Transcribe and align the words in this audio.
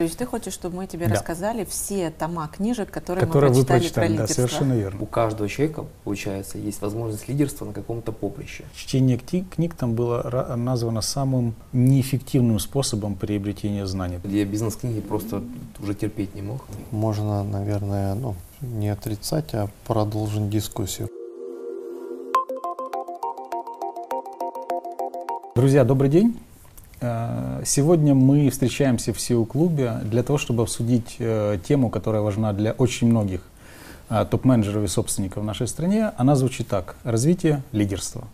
То 0.00 0.06
есть 0.06 0.18
ты 0.18 0.26
хочешь, 0.26 0.52
чтобы 0.52 0.74
мы 0.78 0.88
тебе 0.88 1.06
Да. 1.06 1.14
рассказали 1.14 1.64
все 1.64 2.10
тома 2.10 2.48
книжек, 2.48 2.90
которые, 2.90 3.24
Которые 3.24 3.52
мы 3.52 3.58
вы 3.60 3.64
прочитали, 3.64 3.78
прочитали, 3.78 4.06
про 4.06 4.08
да, 4.16 4.22
лидерство? 4.24 4.34
совершенно 4.34 4.72
верно. 4.72 5.00
У 5.00 5.06
каждого 5.06 5.48
человека, 5.48 5.84
получается, 6.02 6.58
есть 6.58 6.82
возможность 6.82 7.28
лидерства 7.28 7.64
на 7.64 7.72
каком-то 7.72 8.10
поприще. 8.10 8.64
Чтение 8.74 9.18
кни- 9.18 9.44
книг 9.48 9.76
там 9.76 9.94
было 9.94 10.56
названо 10.56 11.00
самым 11.00 11.54
неэффективным 11.72 12.58
способом 12.58 13.14
приобретения 13.14 13.86
знаний. 13.86 14.18
Я 14.24 14.44
бизнес-книги 14.44 15.00
просто 15.00 15.44
уже 15.78 15.94
терпеть 15.94 16.34
не 16.34 16.42
мог. 16.42 16.64
Можно, 16.90 17.44
наверное, 17.44 18.14
ну, 18.16 18.34
не 18.62 18.88
отрицать, 18.88 19.54
а 19.54 19.68
продолжить 19.86 20.50
дискуссию. 20.50 21.08
Друзья, 25.54 25.84
добрый 25.84 26.10
день. 26.10 26.36
Э, 27.00 27.62
Сегодня 27.64 28.14
мы 28.14 28.50
встречаемся 28.50 29.12
в 29.12 29.16
SEO-клубе 29.16 30.00
для 30.04 30.22
того, 30.22 30.38
чтобы 30.38 30.62
обсудить 30.62 31.16
э, 31.18 31.58
тему, 31.66 31.90
которая 31.90 32.22
важна 32.22 32.52
для 32.52 32.72
очень 32.72 33.08
многих 33.08 33.40
э, 34.10 34.24
топ-менеджеров 34.30 34.84
и 34.84 34.88
собственников 34.88 35.42
в 35.42 35.46
нашей 35.46 35.66
стране. 35.66 36.12
Она 36.16 36.36
звучит 36.36 36.68
так. 36.68 36.96
Развитие 37.04 37.62
лидерства. 37.72 38.24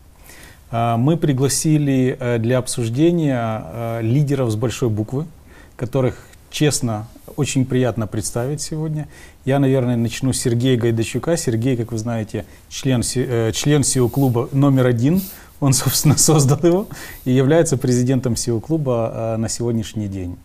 Мы 0.72 1.16
пригласили 1.16 2.16
для 2.38 2.58
обсуждения 2.58 3.98
лидеров 4.02 4.52
с 4.52 4.54
большой 4.54 4.88
буквы, 4.88 5.26
которых, 5.74 6.16
честно, 6.48 7.08
очень 7.34 7.64
приятно 7.64 8.06
представить 8.06 8.60
сегодня. 8.60 9.08
Я, 9.44 9.58
наверное, 9.58 9.96
начну 9.96 10.32
с 10.32 10.38
Сергея 10.38 10.78
Гайдачука. 10.78 11.36
Сергей, 11.36 11.76
как 11.76 11.90
вы 11.90 11.98
знаете, 11.98 12.46
член, 12.68 13.02
член 13.02 13.80
SEO-клуба 13.80 14.48
номер 14.52 14.86
один. 14.86 15.20
Он, 15.60 15.72
собственно, 15.74 16.16
создал 16.18 16.58
его 16.62 16.86
и 17.24 17.30
является 17.30 17.76
президентом 17.76 18.32
SEO-клуба 18.34 19.12
э, 19.12 19.36
на 19.36 19.48
сегодняшний 19.48 20.08
день. 20.08 20.36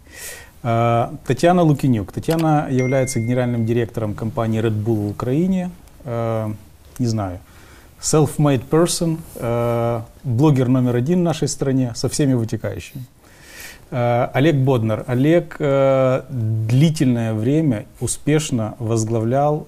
Э, 0.64 1.10
Татьяна 1.26 1.64
Лукинюк. 1.64 2.12
Татьяна 2.12 2.68
является 2.70 3.20
генеральным 3.20 3.66
директором 3.66 4.14
компании 4.14 4.62
Red 4.62 4.84
Bull 4.84 5.08
в 5.08 5.10
Украине. 5.10 5.72
Э, 6.04 6.50
Не 7.00 7.08
знаю, 7.08 7.40
self-made 8.02 8.64
person, 8.70 9.18
блогер 10.24 10.68
номер 10.68 10.96
один 10.96 11.20
в 11.20 11.24
нашей 11.24 11.48
стране 11.48 11.92
со 11.96 12.08
всеми 12.08 12.34
вытекающими. 12.34 13.04
Олег 13.90 14.56
Боднар. 14.56 15.04
Олег 15.08 15.58
длительное 15.60 17.34
время 17.34 17.86
успешно 18.00 18.76
возглавлял 18.80 19.68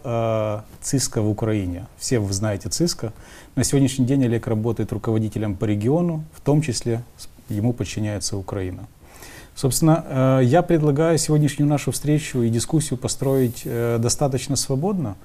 ЦИСКО 0.81 1.21
в 1.21 1.29
Украине. 1.29 1.85
Все 1.97 2.19
вы 2.19 2.31
знаете 2.33 2.69
ЦИСКО. 2.69 3.11
На 3.57 3.63
сегодняшний 3.63 4.05
день 4.05 4.23
Олег 4.23 4.45
работает 4.45 4.93
руководителем 4.93 5.55
по 5.55 5.65
региону, 5.65 6.23
в 6.31 6.41
том 6.41 6.61
числе 6.61 7.01
ему 7.49 7.73
подчиняется 7.73 8.37
Украина. 8.37 8.85
Собственно, 9.55 10.05
э, 10.07 10.41
я 10.43 10.61
предлагаю 10.61 11.17
сегодняшнюю 11.17 11.67
нашу 11.67 11.91
встречу 11.91 12.43
и 12.43 12.49
дискуссию 12.49 12.99
построить 12.99 13.63
э, 13.65 13.97
достаточно 13.97 14.55
свободно. 14.55 15.15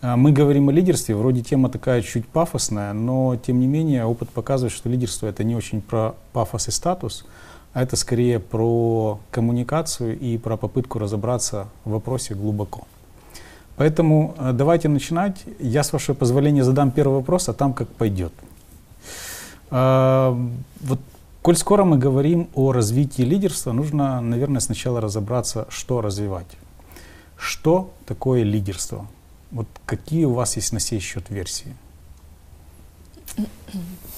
Э, 0.00 0.14
Мы 0.14 0.30
говорим 0.30 0.68
о 0.68 0.72
лидерстве, 0.72 1.16
вроде 1.16 1.42
тема 1.42 1.70
такая 1.70 2.02
чуть 2.02 2.24
пафосная, 2.28 2.92
но 2.92 3.34
тем 3.34 3.58
не 3.58 3.66
менее 3.66 4.04
опыт 4.04 4.28
показывает, 4.28 4.72
что 4.72 4.88
лидерство 4.88 5.26
это 5.26 5.42
не 5.42 5.56
очень 5.56 5.80
про 5.80 6.14
пафос 6.32 6.68
и 6.68 6.70
статус, 6.70 7.26
а 7.72 7.82
это 7.82 7.96
скорее 7.96 8.38
про 8.38 9.18
коммуникацию 9.32 10.16
и 10.16 10.38
про 10.38 10.56
попытку 10.56 11.00
разобраться 11.00 11.66
в 11.84 11.90
вопросе 11.90 12.36
глубоко. 12.36 12.86
Поэтому 13.76 14.34
э, 14.38 14.52
давайте 14.52 14.88
начинать. 14.88 15.42
Я, 15.58 15.82
с 15.82 15.92
вашего 15.92 16.14
позволения, 16.14 16.64
задам 16.64 16.90
первый 16.90 17.14
вопрос, 17.14 17.48
а 17.48 17.52
там 17.52 17.72
как 17.72 17.88
пойдет. 17.88 18.32
Э, 19.70 20.34
Вот, 20.80 21.00
коль 21.42 21.56
скоро 21.56 21.84
мы 21.84 21.98
говорим 21.98 22.48
о 22.54 22.72
развитии 22.72 23.22
лидерства, 23.22 23.72
нужно, 23.72 24.20
наверное, 24.20 24.60
сначала 24.60 25.00
разобраться, 25.00 25.66
что 25.68 26.00
развивать. 26.00 26.46
Что 27.36 27.90
такое 28.06 28.42
лидерство? 28.44 29.06
Вот 29.50 29.66
какие 29.86 30.24
у 30.26 30.32
вас 30.32 30.56
есть 30.56 30.72
на 30.72 30.80
сей 30.80 31.00
счет 31.00 31.30
версии? 31.30 31.74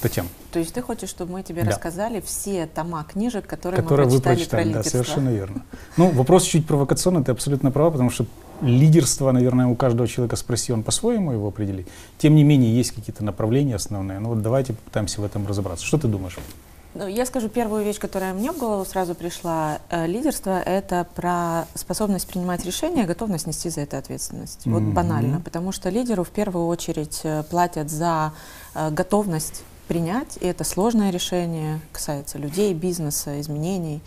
Татьяна, 0.01 0.29
То 0.53 0.59
есть 0.59 0.75
ты 0.75 0.83
хочешь, 0.83 1.09
чтобы 1.09 1.33
мы 1.33 1.43
тебе 1.43 1.63
Да. 1.63 1.71
рассказали 1.71 2.21
все 2.21 2.67
тома 2.67 3.05
книжек, 3.05 3.47
которые, 3.47 3.81
которые 3.83 4.07
мы 4.07 4.13
вы 4.17 4.21
прочитали, 4.21 4.37
прочитали, 4.37 4.63
про 4.63 4.73
да, 4.73 4.79
лидерство? 4.81 4.91
совершенно 4.91 5.29
верно. 5.31 5.63
Ну, 5.97 6.11
вопрос 6.11 6.43
чуть 6.45 6.67
провокационный, 6.67 7.23
ты 7.25 7.31
абсолютно 7.33 7.71
права, 7.71 7.91
потому 7.93 8.11
что 8.11 8.27
лидерство, 8.65 9.31
наверное, 9.33 9.67
у 9.67 9.75
каждого 9.75 10.09
человека 10.09 10.37
спроси, 10.37 10.73
он 10.73 10.83
по-своему 10.83 11.33
его 11.33 11.49
определит. 11.49 11.87
Тем 12.19 12.35
не 12.35 12.45
менее, 12.45 12.75
есть 12.75 12.93
какие-то 12.93 13.23
направления 13.25 13.77
основные. 13.77 14.19
Ну 14.19 14.31
вот 14.31 14.43
давайте 14.43 14.73
попытаемся 14.73 15.21
в 15.21 15.25
этом 15.25 15.47
разобраться. 15.47 15.85
Что 15.85 15.99
ты 15.99 16.09
думаешь? 16.09 16.37
Ну, 16.95 17.09
я 17.09 17.27
скажу 17.27 17.49
первую 17.49 17.85
вещь, 17.85 17.99
которая 17.99 18.33
мне 18.35 18.53
в 18.53 18.59
голову 18.59 18.85
сразу 18.85 19.17
пришла. 19.17 19.79
Э, 19.91 20.07
Лидерство— 20.07 20.61
это 20.65 21.07
про 21.17 21.65
способность 21.75 22.29
принимать 22.29 22.65
решения, 22.65 23.05
готовность 23.05 23.49
нести 23.49 23.69
за 23.69 23.81
это 23.81 23.99
ответственность. 23.99 24.61
Вот 24.65 24.81
Мгм. 24.83 24.93
банально. 24.93 25.41
Потому 25.41 25.73
что 25.73 25.89
лидеру 25.89 26.23
в 26.23 26.31
первую 26.31 26.67
очередь 26.69 27.21
э, 27.25 27.43
платят 27.51 27.91
за 27.91 28.33
э, 28.77 28.91
готовность 28.91 29.65
принять, 29.89 30.39
и 30.41 30.47
это 30.47 30.63
сложное 30.63 31.11
решение, 31.11 31.81
касается 31.93 32.39
людей, 32.39 32.73
бизнеса, 32.75 33.41
изменений. 33.41 34.01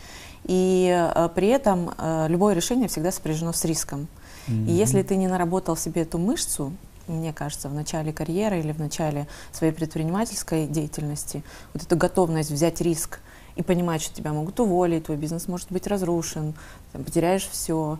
И 0.46 1.10
при 1.36 1.50
этом 1.50 1.92
любое 2.28 2.56
решение 2.56 2.88
всегда 2.88 3.12
сопряжено 3.12 3.52
с 3.52 3.64
риском. 3.66 4.08
И 4.48 4.72
если 4.72 5.02
ты 5.04 5.16
не 5.16 5.28
наработал 5.28 5.76
себе 5.76 6.04
эту 6.04 6.18
мышцу, 6.18 6.72
мне 7.08 7.32
кажется, 7.34 7.70
в 7.70 7.74
начале 7.74 8.12
карьеры 8.12 8.60
или 8.60 8.72
в 8.72 8.80
начале 8.80 9.28
своей 9.52 9.74
предпринимательской 9.74 10.68
деятельности, 10.68 11.44
вот 11.74 11.84
эту 11.84 11.96
готовность 11.98 12.52
взять 12.52 12.82
риск 12.82 13.20
и 13.56 13.64
понимать, 13.64 14.02
что 14.02 14.14
тебя 14.16 14.34
могут 14.34 14.60
уволить, 14.60 15.06
твой 15.06 15.18
бизнес 15.18 15.48
может 15.48 15.72
быть 15.72 15.88
разрушен, 15.88 16.54
там, 16.92 17.04
потеряешь 17.04 17.48
все. 17.52 17.98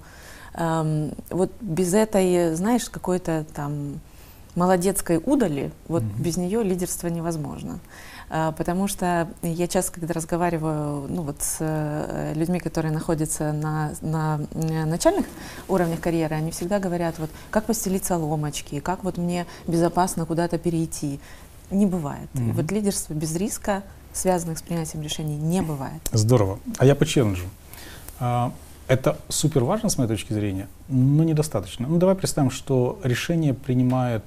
вот 1.30 1.52
без 1.62 1.94
этой, 1.94 2.56
знаешь, 2.56 2.90
какой-то 2.90 3.46
там 3.54 4.00
молодецкой 4.56 5.22
удали, 5.24 5.72
вот 5.88 6.02
Мгм. 6.04 6.24
без 6.24 6.38
нее 6.38 6.64
лидерство 6.64 7.08
невозможно. 7.08 7.80
А, 8.30 8.52
Потому 8.52 8.88
что 8.88 9.30
я 9.42 9.68
часто, 9.68 9.94
когда 9.94 10.14
разговариваю 10.14 11.08
ну, 11.10 11.22
вот, 11.22 11.42
с 11.42 11.58
э, 11.60 12.34
людьми, 12.36 12.60
которые 12.60 12.92
находятся 12.92 13.54
на, 13.54 13.92
на 14.02 14.42
э, 14.54 14.86
начальных 14.86 15.26
уровнях 15.68 16.00
карьеры, 16.02 16.36
они 16.36 16.52
всегда 16.52 16.80
говорят, 16.80 17.20
вот, 17.20 17.30
как 17.52 17.66
постелить 17.66 18.04
соломочки, 18.06 18.80
как 18.80 19.04
вот 19.04 19.18
мне 19.18 19.46
безопасно 19.68 20.26
куда-то 20.26 20.58
перейти. 20.58 21.20
Не 21.72 21.86
бывает. 21.86 22.30
И 22.34 22.40
Мгм. 22.40 22.54
вот 22.54 22.72
лидерство 22.72 23.14
без 23.14 23.36
риска, 23.36 23.84
связанных 24.14 24.58
с 24.58 24.62
принятием 24.62 25.04
решений, 25.04 25.38
не 25.38 25.62
бывает. 25.62 26.02
Здорово. 26.12 26.60
А 26.78 26.86
я 26.86 26.96
по 26.96 27.06
челленджу. 27.06 27.46
А, 28.20 28.52
Это 28.90 29.18
супер 29.28 29.66
важно 29.66 29.90
с 29.90 29.98
моей 29.98 30.08
точки 30.10 30.32
зрения, 30.32 30.70
но 30.88 31.26
недостаточно. 31.26 31.86
Ну 31.90 31.98
давай 31.98 32.16
представим, 32.16 32.50
что 32.52 33.00
решение 33.04 33.54
принимает 33.54 34.24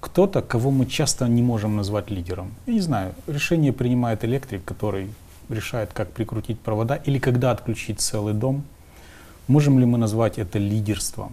кто-то, 0.00 0.42
кого 0.42 0.70
мы 0.70 0.86
часто 0.86 1.26
не 1.28 1.42
можем 1.42 1.76
назвать 1.76 2.10
лидером. 2.10 2.52
Я 2.66 2.74
не 2.74 2.80
знаю, 2.80 3.14
решение 3.26 3.72
принимает 3.72 4.24
электрик, 4.24 4.64
который 4.64 5.08
решает, 5.48 5.90
как 5.92 6.10
прикрутить 6.12 6.60
провода 6.60 6.96
или 6.96 7.18
когда 7.18 7.50
отключить 7.50 8.00
целый 8.00 8.34
дом. 8.34 8.62
Можем 9.48 9.78
ли 9.78 9.86
мы 9.86 9.98
назвать 9.98 10.38
это 10.38 10.58
лидерством? 10.58 11.32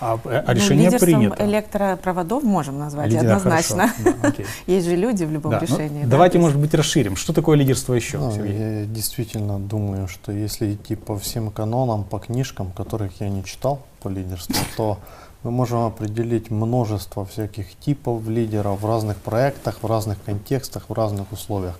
А, 0.00 0.18
э, 0.24 0.42
а 0.44 0.44
Ну, 0.48 0.54
решение 0.54 0.86
лидерством 0.86 1.14
принято. 1.14 1.46
электропроводов 1.46 2.42
можем 2.42 2.78
назвать, 2.78 3.06
Лидера, 3.06 3.36
однозначно. 3.36 3.88
хорошо. 3.88 4.16
Да, 4.22 4.28
окей. 4.28 4.46
Есть 4.66 4.86
же 4.88 4.96
люди 4.96 5.24
в 5.24 5.30
любом 5.30 5.52
Да, 5.52 5.60
ну, 5.60 5.66
решении. 5.66 6.02
да, 6.02 6.08
давайте, 6.10 6.38
может 6.38 6.58
быть, 6.58 6.74
расширим. 6.74 7.16
Что 7.16 7.32
такое 7.32 7.56
лидерство 7.56 7.94
еще, 7.94 8.18
Ну, 8.18 8.32
Сергей? 8.32 8.80
я 8.80 8.84
действительно 8.86 9.58
думаю, 9.60 10.08
что 10.08 10.32
если 10.32 10.74
идти 10.74 10.96
по 10.96 11.16
всем 11.18 11.50
канонам, 11.50 12.02
по 12.04 12.18
книжкам, 12.18 12.72
которых 12.72 13.12
я 13.20 13.28
не 13.28 13.44
читал 13.44 13.80
по 14.02 14.08
лидерству, 14.08 14.56
то 14.76 14.98
мы 15.46 15.52
можем 15.52 15.84
определить 15.84 16.50
множество 16.50 17.24
всяких 17.24 17.76
типов 17.78 18.26
лидеров 18.26 18.82
в 18.82 18.86
разных 18.86 19.16
проектах, 19.18 19.80
в 19.80 19.86
разных 19.86 20.20
контекстах, 20.24 20.88
в 20.88 20.92
разных 20.92 21.30
условиях. 21.30 21.78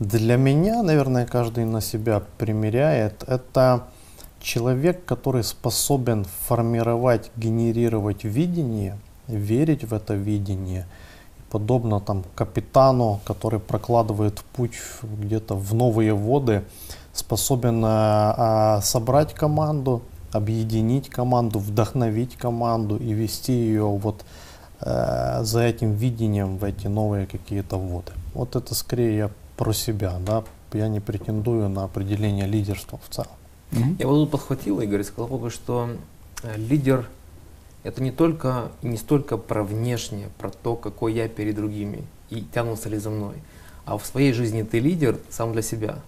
Для 0.00 0.36
меня, 0.36 0.82
наверное, 0.82 1.24
каждый 1.24 1.64
на 1.64 1.80
себя 1.80 2.22
примеряет, 2.38 3.22
это 3.28 3.84
человек, 4.40 5.04
который 5.04 5.44
способен 5.44 6.26
формировать, 6.48 7.30
генерировать 7.36 8.24
видение, 8.24 8.98
верить 9.28 9.84
в 9.84 9.94
это 9.94 10.14
видение, 10.14 10.88
подобно 11.50 12.00
там 12.00 12.24
капитану, 12.34 13.20
который 13.24 13.60
прокладывает 13.60 14.42
путь 14.56 14.74
где-то 15.02 15.54
в 15.54 15.72
новые 15.72 16.14
воды, 16.14 16.64
способен 17.12 17.84
а, 17.84 18.34
а, 18.36 18.80
собрать 18.80 19.34
команду, 19.34 20.02
объединить 20.32 21.08
команду, 21.08 21.58
вдохновить 21.58 22.36
команду 22.36 22.96
и 22.96 23.12
вести 23.12 23.52
ее 23.52 23.86
вот 23.86 24.24
э, 24.80 25.40
за 25.42 25.62
этим 25.62 25.94
видением 25.94 26.58
в 26.58 26.64
эти 26.64 26.86
новые 26.86 27.26
какие-то 27.26 27.78
воды. 27.78 28.12
Вот 28.34 28.56
это 28.56 28.74
скорее 28.74 29.16
я 29.16 29.30
про 29.56 29.72
себя, 29.72 30.18
да, 30.26 30.44
я 30.72 30.88
не 30.88 31.00
претендую 31.00 31.68
на 31.68 31.84
определение 31.84 32.46
лидерства 32.46 32.98
в 33.06 33.14
целом. 33.14 33.30
Я 33.98 34.06
вот 34.06 34.16
тут 34.16 34.30
подхватил, 34.30 34.80
Игорь, 34.80 35.00
и 35.00 35.04
сказал 35.04 35.38
бы, 35.38 35.50
что 35.50 35.88
э, 36.42 36.56
лидер 36.56 37.08
это 37.84 38.02
не 38.02 38.12
только 38.12 38.70
не 38.82 38.96
столько 38.96 39.36
про 39.36 39.64
внешнее, 39.64 40.28
про 40.38 40.50
то, 40.50 40.76
какой 40.76 41.14
я 41.14 41.28
перед 41.28 41.56
другими 41.56 42.04
и 42.30 42.42
тянутся 42.42 42.88
ли 42.88 42.98
за 42.98 43.10
мной, 43.10 43.36
а 43.84 43.98
в 43.98 44.06
своей 44.06 44.32
жизни 44.32 44.62
ты 44.62 44.78
лидер 44.78 45.18
сам 45.30 45.52
для 45.52 45.62
себя. 45.62 45.98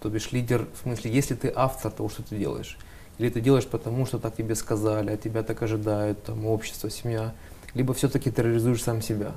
То 0.00 0.08
бишь 0.08 0.32
лидер, 0.32 0.66
в 0.74 0.82
смысле, 0.82 1.12
если 1.12 1.34
ты 1.34 1.52
автор 1.54 1.92
того, 1.92 2.08
что 2.08 2.22
ты 2.22 2.38
делаешь, 2.38 2.78
или 3.18 3.28
ты 3.28 3.40
делаешь 3.40 3.66
потому, 3.66 4.06
что 4.06 4.18
так 4.18 4.36
тебе 4.36 4.54
сказали, 4.54 5.10
а 5.10 5.16
тебя 5.16 5.42
так 5.42 5.62
ожидают, 5.62 6.22
там, 6.24 6.46
общество, 6.46 6.90
семья, 6.90 7.32
либо 7.74 7.94
все-таки 7.94 8.30
ты 8.30 8.42
реализуешь 8.42 8.82
сам 8.82 9.02
себя. 9.02 9.32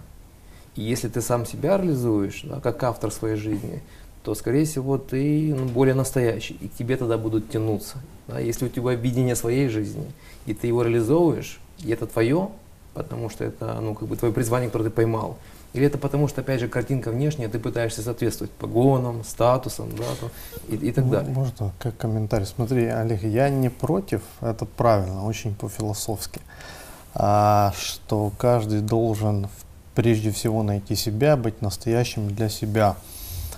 И 0.76 0.82
если 0.82 1.08
ты 1.08 1.22
сам 1.22 1.46
себя 1.46 1.78
реализуешь, 1.78 2.42
да, 2.44 2.60
как 2.60 2.84
автор 2.84 3.12
своей 3.12 3.38
жизни, 3.38 3.82
то, 4.24 4.34
скорее 4.34 4.66
всего, 4.66 4.98
ты 4.98 5.54
ну, 5.56 5.66
более 5.66 5.94
настоящий, 5.94 6.58
и 6.60 6.68
к 6.68 6.74
тебе 6.74 6.98
тогда 6.98 7.18
будут 7.18 7.50
тянуться. 7.50 7.98
Да? 8.28 8.40
Если 8.40 8.66
у 8.66 8.70
тебя 8.70 8.94
видение 8.96 9.36
своей 9.36 9.70
жизни, 9.70 10.12
и 10.48 10.54
ты 10.54 10.68
его 10.68 10.82
реализовываешь, 10.82 11.60
и 11.80 11.92
это 11.92 12.08
твое, 12.08 12.50
потому 12.96 13.30
что 13.30 13.44
это 13.44 13.80
ну, 13.82 13.94
как 13.94 14.08
бы 14.08 14.16
твое 14.16 14.34
призвание, 14.34 14.70
которое 14.70 14.86
ты 14.86 14.92
поймал, 14.92 15.38
или 15.76 15.88
это 15.88 15.98
потому, 15.98 16.30
что, 16.30 16.40
опять 16.40 16.62
же, 16.62 16.70
картинка 16.70 17.12
внешняя, 17.12 17.50
ты 17.50 17.60
пытаешься 17.60 18.02
соответствовать 18.02 18.52
погонам, 18.52 19.26
статусам, 19.26 19.90
да, 19.98 20.06
то, 20.22 20.32
и, 20.70 20.78
и 20.78 20.92
так 20.94 21.10
далее. 21.10 21.34
Можно 21.34 21.74
как 21.80 21.98
комментарий? 21.98 22.46
Смотри, 22.46 22.86
Олег, 22.86 23.24
я 23.24 23.50
не 23.50 23.68
против, 23.68 24.22
это 24.40 24.64
правильно, 24.64 25.26
очень 25.26 25.54
по-философски, 25.54 26.40
а, 27.14 27.74
что 27.78 28.32
каждый 28.38 28.80
должен 28.80 29.50
прежде 29.96 30.32
всего 30.32 30.64
найти 30.64 30.96
себя, 30.96 31.36
быть 31.36 31.62
настоящим 31.62 32.34
для 32.34 32.48
себя. 32.48 32.96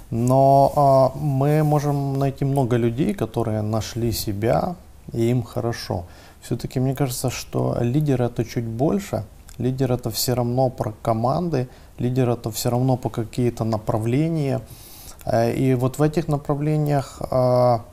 Но 0.10 0.74
а, 0.76 1.18
мы 1.20 1.64
можем 1.64 2.18
найти 2.18 2.46
много 2.46 2.78
людей, 2.78 3.14
которые 3.14 3.62
нашли 3.62 4.12
себя, 4.12 4.76
и 5.14 5.30
им 5.30 5.44
хорошо. 5.44 6.06
Все-таки 6.42 6.80
мне 6.80 6.96
кажется, 6.96 7.30
что 7.30 7.78
лидер 7.80 8.24
это 8.24 8.44
чуть 8.44 8.66
больше. 8.66 9.24
Лидер 9.58 9.92
это 9.92 10.12
все 10.12 10.34
равно 10.34 10.70
про 10.70 10.94
команды, 11.02 11.68
лидер 11.98 12.30
это 12.30 12.52
все 12.52 12.70
равно 12.70 12.98
по 12.98 13.10
какие-то 13.10 13.64
направления. 13.64 14.62
Э, 15.26 15.54
и 15.54 15.74
вот 15.74 15.98
в 15.98 16.02
этих 16.02 16.28
направлениях, 16.28 17.22
а, 17.32 17.84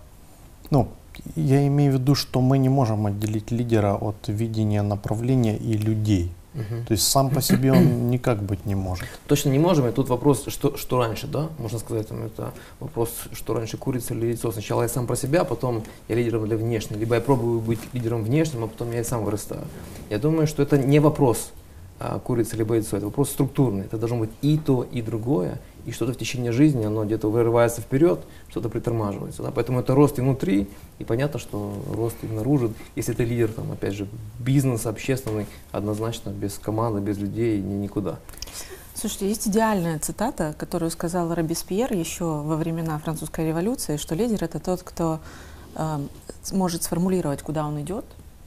ну, 0.71 0.89
я 1.37 1.67
имею 1.67 1.93
в 1.93 1.95
виду, 1.95 2.15
что 2.15 2.41
мы 2.41 2.59
не 2.59 2.69
можем 2.69 3.07
отделить 3.07 3.51
лидера 3.51 3.95
от 3.95 4.29
видения 4.29 4.83
направления 4.83 5.57
и 5.57 5.73
людей. 5.77 6.31
Угу. 6.55 6.87
То 6.87 6.93
есть 6.93 7.09
сам 7.09 7.31
по 7.31 7.41
себе 7.41 7.73
он 7.73 8.09
никак 8.11 8.43
быть 8.43 8.67
не 8.67 8.75
может. 8.75 9.07
Точно 9.27 9.51
не 9.51 9.59
можем. 9.59 9.87
И 9.89 9.93
тут 9.93 10.09
вопрос, 10.09 10.45
что, 10.49 10.77
что 10.77 10.99
раньше, 10.99 11.27
да? 11.27 11.49
Можно 11.59 11.79
сказать, 11.79 12.09
там, 12.09 12.25
это 12.25 12.53
вопрос, 12.81 13.11
что 13.33 13.55
раньше 13.55 13.77
курица 13.77 14.15
или 14.15 14.27
яйцо. 14.27 14.53
Сначала 14.53 14.83
я 14.83 14.89
сам 14.89 15.07
про 15.07 15.17
себя, 15.17 15.43
а 15.43 15.45
потом 15.45 15.83
я 16.09 16.17
лидером 16.17 16.47
для 16.47 16.57
внешнего. 16.57 16.99
Либо 16.99 17.17
я 17.17 17.21
пробую 17.21 17.61
быть 17.61 17.81
лидером 17.93 18.25
внешним, 18.25 18.65
а 18.65 18.67
потом 18.69 18.93
я 18.93 19.01
и 19.01 19.05
сам 19.05 19.25
вырастаю. 19.25 19.63
Я 20.11 20.19
думаю, 20.19 20.47
что 20.47 20.63
это 20.63 20.79
не 20.79 21.01
вопрос 21.01 21.51
а, 21.99 22.19
курица 22.19 22.57
либо 22.57 22.75
яйцо. 22.75 22.97
Это 22.97 23.07
вопрос 23.07 23.31
структурный. 23.31 23.85
Это 23.85 23.99
должно 23.99 24.19
быть 24.19 24.31
и 24.43 24.59
то, 24.59 24.87
и 24.93 25.03
другое 25.03 25.59
и 25.87 25.93
что-то 25.93 26.13
в 26.13 26.17
течение 26.17 26.53
жизни, 26.53 26.85
оно 26.85 27.05
где-то 27.05 27.29
вырывается 27.31 27.81
вперед, 27.81 28.21
что-то 28.49 28.69
притормаживается. 28.69 29.43
Да? 29.43 29.51
Поэтому 29.51 29.81
это 29.81 29.95
рост 29.95 30.19
и 30.19 30.23
внутри, 30.23 30.69
и 30.99 31.05
понятно, 31.05 31.39
что 31.39 31.75
рост 31.93 32.17
и 32.23 32.27
наружу. 32.27 32.73
Если 32.97 33.13
ты 33.13 33.25
лидер, 33.25 33.53
там, 33.53 33.73
опять 33.73 33.95
же, 33.95 34.07
бизнес 34.39 34.87
общественный, 34.87 35.47
однозначно 35.73 36.31
без 36.31 36.59
команды, 36.59 37.01
без 37.01 37.19
людей 37.19 37.61
ни, 37.61 37.75
никуда. 37.75 38.19
Слушайте, 38.95 39.29
есть 39.29 39.49
идеальная 39.49 39.99
цитата, 39.99 40.55
которую 40.57 40.91
сказал 40.91 41.35
Робеспьер 41.35 41.93
еще 41.93 42.25
во 42.25 42.57
времена 42.57 42.99
французской 42.99 43.49
революции, 43.49 43.97
что 43.97 44.15
лидер 44.15 44.45
это 44.45 44.61
тот, 44.61 44.83
кто 44.83 45.21
э, 45.75 45.99
может 46.53 46.85
сформулировать, 46.85 47.43
куда 47.43 47.67
он 47.67 47.81
идет, 47.81 48.05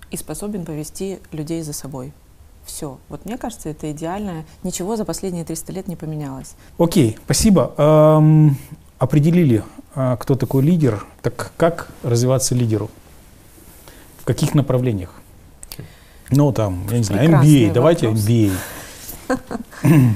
и 0.09 0.17
способен 0.17 0.65
повести 0.65 1.19
людей 1.31 1.61
за 1.63 1.73
собой. 1.73 2.13
Все. 2.67 2.99
Вот 3.07 3.25
мне 3.25 3.37
кажется, 3.37 3.69
это 3.69 3.89
идеально. 3.91 4.43
Ничего 4.61 4.97
за 4.97 5.05
последние 5.05 5.45
300 5.45 5.71
лет 5.71 5.87
не 5.87 5.95
поменялось. 5.95 6.53
Окей, 6.77 7.17
спасибо. 7.23 7.73
Эм, 7.77 8.57
определили, 8.99 9.63
э, 9.95 10.17
кто 10.19 10.35
такой 10.35 10.63
лидер. 10.63 11.05
Так 11.21 11.53
как 11.57 11.87
развиваться 12.03 12.53
лидеру? 12.55 12.91
В 14.19 14.25
каких 14.25 14.53
направлениях? 14.53 15.13
Ну, 16.29 16.51
там, 16.51 16.85
я 16.91 16.97
не 16.97 17.03
знаю, 17.05 17.29
MBA. 17.29 17.71
Давайте 17.71 18.07
MBA. 18.07 18.51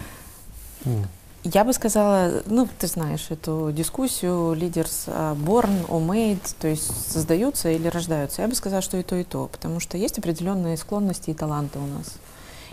Я 1.43 1.63
бы 1.63 1.73
сказала, 1.73 2.43
ну, 2.45 2.67
ты 2.77 2.85
знаешь 2.85 3.27
эту 3.29 3.71
дискуссию, 3.71 4.53
лидерс 4.53 5.07
born 5.07 5.87
or 5.87 6.05
made, 6.05 6.39
то 6.59 6.67
есть 6.67 7.11
создаются 7.11 7.71
или 7.71 7.87
рождаются. 7.87 8.43
Я 8.43 8.47
бы 8.47 8.53
сказала, 8.53 8.83
что 8.83 8.97
и 8.97 9.03
то, 9.03 9.15
и 9.15 9.23
то, 9.23 9.47
потому 9.47 9.79
что 9.79 9.97
есть 9.97 10.19
определенные 10.19 10.77
склонности 10.77 11.31
и 11.31 11.33
таланты 11.33 11.79
у 11.79 11.87
нас. 11.87 12.17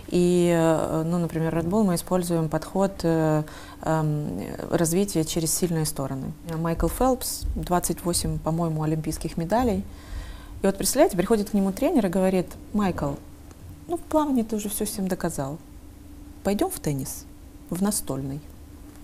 И, 0.09 0.51
э, 0.55 1.03
ну, 1.05 1.19
например, 1.19 1.55
Red 1.55 1.69
Bull 1.69 1.85
мы 1.85 1.95
используем 1.95 2.49
подход 2.49 2.93
э, 3.03 3.43
эм, 3.83 4.41
развития 4.71 5.25
через 5.25 5.55
сильные 5.55 5.85
стороны. 5.85 6.33
Майкл 6.57 6.89
Фелпс, 6.89 7.43
28, 7.55 8.39
по-моему, 8.39 8.83
олимпийских 8.83 9.37
медалей. 9.37 9.85
И 10.63 10.67
вот, 10.67 10.79
представляете, 10.79 11.17
приходит 11.17 11.51
к 11.51 11.55
нему 11.55 11.73
тренер 11.73 12.07
и 12.07 12.09
говорит, 12.09 12.47
Майкл, 12.73 13.13
ну, 13.87 13.99
в 13.99 14.01
плавании 14.01 14.43
ты 14.43 14.57
уже 14.57 14.71
все 14.71 14.87
всем 14.87 15.09
доказал. 15.09 15.59
Пойдем 16.43 16.71
в 16.71 16.81
теннис, 16.81 17.27
в 17.69 17.83
настольный. 17.83 18.41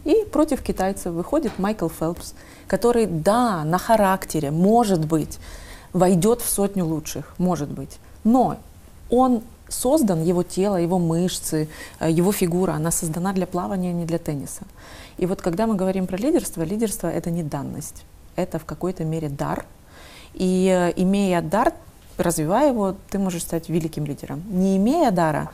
И 0.05 0.25
против 0.33 0.63
китайцев 0.63 1.13
выходит 1.13 1.59
Майкл 1.59 1.89
Фелпс, 1.89 2.35
который, 2.67 3.07
да, 3.07 3.63
на 3.65 3.79
характере, 3.79 4.51
может 4.51 5.05
быть, 5.05 5.39
войдет 5.93 6.41
в 6.41 6.49
сотню 6.49 6.87
лучших, 6.87 7.35
может 7.39 7.71
быть. 7.71 7.99
Но 8.25 8.57
он 9.11 9.43
создан, 9.69 10.23
его 10.23 10.43
тело, 10.43 10.77
его 10.77 10.99
мышцы, 10.99 11.69
э, 12.01 12.11
его 12.11 12.33
фигура, 12.33 12.73
она 12.73 12.91
создана 12.91 13.33
для 13.33 13.47
плавания, 13.47 13.91
а 13.91 13.93
не 13.93 14.05
для 14.05 14.19
тенниса. 14.19 14.63
И 15.17 15.27
вот 15.27 15.43
когда 15.43 15.67
мы 15.67 15.75
говорим 15.75 16.07
про 16.07 16.17
лидерство, 16.17 16.63
лидерство 16.63 17.09
это 17.09 17.31
не 17.31 17.43
данность, 17.43 18.05
это 18.37 18.59
в 18.59 18.65
какой-то 18.65 19.05
мере 19.05 19.29
дар. 19.29 19.67
И 20.35 20.69
э, 20.69 20.93
имея 20.97 21.41
дар, 21.43 21.73
развивая 22.19 22.71
его, 22.71 22.95
ты 23.11 23.19
можешь 23.19 23.43
стать 23.43 23.69
великим 23.69 24.05
лидером. 24.05 24.43
Не 24.51 24.77
имея 24.77 25.11
дара, 25.11 25.51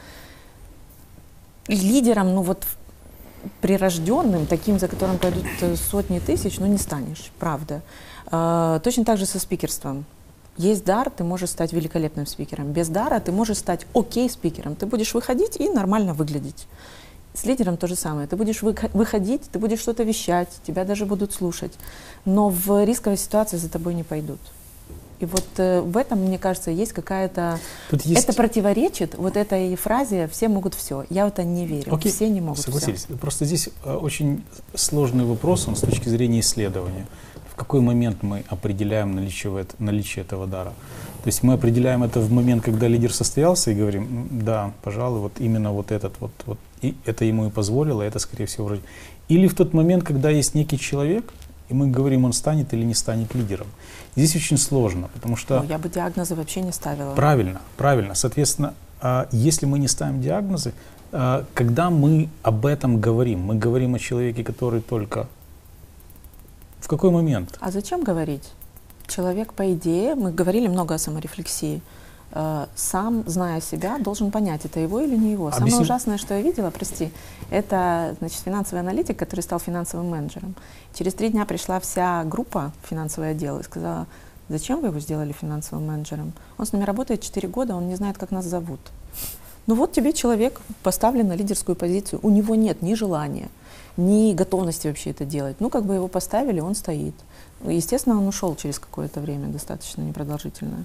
лидером, 1.68 2.34
ну 2.34 2.42
вот 2.42 2.64
прирожденным, 3.60 4.46
таким, 4.46 4.78
за 4.78 4.88
которым 4.88 5.18
пойдут 5.18 5.46
э, 5.60 5.76
сотни 5.76 6.18
тысяч, 6.18 6.58
ну 6.58 6.66
не 6.66 6.78
станешь, 6.78 7.30
правда. 7.38 7.82
Точно 8.30 9.04
так 9.04 9.18
же 9.18 9.26
со 9.26 9.40
спикерством. 9.40 10.04
Есть 10.60 10.84
дар, 10.84 11.08
ты 11.08 11.24
можешь 11.24 11.48
стать 11.48 11.72
великолепным 11.72 12.26
спикером. 12.26 12.72
Без 12.72 12.88
дара 12.88 13.18
ты 13.18 13.32
можешь 13.32 13.56
стать 13.56 13.86
окей 13.94 14.28
спикером. 14.28 14.74
Ты 14.76 14.84
будешь 14.84 15.14
выходить 15.14 15.56
и 15.56 15.70
нормально 15.70 16.12
выглядеть. 16.12 16.66
С 17.32 17.46
лидером 17.46 17.78
то 17.78 17.86
же 17.86 17.96
самое. 17.96 18.28
Ты 18.28 18.36
будешь 18.36 18.60
выходить, 18.60 19.42
ты 19.50 19.58
будешь 19.58 19.80
что-то 19.80 20.02
вещать, 20.02 20.48
тебя 20.66 20.84
даже 20.84 21.06
будут 21.06 21.32
слушать. 21.32 21.72
Но 22.26 22.50
в 22.50 22.84
рисковой 22.84 23.16
ситуации 23.16 23.56
за 23.56 23.70
тобой 23.70 23.94
не 23.94 24.02
пойдут. 24.02 24.38
И 25.20 25.24
вот 25.24 25.46
э, 25.56 25.80
в 25.80 25.96
этом, 25.96 26.18
мне 26.18 26.38
кажется, 26.38 26.70
есть 26.70 26.92
какая-то... 26.92 27.58
Есть... 28.04 28.24
Это 28.24 28.34
противоречит 28.34 29.14
вот 29.16 29.38
этой 29.38 29.74
фразе 29.76 30.28
«все 30.28 30.48
могут 30.48 30.74
все». 30.74 31.04
Я 31.08 31.24
в 31.24 31.28
это 31.28 31.42
не 31.42 31.66
верю. 31.66 31.94
Окей, 31.94 32.12
все 32.12 32.28
не 32.28 32.40
могут 32.42 32.60
согласились. 32.60 33.04
все. 33.04 33.16
Просто 33.16 33.46
здесь 33.46 33.70
э, 33.84 33.94
очень 33.94 34.44
сложный 34.74 35.24
вопрос 35.24 35.68
он 35.68 35.76
с 35.76 35.80
точки 35.80 36.08
зрения 36.10 36.40
исследования 36.40 37.06
какой 37.60 37.82
момент 37.82 38.22
мы 38.22 38.42
определяем 38.48 39.14
наличие, 39.14 39.66
наличие 39.78 40.24
этого 40.24 40.46
дара. 40.46 40.72
То 41.22 41.28
есть 41.28 41.42
мы 41.42 41.52
определяем 41.52 42.02
это 42.02 42.18
в 42.18 42.32
момент, 42.32 42.64
когда 42.64 42.88
лидер 42.88 43.12
состоялся 43.12 43.70
и 43.70 43.74
говорим, 43.74 44.28
да, 44.30 44.72
пожалуй, 44.82 45.20
вот 45.20 45.32
именно 45.38 45.70
вот 45.70 45.92
этот 45.92 46.14
вот, 46.20 46.30
вот 46.46 46.58
и 46.80 46.94
это 47.04 47.26
ему 47.26 47.46
и 47.46 47.50
позволило, 47.50 48.00
это 48.00 48.18
скорее 48.18 48.46
всего 48.46 48.66
вроде. 48.66 48.82
Или 49.28 49.46
в 49.46 49.54
тот 49.54 49.74
момент, 49.74 50.04
когда 50.04 50.30
есть 50.30 50.54
некий 50.54 50.78
человек, 50.78 51.24
и 51.68 51.74
мы 51.74 51.88
говорим, 51.88 52.24
он 52.24 52.32
станет 52.32 52.72
или 52.72 52.82
не 52.82 52.94
станет 52.94 53.34
лидером. 53.34 53.66
Здесь 54.16 54.34
очень 54.36 54.56
сложно, 54.56 55.10
потому 55.12 55.36
что... 55.36 55.60
Ну, 55.60 55.68
я 55.68 55.78
бы 55.78 55.90
диагнозы 55.90 56.34
вообще 56.34 56.62
не 56.62 56.72
ставила. 56.72 57.14
Правильно, 57.14 57.60
правильно. 57.76 58.14
Соответственно, 58.14 58.72
а, 59.02 59.28
если 59.32 59.66
мы 59.66 59.78
не 59.78 59.88
ставим 59.88 60.22
диагнозы, 60.22 60.72
а, 61.12 61.44
когда 61.52 61.90
мы 61.90 62.30
об 62.42 62.64
этом 62.64 63.00
говорим, 63.00 63.40
мы 63.40 63.56
говорим 63.56 63.94
о 63.94 63.98
человеке, 63.98 64.42
который 64.42 64.80
только 64.80 65.28
в 66.80 66.88
какой 66.88 67.10
момент? 67.10 67.56
А 67.60 67.70
зачем 67.70 68.02
говорить? 68.02 68.52
Человек, 69.06 69.52
по 69.52 69.72
идее, 69.72 70.14
мы 70.14 70.32
говорили 70.32 70.68
много 70.68 70.94
о 70.94 70.98
саморефлексии, 70.98 71.82
э, 72.32 72.66
сам, 72.74 73.24
зная 73.26 73.60
себя, 73.60 73.98
должен 73.98 74.30
понять, 74.30 74.64
это 74.64 74.80
его 74.80 75.00
или 75.00 75.16
не 75.16 75.32
его. 75.32 75.48
Объясни. 75.48 75.70
Самое 75.70 75.82
ужасное, 75.82 76.18
что 76.18 76.34
я 76.34 76.42
видела, 76.42 76.70
прости, 76.70 77.10
это 77.50 78.16
значит, 78.18 78.38
финансовый 78.40 78.80
аналитик, 78.80 79.18
который 79.18 79.40
стал 79.40 79.58
финансовым 79.58 80.10
менеджером. 80.10 80.54
Через 80.94 81.14
три 81.14 81.30
дня 81.30 81.44
пришла 81.44 81.80
вся 81.80 82.24
группа 82.24 82.72
финансовый 82.88 83.32
отдел 83.32 83.58
и 83.58 83.62
сказала, 83.64 84.06
зачем 84.48 84.80
вы 84.80 84.88
его 84.88 85.00
сделали 85.00 85.32
финансовым 85.32 85.86
менеджером? 85.86 86.32
Он 86.58 86.66
с 86.66 86.72
нами 86.72 86.84
работает 86.84 87.20
4 87.20 87.48
года, 87.48 87.74
он 87.74 87.88
не 87.88 87.96
знает, 87.96 88.16
как 88.16 88.30
нас 88.30 88.44
зовут. 88.44 88.80
Ну 89.66 89.74
вот 89.74 89.92
тебе 89.92 90.12
человек 90.12 90.60
поставлен 90.82 91.28
на 91.28 91.34
лидерскую 91.36 91.76
позицию, 91.76 92.20
у 92.22 92.30
него 92.30 92.54
нет 92.54 92.82
ни 92.82 92.94
желания, 92.94 93.48
ни 93.96 94.34
готовности 94.34 94.88
вообще 94.88 95.10
это 95.10 95.24
делать. 95.24 95.56
Ну, 95.60 95.70
как 95.70 95.84
бы 95.84 95.94
его 95.94 96.08
поставили, 96.08 96.60
он 96.60 96.74
стоит. 96.74 97.14
Естественно, 97.64 98.18
он 98.18 98.26
ушел 98.26 98.56
через 98.56 98.78
какое-то 98.78 99.20
время, 99.20 99.48
достаточно 99.48 100.02
непродолжительное. 100.02 100.84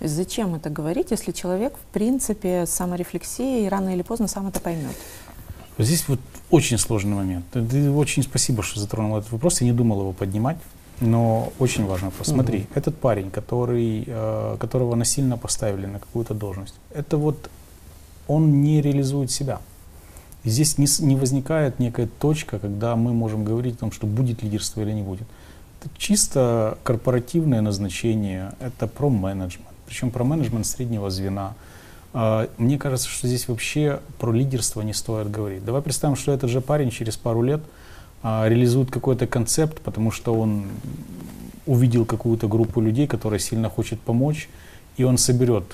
Зачем 0.00 0.54
это 0.54 0.70
говорить, 0.70 1.10
если 1.10 1.32
человек, 1.32 1.74
в 1.76 1.92
принципе, 1.92 2.66
с 2.66 2.70
саморефлексией 2.70 3.68
рано 3.68 3.94
или 3.94 4.02
поздно 4.02 4.26
сам 4.26 4.48
это 4.48 4.60
поймет? 4.60 4.96
Здесь 5.78 6.08
вот 6.08 6.20
очень 6.50 6.78
сложный 6.78 7.14
момент. 7.14 7.44
Очень 7.54 8.22
спасибо, 8.22 8.62
что 8.62 8.80
затронул 8.80 9.16
этот 9.18 9.30
вопрос. 9.32 9.60
Я 9.60 9.66
не 9.66 9.72
думал 9.72 10.00
его 10.00 10.12
поднимать. 10.12 10.58
Но 11.00 11.52
очень 11.58 11.84
важно 11.84 12.10
посмотри, 12.10 12.60
угу. 12.60 12.66
этот 12.76 12.96
парень, 12.96 13.30
который, 13.30 14.04
э, 14.06 14.56
которого 14.60 14.94
насильно 14.94 15.36
поставили 15.36 15.86
на 15.86 15.98
какую-то 15.98 16.32
должность, 16.32 16.74
это 16.94 17.16
вот 17.16 17.50
он 18.28 18.62
не 18.62 18.80
реализует 18.80 19.30
себя. 19.32 19.60
Здесь 20.44 20.78
не, 20.78 20.86
не 21.00 21.16
возникает 21.16 21.78
некая 21.78 22.08
точка, 22.18 22.58
когда 22.58 22.96
мы 22.96 23.12
можем 23.12 23.44
говорить 23.44 23.76
о 23.76 23.78
том, 23.78 23.92
что 23.92 24.06
будет 24.06 24.42
лидерство 24.42 24.80
или 24.80 24.92
не 24.92 25.02
будет. 25.02 25.26
Это 25.80 25.90
чисто 25.98 26.78
корпоративное 26.84 27.60
назначение, 27.60 28.52
это 28.60 28.86
про 28.86 29.08
менеджмент, 29.08 29.68
причем 29.86 30.10
про 30.10 30.24
менеджмент 30.24 30.66
среднего 30.66 31.10
звена. 31.10 31.54
А, 32.12 32.48
мне 32.58 32.78
кажется, 32.78 33.08
что 33.08 33.26
здесь 33.26 33.48
вообще 33.48 34.00
про 34.18 34.32
лидерство 34.32 34.82
не 34.82 34.92
стоит 34.92 35.30
говорить. 35.30 35.64
Давай 35.64 35.82
представим, 35.82 36.16
что 36.16 36.32
этот 36.32 36.50
же 36.50 36.60
парень 36.60 36.90
через 36.90 37.16
пару 37.16 37.42
лет 37.42 37.62
а, 38.22 38.48
реализует 38.48 38.90
какой-то 38.90 39.26
концепт, 39.26 39.80
потому 39.80 40.10
что 40.10 40.34
он 40.34 40.66
увидел 41.66 42.04
какую-то 42.04 42.48
группу 42.48 42.80
людей, 42.80 43.06
которая 43.06 43.40
сильно 43.40 43.68
хочет 43.68 44.00
помочь, 44.00 44.48
и 44.96 45.04
он 45.04 45.18
соберет 45.18 45.64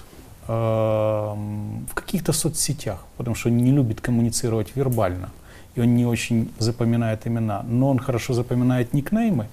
в 0.49 1.95
каких-то 1.95 2.33
соцсетях, 2.33 3.05
потому 3.17 3.37
что 3.37 3.51
он 3.51 3.59
не 3.59 3.71
любит 3.71 4.01
коммуницировать 4.01 4.75
вербально, 4.75 5.29
и 5.75 5.81
он 5.81 5.95
не 5.95 6.07
очень 6.07 6.51
запоминает 6.59 7.27
имена, 7.27 7.63
но 7.69 7.91
он 7.91 7.99
хорошо 7.99 8.33
запоминает 8.33 8.95
никнеймы, 8.95 9.47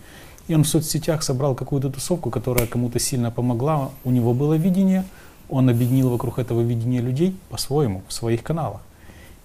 и 0.48 0.56
он 0.56 0.64
в 0.64 0.68
соцсетях 0.68 1.24
собрал 1.24 1.54
какую-то 1.54 1.90
тусовку, 1.90 2.30
которая 2.30 2.66
кому-то 2.66 3.00
сильно 3.00 3.30
помогла, 3.30 3.92
у 4.06 4.12
него 4.12 4.34
было 4.34 4.54
видение, 4.54 5.04
он 5.50 5.70
объединил 5.70 6.10
вокруг 6.10 6.40
этого 6.40 6.62
видения 6.62 7.02
людей 7.02 7.36
по-своему, 7.50 8.02
в 8.08 8.14
своих 8.14 8.42
каналах. 8.42 8.82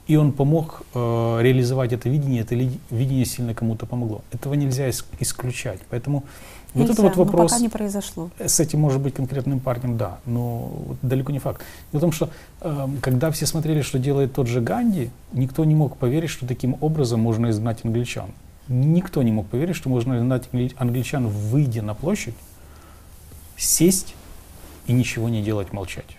И 0.07 0.17
он 0.17 0.33
помог 0.33 0.83
э, 0.95 1.39
реализовать 1.43 1.93
это 1.93 2.09
видение, 2.09 2.43
это 2.43 2.55
видение 2.91 3.25
сильно 3.25 3.55
кому-то 3.55 3.87
помогло. 3.87 4.23
Этого 4.33 4.55
нельзя 4.55 4.89
ис- 4.89 5.05
исключать. 5.21 5.79
Поэтому 5.89 6.25
Нельзя, 6.75 6.89
вот 6.89 6.93
это 6.93 7.03
вот 7.03 7.17
вопрос. 7.17 7.51
пока 7.51 7.63
не 7.63 7.69
произошло. 7.69 8.31
С 8.39 8.61
этим 8.61 8.81
может 8.81 9.01
быть 9.01 9.15
конкретным 9.15 9.61
парнем, 9.61 9.97
да, 9.97 10.19
но 10.25 10.73
вот 10.87 10.99
далеко 11.03 11.33
не 11.33 11.39
факт. 11.39 11.63
Дело 11.93 12.01
в 12.01 12.03
том, 12.03 12.13
что 12.13 12.31
э, 12.61 12.89
когда 13.01 13.31
все 13.31 13.47
смотрели, 13.47 13.83
что 13.83 13.99
делает 13.99 14.33
тот 14.33 14.47
же 14.47 14.61
Ганди, 14.61 15.11
никто 15.33 15.65
не 15.65 15.75
мог 15.75 15.97
поверить, 15.97 16.31
что 16.31 16.47
таким 16.47 16.77
образом 16.81 17.21
можно 17.21 17.51
изгнать 17.51 17.85
англичан. 17.85 18.31
Никто 18.69 19.23
не 19.23 19.33
мог 19.33 19.49
поверить, 19.49 19.75
что 19.75 19.89
можно 19.89 20.17
изгнать 20.17 20.49
англичан, 20.77 21.27
выйдя 21.27 21.83
на 21.83 21.95
площадь, 21.95 22.37
сесть 23.57 24.15
и 24.87 24.93
ничего 24.93 25.29
не 25.29 25.43
делать, 25.43 25.73
молчать. 25.73 26.17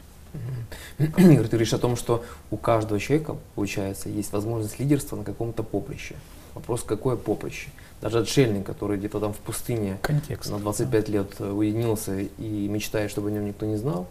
Игорь, 0.97 1.43
ты 1.43 1.49
говоришь 1.49 1.73
о 1.73 1.77
том, 1.77 1.95
что 1.95 2.23
у 2.51 2.57
каждого 2.57 2.99
человека, 2.99 3.35
получается, 3.55 4.09
есть 4.09 4.31
возможность 4.31 4.79
лидерства 4.79 5.15
на 5.15 5.23
каком-то 5.23 5.63
поприще. 5.63 6.15
Вопрос, 6.53 6.83
какое 6.83 7.15
поприще? 7.15 7.69
Даже 8.01 8.19
отшельник, 8.19 8.65
который 8.65 8.97
где-то 8.97 9.19
там 9.19 9.33
в 9.33 9.37
пустыне 9.37 9.97
Контекст, 10.01 10.51
на 10.51 10.59
25 10.59 11.05
да. 11.05 11.11
лет 11.11 11.39
уединился 11.39 12.19
и 12.19 12.67
мечтает, 12.67 13.11
чтобы 13.11 13.29
о 13.29 13.31
нем 13.31 13.45
никто 13.45 13.65
не 13.65 13.77
знал, 13.77 14.07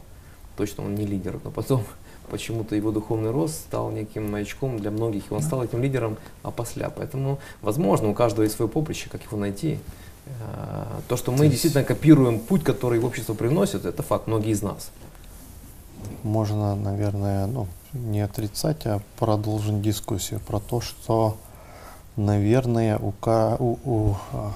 точно 0.57 0.85
он 0.85 0.95
не 0.95 1.07
лидер, 1.07 1.41
но 1.43 1.51
потом 1.51 1.85
почему-то 2.31 2.77
его 2.77 2.93
духовный 2.93 3.31
рост 3.31 3.55
стал 3.55 3.91
неким 3.91 4.31
маячком 4.31 4.79
для 4.79 4.91
многих, 4.91 5.31
и 5.31 5.35
он 5.35 5.43
стал 5.43 5.65
этим 5.65 5.83
лидером 5.83 6.19
опосля. 6.43 6.91
Поэтому, 6.95 7.41
возможно, 7.63 8.09
у 8.09 8.15
каждого 8.15 8.45
есть 8.45 8.57
свое 8.57 8.71
поприще, 8.71 9.09
как 9.11 9.23
его 9.25 9.37
найти. 9.37 9.79
Э, 10.27 10.85
то, 11.09 11.17
что 11.17 11.33
мы 11.33 11.49
действительно 11.49 11.83
копируем 11.83 12.39
путь, 12.39 12.63
который 12.63 13.01
общество 13.01 13.35
приносит, 13.35 13.85
это 13.85 14.03
факт, 14.03 14.29
многие 14.29 14.51
из 14.51 14.63
нас 14.63 14.91
можно, 16.23 16.75
наверное, 16.75 17.47
ну, 17.47 17.67
не 17.93 18.21
отрицать, 18.21 18.87
а 18.87 19.01
продолжить 19.19 19.81
дискуссию 19.83 20.41
про 20.41 20.61
то, 20.61 20.81
что, 20.81 21.37
наверное, 22.21 22.99
у, 22.99 23.13
у, 23.59 23.79
у 23.85 24.17
а, 24.33 24.53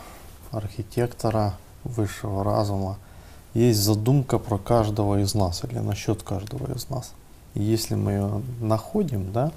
архитектора 0.52 1.54
высшего 1.85 2.44
разума 2.44 2.99
есть 3.54 3.80
задумка 3.80 4.38
про 4.38 4.59
каждого 4.59 5.21
из 5.21 5.35
нас 5.35 5.62
или 5.64 5.78
насчет 5.78 6.23
каждого 6.23 6.73
из 6.75 6.88
нас. 6.88 7.12
И 7.54 7.62
если 7.62 7.94
мы 7.94 8.12
ее 8.12 8.42
находим, 8.61 9.33
да, 9.33 9.52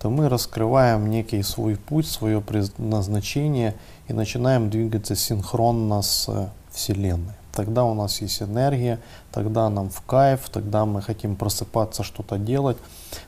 то 0.00 0.10
мы 0.10 0.28
раскрываем 0.28 1.08
некий 1.08 1.42
свой 1.42 1.76
путь, 1.76 2.06
свое 2.06 2.40
предназначение 2.40 3.74
и 4.08 4.12
начинаем 4.12 4.70
двигаться 4.70 5.16
синхронно 5.16 6.02
с 6.02 6.50
Вселенной 6.70 7.34
тогда 7.54 7.84
у 7.84 7.94
нас 7.94 8.20
есть 8.20 8.42
энергия, 8.42 9.00
тогда 9.32 9.68
нам 9.70 9.88
в 9.88 10.00
кайф, 10.02 10.48
тогда 10.50 10.84
мы 10.84 11.00
хотим 11.00 11.36
просыпаться, 11.36 12.02
что-то 12.02 12.36
делать. 12.36 12.76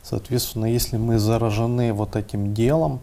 Соответственно, 0.03 0.67
если 0.67 0.97
мы 0.97 1.19
заражены 1.19 1.93
вот 1.93 2.17
этим 2.17 2.55
делом, 2.55 3.01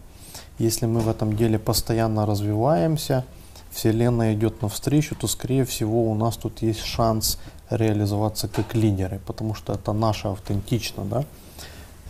если 0.58 0.86
мы 0.86 1.00
в 1.00 1.08
этом 1.08 1.36
деле 1.36 1.58
постоянно 1.58 2.26
развиваемся, 2.26 3.24
Вселенная 3.70 4.34
идет 4.34 4.62
навстречу, 4.62 5.16
то, 5.16 5.26
скорее 5.26 5.64
всего, 5.64 6.10
у 6.10 6.14
нас 6.14 6.36
тут 6.36 6.62
есть 6.62 6.84
шанс 6.84 7.38
реализоваться 7.70 8.48
как 8.48 8.74
лидеры, 8.74 9.20
потому 9.26 9.54
что 9.54 9.72
это 9.72 9.92
наше 9.92 10.28
автентично, 10.28 11.04
да, 11.04 11.24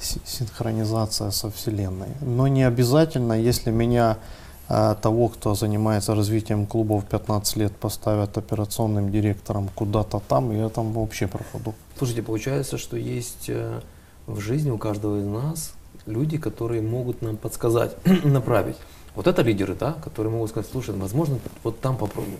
синхронизация 0.00 1.30
со 1.30 1.50
Вселенной. 1.50 2.08
Но 2.20 2.48
не 2.48 2.64
обязательно, 2.64 3.32
если 3.32 3.70
меня 3.70 4.18
а 4.66 4.94
того, 4.94 5.28
кто 5.28 5.54
занимается 5.54 6.14
развитием 6.14 6.66
клубов 6.66 7.04
15 7.04 7.56
лет, 7.56 7.76
поставят 7.76 8.38
операционным 8.38 9.10
директором 9.10 9.68
куда-то 9.74 10.22
там, 10.26 10.52
я 10.52 10.70
там 10.70 10.92
вообще 10.92 11.26
пропаду. 11.26 11.74
Слушайте, 11.98 12.22
получается, 12.22 12.78
что 12.78 12.96
есть 12.96 13.48
э, 13.48 13.80
в 14.26 14.40
жизни 14.40 14.70
у 14.70 14.78
каждого 14.78 15.20
из 15.20 15.26
нас 15.26 15.74
люди, 16.06 16.38
которые 16.38 16.82
могут 16.82 17.22
нам 17.22 17.36
подсказать, 17.36 17.96
направить. 18.24 18.76
Вот 19.14 19.26
это 19.26 19.42
лидеры, 19.42 19.74
да, 19.74 19.92
которые 20.04 20.32
могут 20.32 20.50
сказать, 20.50 20.68
слушай, 20.70 20.94
возможно, 20.94 21.38
вот 21.62 21.80
там 21.80 21.96
попробуем. 21.96 22.38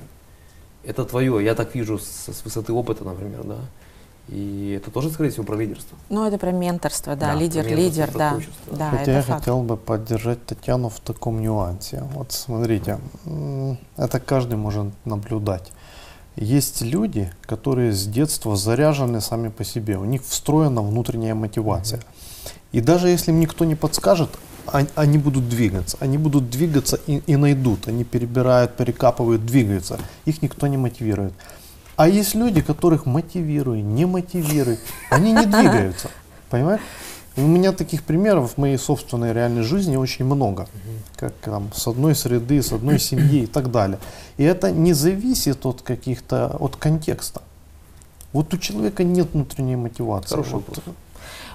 Это 0.83 1.05
твое, 1.05 1.43
я 1.43 1.55
так 1.55 1.75
вижу 1.75 1.99
с, 1.99 2.29
с 2.29 2.45
высоты 2.45 2.73
опыта, 2.73 3.05
например, 3.05 3.45
да. 3.45 3.59
И 4.29 4.79
это 4.81 4.91
тоже, 4.91 5.11
скорее 5.11 5.31
всего, 5.31 5.45
про 5.45 5.57
лидерство. 5.57 5.99
Ну, 6.09 6.27
это 6.27 6.39
про 6.39 6.51
менторство, 6.51 7.15
да, 7.15 7.33
да 7.33 7.35
лидер, 7.35 7.67
лидер, 7.67 8.11
да. 8.13 8.39
да. 8.71 8.91
Хотя 8.91 9.17
я 9.17 9.23
факт. 9.23 9.41
хотел 9.41 9.63
бы 9.63 9.77
поддержать 9.77 10.45
Татьяну 10.47 10.89
в 10.89 10.99
таком 11.01 11.43
нюансе. 11.43 12.03
Вот 12.15 12.33
смотрите, 12.33 12.99
это 13.97 14.21
каждый 14.21 14.57
может 14.57 14.93
наблюдать. 15.05 15.73
Есть 16.37 16.81
люди, 16.81 17.31
которые 17.43 17.93
с 17.93 18.07
детства 18.07 18.57
заряжены 18.57 19.21
сами 19.21 19.49
по 19.49 19.63
себе, 19.63 19.99
у 19.99 20.05
них 20.05 20.25
встроена 20.25 20.83
внутренняя 20.83 21.35
мотивация. 21.35 22.01
И 22.75 22.81
даже 22.81 23.09
если 23.09 23.31
им 23.31 23.39
никто 23.39 23.65
не 23.65 23.77
подскажет, 23.77 24.31
они 24.97 25.17
будут 25.17 25.49
двигаться. 25.49 25.97
Они 26.01 26.19
будут 26.19 26.51
двигаться 26.51 26.99
и, 27.07 27.23
и 27.25 27.37
найдут. 27.37 27.87
Они 27.87 28.03
перебирают, 28.03 28.77
перекапывают, 28.77 29.47
двигаются. 29.47 30.01
Их 30.25 30.43
никто 30.43 30.67
не 30.67 30.77
мотивирует. 30.77 31.33
А 31.95 32.09
есть 32.09 32.35
люди, 32.35 32.63
которых 32.63 33.07
мотивируй, 33.07 33.81
не 33.81 34.07
мотивируй, 34.07 34.81
они 35.09 35.33
не 35.33 35.47
двигаются. 35.57 36.11
Понимаешь? 36.51 36.81
У 37.37 37.43
меня 37.43 37.71
таких 37.71 38.03
примеров 38.03 38.55
в 38.55 38.59
моей 38.59 38.77
собственной 38.77 39.33
реальной 39.33 39.63
жизни 39.63 39.95
очень 39.95 40.25
много. 40.25 40.67
Как 41.15 41.33
там 41.35 41.71
с 41.73 41.87
одной 41.87 42.17
среды, 42.17 42.61
с 42.61 42.73
одной 42.73 42.99
семьи 42.99 43.45
и 43.45 43.47
так 43.47 43.71
далее. 43.71 44.01
И 44.37 44.43
это 44.43 44.73
не 44.73 44.95
зависит 44.95 45.65
от 45.65 45.83
каких-то, 45.83 46.57
от 46.59 46.75
контекста. 46.75 47.43
Вот 48.33 48.53
у 48.53 48.59
человека 48.59 49.05
нет 49.05 49.29
внутренней 49.33 49.77
мотивации. 49.77 50.35
Хороший 50.35 50.55
вот. 50.55 50.83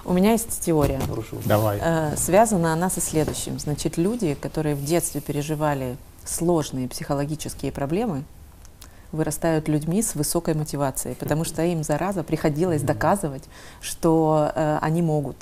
У 0.04 0.12
меня 0.12 0.32
есть 0.32 0.60
теория. 0.60 1.00
Давай. 1.46 1.78
Э, 1.80 2.16
связана 2.16 2.72
она 2.72 2.90
со 2.90 3.00
следующим. 3.00 3.58
Значит, 3.58 3.96
люди, 3.96 4.34
которые 4.34 4.74
в 4.74 4.84
детстве 4.84 5.20
переживали 5.20 5.96
сложные 6.24 6.88
психологические 6.88 7.72
проблемы, 7.72 8.24
вырастают 9.12 9.68
людьми 9.68 10.02
с 10.02 10.14
высокой 10.14 10.54
мотивацией, 10.54 11.16
потому 11.16 11.44
что 11.44 11.62
им, 11.62 11.82
зараза, 11.82 12.22
приходилось 12.22 12.82
доказывать, 12.82 13.44
что 13.80 14.52
э, 14.54 14.78
они 14.80 15.02
могут. 15.02 15.36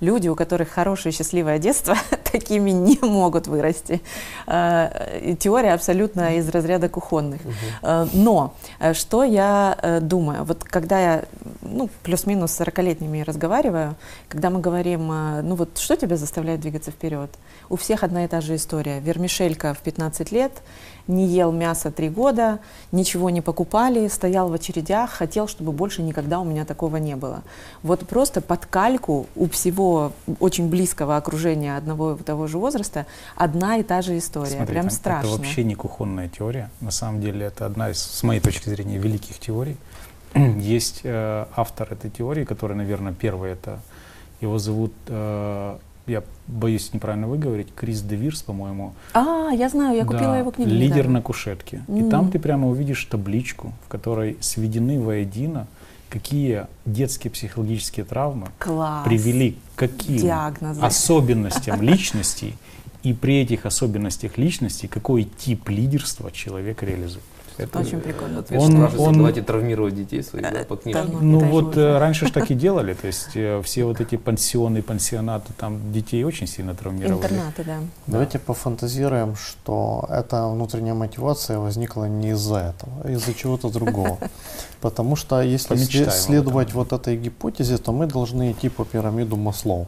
Люди, 0.00 0.28
у 0.28 0.34
которых 0.34 0.68
хорошее 0.68 1.12
счастливое 1.12 1.58
детство, 1.58 1.94
такими 2.32 2.70
не 2.70 2.98
могут 3.02 3.46
вырасти. 3.46 4.00
Э, 4.46 5.34
теория 5.38 5.74
абсолютно 5.74 6.36
из 6.36 6.48
разряда 6.48 6.88
кухонных. 6.88 7.40
Э, 7.82 8.06
но 8.12 8.54
э, 8.78 8.94
что 8.94 9.24
я 9.24 9.76
э, 9.80 10.00
думаю? 10.00 10.44
Вот 10.44 10.64
когда 10.64 10.98
я 10.98 11.24
ну, 11.62 11.88
плюс-минус 12.02 12.58
40-летними 12.60 13.22
разговариваю, 13.22 13.96
когда 14.28 14.50
мы 14.50 14.60
говорим, 14.60 15.10
э, 15.12 15.42
ну 15.42 15.54
вот 15.54 15.78
что 15.78 15.96
тебя 15.96 16.16
заставляет 16.16 16.60
двигаться 16.60 16.90
вперед? 16.90 17.30
У 17.68 17.76
всех 17.76 18.02
одна 18.02 18.24
и 18.24 18.28
та 18.28 18.40
же 18.40 18.56
история. 18.56 19.00
Вермишелька 19.00 19.74
в 19.74 19.78
15 19.78 20.32
лет, 20.32 20.52
не 21.10 21.26
ел 21.26 21.52
мясо 21.52 21.90
три 21.90 22.08
года, 22.08 22.60
ничего 22.92 23.30
не 23.30 23.40
покупали, 23.40 24.08
стоял 24.08 24.48
в 24.48 24.54
очередях, 24.54 25.10
хотел, 25.10 25.48
чтобы 25.48 25.72
больше 25.72 26.02
никогда 26.02 26.40
у 26.40 26.44
меня 26.44 26.64
такого 26.64 26.96
не 26.96 27.16
было. 27.16 27.42
Вот 27.82 28.06
просто 28.06 28.40
под 28.40 28.66
кальку 28.66 29.26
у 29.36 29.48
всего 29.48 30.12
очень 30.38 30.68
близкого 30.68 31.16
окружения 31.16 31.76
одного 31.76 32.12
и 32.12 32.22
того 32.22 32.46
же 32.46 32.58
возраста 32.58 33.06
одна 33.36 33.76
и 33.76 33.82
та 33.82 34.02
же 34.02 34.16
история. 34.16 34.56
Смотри, 34.56 34.74
Прям 34.74 34.90
страшно. 34.90 35.28
Это 35.28 35.36
вообще 35.36 35.64
не 35.64 35.74
кухонная 35.74 36.28
теория. 36.28 36.70
На 36.80 36.90
самом 36.90 37.20
деле 37.20 37.46
это 37.46 37.66
одна 37.66 37.90
из, 37.90 37.98
с 37.98 38.22
моей 38.22 38.40
точки 38.40 38.68
зрения, 38.68 38.98
великих 38.98 39.38
теорий. 39.38 39.76
Есть 40.34 41.00
э, 41.04 41.46
автор 41.56 41.92
этой 41.92 42.10
теории, 42.10 42.44
который, 42.44 42.76
наверное, 42.76 43.12
первый 43.12 43.52
это 43.52 43.80
его 44.40 44.58
зовут 44.58 44.92
э, 45.08 45.78
я 46.06 46.22
боюсь 46.46 46.92
неправильно 46.92 47.26
выговорить, 47.28 47.68
Крис 47.74 48.02
Девирс, 48.02 48.42
по-моему. 48.42 48.94
А, 49.14 49.50
я 49.52 49.68
знаю, 49.68 49.96
я 49.96 50.04
купила 50.04 50.32
Да, 50.32 50.38
его 50.38 50.50
книгу. 50.50 50.70
Лидер 50.70 50.96
недавно. 50.96 51.12
на 51.12 51.22
кушетке. 51.22 51.82
И 51.88 52.00
М. 52.00 52.10
там 52.10 52.30
ты 52.30 52.38
прямо 52.38 52.68
увидишь 52.68 53.04
табличку, 53.04 53.72
в 53.86 53.88
которой 53.88 54.36
сведены 54.40 55.00
воедино, 55.00 55.66
какие 56.08 56.66
детские 56.86 57.30
психологические 57.30 58.04
травмы 58.04 58.48
Класс. 58.58 59.04
привели 59.04 59.56
к 59.76 59.78
каким 59.78 60.16
Диагнозы. 60.16 60.80
особенностям 60.80 61.80
личности, 61.82 62.56
и 63.02 63.14
при 63.14 63.40
этих 63.40 63.64
особенностях 63.64 64.36
личности 64.36 64.86
какой 64.86 65.24
тип 65.24 65.68
лидерства 65.70 66.30
человек 66.32 66.82
реализует. 66.82 67.24
Это- 67.64 67.78
Очень 67.78 68.00
прикольно. 68.00 68.40
Ответ 68.40 68.60
Он- 68.60 68.88
он- 68.98 69.14
давайте 69.14 69.42
травмировать 69.42 69.94
детей 69.94 70.22
своих 70.22 70.52
да, 70.52 70.64
по 70.64 70.76
книжкам. 70.76 71.18
Ну 71.20 71.40
вот 71.40 71.64
Боже. 71.66 71.80
э, 71.80 71.98
раньше 71.98 72.26
ж 72.26 72.30
так 72.30 72.50
и 72.50 72.54
делали, 72.64 72.94
то 72.94 73.06
есть 73.06 73.30
э, 73.34 73.60
все 73.62 73.84
вот 73.84 74.00
эти 74.00 74.16
пансионы, 74.16 74.82
пансионаты, 74.82 75.52
там 75.56 75.92
детей 75.92 76.24
очень 76.24 76.46
сильно 76.46 76.74
травмировали. 76.74 77.22
Интернаты, 77.24 77.64
да. 77.64 77.78
Давайте 78.06 78.38
пофантазируем, 78.38 79.36
что 79.36 80.06
эта 80.10 80.46
внутренняя 80.48 80.94
мотивация 80.94 81.58
возникла 81.58 82.04
не 82.04 82.30
из-за 82.30 82.56
этого, 82.56 82.92
а 83.04 83.10
из-за 83.10 83.34
чего-то 83.34 83.70
другого. 83.70 84.18
Потому 84.80 85.16
что 85.16 85.42
если 85.42 85.76
следовать 86.10 86.72
вот 86.74 86.92
этой 86.92 87.16
гипотезе, 87.16 87.76
то 87.78 87.92
мы 87.92 88.06
должны 88.06 88.52
идти 88.52 88.68
по 88.68 88.84
пирамиду 88.84 89.36
Маслоу. 89.36 89.86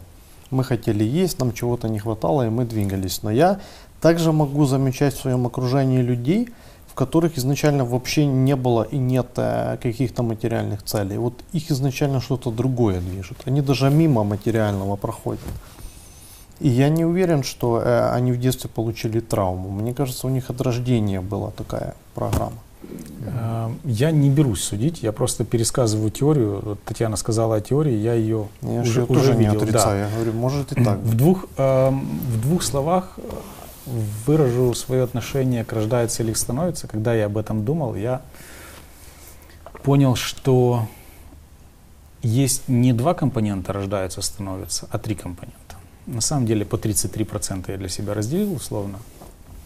Мы 0.50 0.64
хотели 0.64 1.02
есть, 1.05 1.38
нам 1.38 1.52
чего-то 1.52 1.88
не 1.88 1.99
хватало, 1.99 2.47
и 2.47 2.50
мы 2.50 2.64
двигались. 2.67 3.23
Но 3.23 3.31
я 3.31 3.59
также 4.02 4.33
могу 4.33 4.67
замечать 4.67 5.14
в 5.14 5.21
своем 5.21 5.47
окружении 5.47 6.02
людей, 6.02 6.49
в 6.92 6.94
которых 6.94 7.38
изначально 7.38 7.87
вообще 7.87 8.26
не 8.26 8.54
было 8.54 8.82
и 8.82 8.99
нет 8.99 9.28
э, 9.37 9.78
каких-то 9.82 10.22
материальных 10.22 10.82
целей. 10.82 11.16
Вот 11.16 11.32
их 11.54 11.70
изначально 11.70 12.20
что-то 12.20 12.50
другое 12.50 13.00
движет. 13.00 13.38
Они 13.46 13.62
даже 13.62 13.88
мимо 13.90 14.25
материального 14.25 14.96
проходят. 14.96 15.40
И 16.61 16.68
я 16.68 16.90
не 16.90 17.06
уверен, 17.06 17.42
что 17.44 17.80
э, 17.80 18.11
они 18.16 18.32
в 18.32 18.38
детстве 18.38 18.68
получили 18.68 19.20
травму. 19.20 19.70
Мне 19.70 19.94
кажется, 19.94 20.26
у 20.26 20.30
них 20.30 20.50
от 20.50 20.61
рождения 20.61 21.22
была 21.22 21.50
такая 21.50 21.94
программа. 22.14 22.58
Э, 23.26 23.70
Я 23.84 24.11
не 24.11 24.28
берусь 24.28 24.61
судить, 24.62 25.02
я 25.02 25.12
просто 25.12 25.44
пересказываю 25.44 26.11
теорию. 26.11 26.76
Татьяна 26.84 27.16
сказала 27.16 27.56
о 27.56 27.61
теории, 27.62 27.94
я 27.94 28.12
ее 28.12 28.49
Я 28.61 28.80
уже, 28.82 28.92
же 28.92 29.02
уже 29.04 29.14
тоже 29.14 29.34
не 29.34 29.44
видел. 29.46 29.61
да. 29.61 29.64
отрицаю. 29.66 29.99
Я 30.00 30.14
говорю, 30.14 30.32
может 30.34 30.72
и 30.72 30.84
так. 30.84 30.99
В 30.99 31.14
двух, 31.16 31.46
эм, 31.56 32.00
в 32.28 32.40
двух 32.42 32.62
словах 32.62 33.14
э, 33.16 33.22
выражу 33.87 34.75
свое 34.75 35.03
отношение 35.03 35.65
к 35.65 35.73
рождается 35.73 36.23
или 36.23 36.33
становится. 36.33 36.87
Когда 36.87 37.15
я 37.15 37.27
об 37.27 37.37
этом 37.37 37.65
думал, 37.65 37.95
я 37.95 38.23
понял, 39.83 40.15
что 40.15 40.87
есть 42.23 42.69
не 42.69 42.93
два 42.93 43.15
компонента 43.15 43.73
рождаются, 43.73 44.23
становятся, 44.23 44.89
а 44.91 44.99
три 44.99 45.15
компонента. 45.15 45.77
На 46.07 46.21
самом 46.21 46.47
деле 46.47 46.65
по 46.65 46.77
33% 46.77 47.71
я 47.71 47.77
для 47.77 47.89
себя 47.89 48.15
разделил 48.15 48.55
условно. 48.55 48.99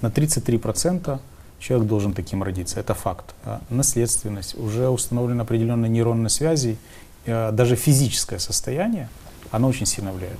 На 0.00 0.08
33% 0.08 1.18
человек 1.58 1.88
должен 1.88 2.12
таким 2.12 2.42
родиться, 2.42 2.80
это 2.80 2.94
факт. 2.94 3.34
А 3.44 3.60
Наследственность, 3.70 4.58
уже 4.58 4.88
установлена 4.88 5.42
определенная 5.42 5.88
нейронная 5.88 6.28
связи, 6.28 6.76
э, 7.24 7.52
даже 7.52 7.76
физическое 7.76 8.38
состояние, 8.38 9.08
оно 9.50 9.68
очень 9.68 9.86
сильно 9.86 10.12
влияет. 10.12 10.38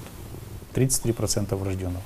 33% 0.74 1.54
врожденного. 1.56 2.02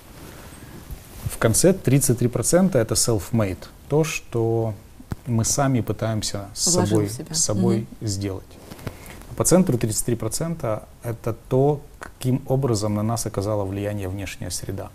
В 1.25 1.39
конце 1.39 1.73
33% 1.73 2.77
это 2.77 2.95
self-made, 2.95 3.67
то, 3.89 4.05
что 4.05 4.75
мы 5.27 5.45
сами 5.45 5.81
пытаемся 5.81 6.49
с 6.55 6.71
собой, 6.71 7.09
с 7.09 7.39
собой 7.39 7.87
сделать. 8.01 8.45
А 9.31 9.35
По 9.35 9.45
центру 9.45 9.77
33% 9.77 10.83
это 11.03 11.37
то, 11.49 11.81
каким 11.99 12.43
образом 12.47 12.95
на 12.95 13.03
нас 13.03 13.27
оказала 13.27 13.65
влияние 13.65 14.09
внешняя 14.09 14.51
среда, 14.51 14.91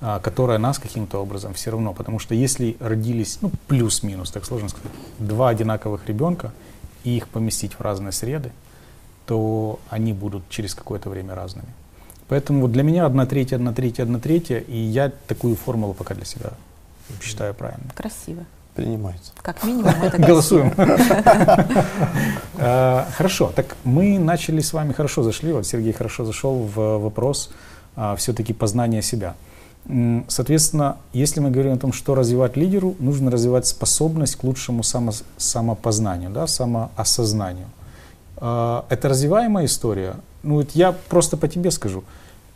а, 0.00 0.18
которая 0.20 0.58
нас 0.58 0.78
каким-то 0.78 1.18
образом 1.18 1.54
все 1.54 1.70
равно, 1.70 1.92
потому 1.92 2.18
что 2.18 2.34
если 2.34 2.76
родились, 2.80 3.38
ну 3.40 3.50
плюс-минус, 3.66 4.30
так 4.30 4.44
сложно 4.44 4.68
сказать, 4.68 4.90
два 5.18 5.48
одинаковых 5.48 6.06
ребенка 6.06 6.52
и 7.04 7.16
их 7.16 7.28
поместить 7.28 7.74
в 7.74 7.80
разные 7.80 8.12
среды, 8.12 8.52
то 9.26 9.78
они 9.90 10.12
будут 10.12 10.48
через 10.48 10.74
какое-то 10.74 11.10
время 11.10 11.34
разными. 11.34 11.68
Поэтому 12.30 12.60
вот 12.62 12.72
для 12.72 12.84
меня 12.84 13.06
одна 13.06 13.26
третья, 13.26 13.56
одна 13.56 13.72
третья, 13.72 14.04
одна 14.04 14.20
третья, 14.20 14.58
и 14.58 14.78
я 14.78 15.10
такую 15.26 15.56
формулу 15.56 15.94
пока 15.94 16.14
для 16.14 16.24
себя 16.24 16.50
считаю 17.20 17.54
правильно. 17.54 17.90
Красиво. 17.96 18.44
Принимается. 18.76 19.32
Как 19.42 19.64
минимум 19.64 19.92
это 20.00 20.10
красиво. 20.16 20.26
Голосуем. 20.26 20.72
Э, 22.56 23.04
Хорошо, 23.16 23.52
так 23.54 23.76
мы 23.82 24.18
начали 24.20 24.60
с 24.60 24.72
вами 24.72 24.92
хорошо 24.92 25.24
зашли, 25.24 25.52
вот 25.52 25.66
Сергей 25.66 25.92
хорошо 25.92 26.24
зашел 26.24 26.54
в 26.74 26.98
вопрос 26.98 27.50
все-таки 28.16 28.52
познания 28.52 29.02
себя. 29.02 29.34
Соответственно, 30.28 30.98
если 31.12 31.40
мы 31.40 31.50
говорим 31.50 31.72
о 31.72 31.78
том, 31.78 31.92
что 31.92 32.14
развивать 32.14 32.56
лидеру, 32.56 32.94
нужно 33.00 33.30
развивать 33.32 33.66
способность 33.66 34.36
к 34.36 34.44
лучшему 34.44 34.82
само- 34.84 35.24
самопознанию, 35.36 36.30
да, 36.30 36.46
самоосознанию. 36.46 37.66
Э, 38.36 38.82
Это 38.88 39.08
развиваемая 39.08 39.64
история. 39.64 40.14
Ну, 40.42 40.56
вот 40.56 40.72
я 40.72 40.92
просто 40.92 41.36
по 41.36 41.48
тебе 41.48 41.70
скажу. 41.70 42.04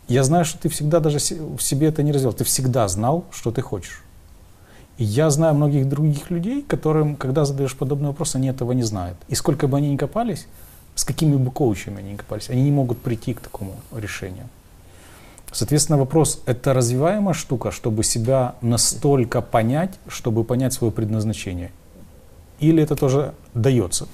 Я 0.07 0.23
знаю, 0.23 0.45
что 0.45 0.59
ты 0.59 0.69
всегда 0.69 0.99
даже 0.99 1.17
в 1.17 1.59
себе 1.61 1.87
это 1.87 2.03
не 2.03 2.11
развил. 2.11 2.33
Ты 2.33 2.43
всегда 2.43 2.87
знал, 2.87 3.25
что 3.31 3.51
ты 3.51 3.61
хочешь. 3.61 4.03
И 4.97 5.03
я 5.03 5.29
знаю 5.29 5.55
многих 5.55 5.89
других 5.89 6.29
людей, 6.29 6.61
которым, 6.61 7.15
когда 7.15 7.43
задаешь 7.43 7.75
подобный 7.75 8.07
вопрос, 8.07 8.35
они 8.35 8.47
этого 8.47 8.71
не 8.71 8.83
знают. 8.83 9.17
И 9.27 9.35
сколько 9.35 9.67
бы 9.67 9.77
они 9.77 9.89
ни 9.91 9.97
копались, 9.97 10.47
с 10.95 11.03
какими 11.03 11.35
бы 11.35 11.51
коучами 11.51 11.99
они 11.99 12.13
ни 12.13 12.15
копались, 12.15 12.49
они 12.49 12.63
не 12.63 12.71
могут 12.71 12.99
прийти 12.99 13.33
к 13.33 13.41
такому 13.41 13.75
решению. 13.93 14.47
Соответственно, 15.51 15.97
вопрос, 15.97 16.41
это 16.45 16.73
развиваемая 16.73 17.33
штука, 17.33 17.71
чтобы 17.71 18.03
себя 18.03 18.55
настолько 18.61 19.41
понять, 19.41 19.93
чтобы 20.07 20.43
понять 20.43 20.73
свое 20.73 20.91
предназначение? 20.91 21.71
Или 22.59 22.83
это 22.83 22.95
тоже 22.95 23.33
дается? 23.53 24.07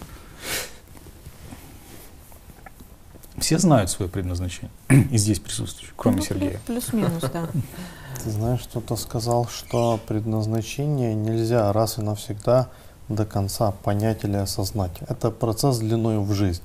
Все 3.42 3.58
знают 3.58 3.90
свое 3.90 4.10
предназначение, 4.10 4.72
и 5.12 5.18
здесь 5.18 5.40
присутствующие, 5.40 5.94
кроме 5.98 6.18
Ну, 6.18 6.24
Сергея. 6.24 6.52
плю- 6.52 6.60
Плюс-минус, 6.68 7.24
да. 7.34 7.48
Ты 8.24 8.30
знаешь, 8.30 8.62
кто-то 8.70 8.96
сказал, 8.96 9.48
что 9.48 10.00
предназначение 10.08 11.16
нельзя 11.16 11.74
раз 11.74 11.98
и 11.98 12.02
навсегда 12.02 12.70
до 13.10 13.26
конца 13.26 13.72
понять 13.72 14.24
или 14.24 14.36
осознать. 14.38 14.92
Это 15.10 15.32
процесс 15.32 15.80
длиной 15.80 16.20
в 16.20 16.32
жизнь. 16.34 16.62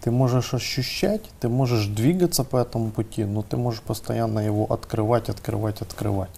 Ты 0.00 0.10
можешь 0.10 0.54
ощущать, 0.54 1.20
ты 1.40 1.50
можешь 1.50 1.86
двигаться 1.86 2.44
по 2.44 2.56
этому 2.56 2.90
пути, 2.90 3.24
но 3.24 3.42
ты 3.42 3.58
можешь 3.58 3.82
постоянно 3.82 4.38
его 4.40 4.64
открывать, 4.72 5.28
открывать, 5.28 5.82
открывать. 5.82 6.30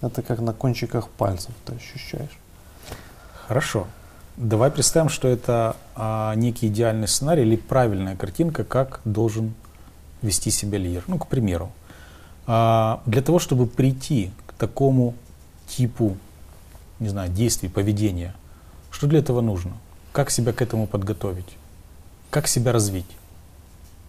Это 0.00 0.22
как 0.22 0.38
на 0.38 0.52
кончиках 0.52 1.08
пальцев 1.08 1.50
ты 1.66 1.74
ощущаешь. 1.74 2.38
Хорошо. 3.48 3.88
Давай 4.38 4.70
представим, 4.70 5.08
что 5.08 5.26
это 5.26 5.74
а, 5.96 6.32
некий 6.36 6.68
идеальный 6.68 7.08
сценарий 7.08 7.42
или 7.42 7.56
правильная 7.56 8.14
картинка, 8.14 8.62
как 8.62 9.00
должен 9.04 9.52
вести 10.22 10.52
себя 10.52 10.78
лидер. 10.78 11.02
Ну, 11.08 11.18
к 11.18 11.26
примеру, 11.26 11.72
а, 12.46 13.02
для 13.04 13.20
того, 13.20 13.40
чтобы 13.40 13.66
прийти 13.66 14.30
к 14.46 14.52
такому 14.52 15.16
типу, 15.66 16.16
не 17.00 17.08
знаю, 17.08 17.32
действий, 17.32 17.68
поведения, 17.68 18.32
что 18.92 19.08
для 19.08 19.18
этого 19.18 19.40
нужно? 19.40 19.72
Как 20.12 20.30
себя 20.30 20.52
к 20.52 20.62
этому 20.62 20.86
подготовить? 20.86 21.56
Как 22.30 22.46
себя 22.46 22.70
развить? 22.70 23.10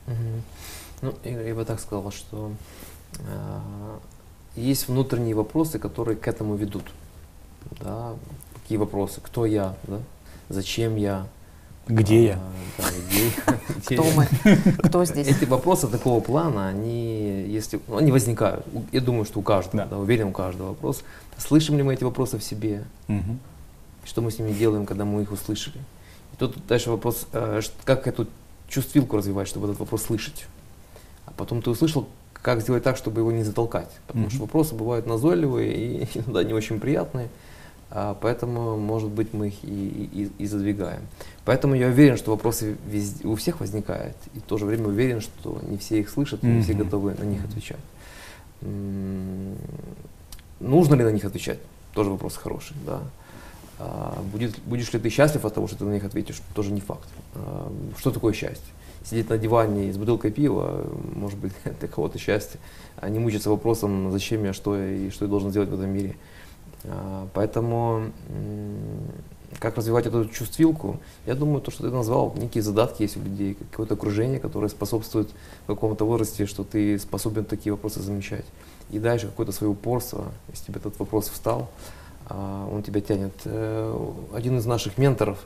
Мгм. 0.05 0.43
Ну, 1.01 1.15
я, 1.23 1.41
я 1.41 1.55
бы 1.55 1.65
так 1.65 1.79
сказал, 1.79 2.11
что 2.11 2.51
э, 3.17 3.97
есть 4.55 4.89
внутренние 4.89 5.33
вопросы, 5.33 5.79
которые 5.79 6.17
к 6.17 6.27
этому 6.27 6.53
ведут. 6.53 6.83
Да, 7.81 8.13
какие 8.53 8.77
вопросы? 8.77 9.21
Кто 9.21 9.47
я? 9.47 9.73
Да? 9.87 9.97
Зачем 10.49 10.95
я? 10.95 11.27
Где 11.87 12.25
я? 12.25 12.39
А, 12.77 12.81
да, 12.81 12.87
где 13.07 13.25
я? 13.25 13.59
Где 13.85 13.95
Кто 13.95 14.03
я? 14.05 14.13
мы? 14.15 14.27
Кто 14.83 15.05
здесь? 15.05 15.27
Эти 15.27 15.45
вопросы 15.45 15.87
такого 15.87 16.19
плана, 16.21 16.67
они, 16.67 17.45
если, 17.47 17.79
ну, 17.87 17.97
они 17.97 18.11
возникают. 18.11 18.65
Я 18.91 19.01
думаю, 19.01 19.25
что 19.25 19.39
у 19.39 19.41
каждого, 19.41 19.77
Да. 19.83 19.85
да, 19.85 19.97
уверен, 19.97 20.27
у 20.27 20.31
каждого 20.31 20.69
вопрос. 20.69 21.03
Слышим 21.37 21.77
ли 21.77 21.83
мы 21.83 21.93
эти 21.93 22.03
вопросы 22.03 22.37
в 22.37 22.43
себе? 22.43 22.83
Что 24.05 24.21
мы 24.21 24.31
с 24.31 24.39
ними 24.39 24.51
делаем, 24.51 24.85
когда 24.85 25.05
мы 25.05 25.21
их 25.21 25.31
услышали? 25.31 25.77
И 26.33 26.37
тут 26.37 26.55
дальше 26.67 26.89
вопрос, 26.89 27.27
э, 27.33 27.61
как 27.85 28.07
эту 28.07 28.27
чувствилку 28.67 29.17
развивать, 29.17 29.47
чтобы 29.47 29.67
этот 29.67 29.79
вопрос 29.79 30.03
слышать. 30.03 30.45
А 31.25 31.31
потом 31.35 31.61
ты 31.61 31.69
услышал, 31.69 32.07
как 32.33 32.61
сделать 32.61 32.83
так, 32.83 32.97
чтобы 32.97 33.21
его 33.21 33.31
не 33.31 33.43
затолкать. 33.43 33.89
Потому 34.07 34.25
Мгм. 34.25 34.31
что 34.31 34.41
вопросы 34.41 34.73
бывают 34.75 35.05
назойливые 35.05 35.73
и 36.03 36.07
иногда 36.19 36.43
не 36.43 36.53
очень 36.53 36.79
приятные. 36.79 37.27
Поэтому, 37.89 38.77
может 38.77 39.09
быть, 39.09 39.33
мы 39.33 39.47
их 39.47 39.63
и, 39.63 40.09
и- 40.13 40.31
и 40.43 40.45
задвигаем. 40.45 41.01
Поэтому 41.45 41.75
я 41.75 41.87
уверен, 41.87 42.17
что 42.17 42.31
вопросы 42.31 42.75
везде- 42.87 43.25
у 43.27 43.35
всех 43.35 43.59
возникают. 43.59 44.15
И 44.35 44.39
в 44.39 44.43
то 44.43 44.57
же 44.57 44.65
время 44.65 44.87
уверен, 44.87 45.21
что 45.21 45.59
не 45.67 45.77
все 45.77 45.99
их 45.99 46.09
слышат, 46.09 46.43
не 46.43 46.61
все 46.61 46.73
готовы 46.73 47.15
на 47.19 47.23
них 47.23 47.43
отвечать. 47.43 47.79
Нужно 50.59 50.95
ли 50.95 51.03
на 51.03 51.11
них 51.11 51.25
отвечать? 51.25 51.59
Тоже 51.93 52.09
вопрос 52.09 52.35
хороший, 52.37 52.75
да. 52.85 52.99
А, 53.79 54.21
будет, 54.31 54.59
будешь 54.65 54.91
ли 54.91 54.99
ты 54.99 55.09
счастлив 55.09 55.45
от 55.45 55.53
того, 55.53 55.67
что 55.67 55.77
ты 55.77 55.85
на 55.85 55.93
них 55.93 56.03
ответишь? 56.03 56.41
Тоже 56.53 56.71
не 56.71 56.81
факт. 56.81 57.07
А, 57.35 57.71
что 57.97 58.11
такое 58.11 58.33
счастье? 58.33 58.65
сидеть 59.01 59.29
на 59.29 59.37
диване 59.37 59.93
с 59.93 59.97
бутылкой 59.97 60.29
пива, 60.29 60.85
может 61.15 61.39
быть, 61.39 61.53
для 61.79 61.87
кого-то 61.87 62.19
счастье, 62.19 62.59
а 62.97 63.07
не 63.09 63.17
мучиться 63.17 63.49
вопросом, 63.49 64.11
зачем 64.11 64.43
я, 64.43 64.51
что 64.51 64.75
я 64.77 64.91
и 64.91 65.09
что 65.09 65.23
я 65.25 65.29
должен 65.29 65.49
сделать 65.51 65.69
в 65.69 65.73
этом 65.73 65.89
мире. 65.89 66.17
А, 66.85 67.27
поэтому 67.33 68.11
как 69.59 69.77
развивать 69.77 70.05
эту 70.05 70.25
чувствилку, 70.25 70.99
я 71.25 71.35
думаю, 71.35 71.61
то, 71.61 71.71
что 71.71 71.83
ты 71.83 71.89
назвал, 71.89 72.33
некие 72.37 72.61
задатки 72.61 73.01
есть 73.01 73.17
у 73.17 73.21
людей, 73.21 73.57
какое-то 73.71 73.95
окружение, 73.95 74.39
которое 74.39 74.69
способствует 74.69 75.29
в 75.63 75.67
каком-то 75.67 76.05
возрасте, 76.05 76.45
что 76.45 76.63
ты 76.63 76.99
способен 76.99 77.45
такие 77.45 77.73
вопросы 77.73 78.01
замечать. 78.01 78.45
И 78.91 78.99
дальше 78.99 79.27
какое-то 79.27 79.51
свое 79.51 79.71
упорство, 79.71 80.25
если 80.49 80.65
тебе 80.65 80.79
этот 80.79 80.97
вопрос 80.99 81.29
встал, 81.29 81.69
а, 82.27 82.69
он 82.71 82.83
тебя 82.83 83.01
тянет. 83.01 83.33
Э, 83.45 84.13
один 84.33 84.57
из 84.59 84.65
наших 84.65 84.97
менторов 84.97 85.39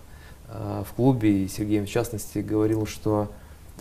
а, 0.50 0.84
в 0.84 0.94
клубе, 0.94 1.46
и 1.46 1.48
Сергей 1.48 1.82
в 1.82 1.90
частности, 1.90 2.40
говорил, 2.40 2.86
что 2.86 3.32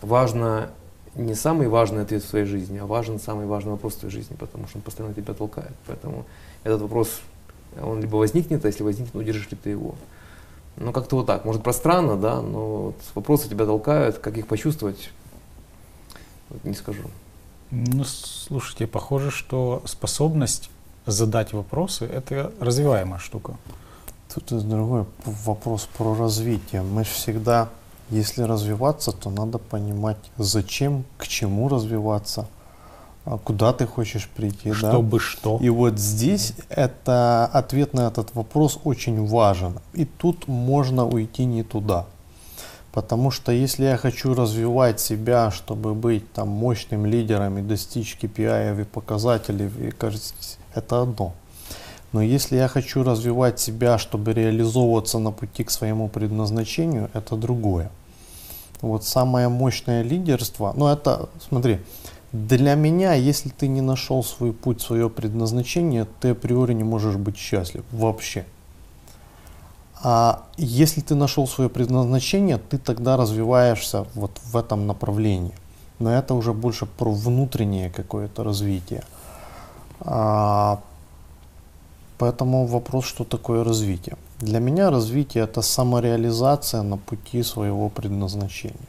важно 0.01 0.71
не 1.15 1.35
самый 1.35 1.69
важный 1.69 2.03
ответ 2.03 2.23
в 2.23 2.29
своей 2.29 2.47
жизни, 2.47 2.79
а 2.79 2.87
важен 2.87 3.19
самый 3.19 3.47
важный 3.47 3.73
вопрос 3.73 3.95
в 3.95 3.99
твоей 3.99 4.15
жизни, 4.15 4.35
потому 4.35 4.67
что 4.67 4.79
он 4.79 4.83
постоянно 4.83 5.15
тебя 5.15 5.35
толкает. 5.35 5.73
Поэтому 5.87 6.25
этот 6.65 6.81
вопрос, 6.81 7.21
он 7.81 8.01
либо 8.01 8.17
возникнет, 8.17 8.65
а 8.65 8.69
если 8.69 8.83
возникнет, 8.83 9.15
удержишь 9.15 9.51
ли 9.51 9.57
ты 9.57 9.71
его. 9.71 9.95
Ну, 10.77 10.93
как-то 10.93 11.17
вот 11.17 11.27
так. 11.27 11.45
Может, 11.45 11.63
пространно, 11.63 12.17
да, 12.17 12.41
но 12.41 12.83
вот 12.83 12.97
вопросы 13.15 13.49
тебя 13.49 13.67
толкают, 13.67 14.19
как 14.19 14.37
их 14.39 14.47
почувствовать, 14.47 15.11
вот 16.49 16.65
не 16.65 16.75
скажу. 16.75 17.03
Ну, 17.71 18.05
слушайте, 18.05 18.87
похоже, 18.87 19.31
что 19.31 19.83
способность 19.87 20.71
задать 21.07 21.53
вопросы– 21.53 22.05
это 22.13 22.53
развиваемая 22.61 23.19
штука. 23.19 23.57
Тут 24.35 24.69
другой 24.69 25.05
вопрос 25.25 25.89
про 25.97 26.15
развитие. 26.15 26.83
Мы 26.83 27.05
же 27.05 27.11
всегда, 27.11 27.69
если 28.11 28.43
развиваться, 28.43 29.13
то 29.13 29.31
надо 29.31 29.59
понимать, 29.59 30.19
зачем, 30.39 31.05
к 31.19 31.27
чему 31.27 31.69
развиваться, 31.69 32.47
куда 33.25 33.73
ты 33.73 33.87
хочешь 33.87 34.29
прийти. 34.29 34.73
Чтобы 34.73 35.19
да? 35.19 35.25
что. 35.25 35.59
И 35.61 35.69
вот 35.69 35.99
здесь 35.99 36.55
это 36.69 37.47
ответ 37.47 37.95
на 37.95 38.09
этот 38.09 38.35
вопрос 38.35 38.79
очень 38.85 39.27
важен. 39.27 39.79
И 39.95 40.05
тут 40.05 40.49
можно 40.49 41.07
уйти 41.07 41.45
не 41.45 41.63
туда. 41.63 42.07
Потому 42.93 43.31
что 43.31 43.53
если 43.53 43.85
я 43.85 43.97
хочу 43.97 44.35
развивать 44.35 45.01
себя, 45.01 45.51
чтобы 45.51 45.95
быть 45.95 46.31
там 46.33 46.49
мощным 46.49 47.07
лидером 47.07 47.59
и 47.59 47.63
достичь 47.63 48.19
KPI 48.21 48.83
и 48.83 48.85
показателей, 48.85 49.71
и, 49.89 49.91
кажется, 49.91 50.35
это 50.75 51.03
одно. 51.03 51.33
Но 52.13 52.21
если 52.21 52.57
я 52.57 52.69
хочу 52.69 53.03
развивать 53.03 53.59
себя, 53.59 53.97
чтобы 53.97 54.35
реализовываться 54.35 55.19
на 55.19 55.31
пути 55.31 55.65
к 55.65 55.71
своему 55.71 56.09
предназначению, 56.09 57.09
это 57.15 57.37
другое. 57.37 57.91
Вот 58.83 59.05
самое 59.05 59.49
мощное 59.49 60.03
лидерство, 60.03 60.75
ну 60.77 60.89
это, 60.89 61.31
смотри, 61.49 61.79
для 62.33 62.75
меня, 62.77 63.13
если 63.13 63.51
ты 63.51 63.69
не 63.69 63.83
нашел 63.83 64.25
свой 64.25 64.55
путь, 64.55 64.81
свое 64.81 65.11
предназначение, 65.11 66.07
ты 66.21 66.31
априори 66.31 66.73
не 66.73 66.83
можешь 66.83 67.17
быть 67.17 67.37
счастлив 67.37 67.85
вообще. 67.93 68.47
А 70.03 70.43
если 70.57 71.03
ты 71.03 71.15
нашел 71.15 71.47
свое 71.47 71.69
предназначение, 71.69 72.57
ты 72.57 72.79
тогда 72.79 73.19
развиваешься 73.19 74.07
вот 74.15 74.33
в 74.45 74.57
этом 74.57 74.87
направлении. 74.87 75.55
Но 75.99 76.11
это 76.11 76.35
уже 76.35 76.55
больше 76.55 76.87
про 76.87 77.13
внутреннее 77.13 77.91
какое-то 77.91 78.43
развитие. 78.43 79.05
А, 80.01 80.81
поэтому 82.17 82.67
вопрос, 82.67 83.05
что 83.05 83.25
такое 83.25 83.63
развитие. 83.63 84.17
Для 84.41 84.59
меня 84.59 84.91
развитие 84.91 85.45
это 85.45 85.61
самореализация 85.61 86.83
на 86.83 86.97
пути 86.97 87.43
своего 87.43 87.91
предназначения. 87.91 88.89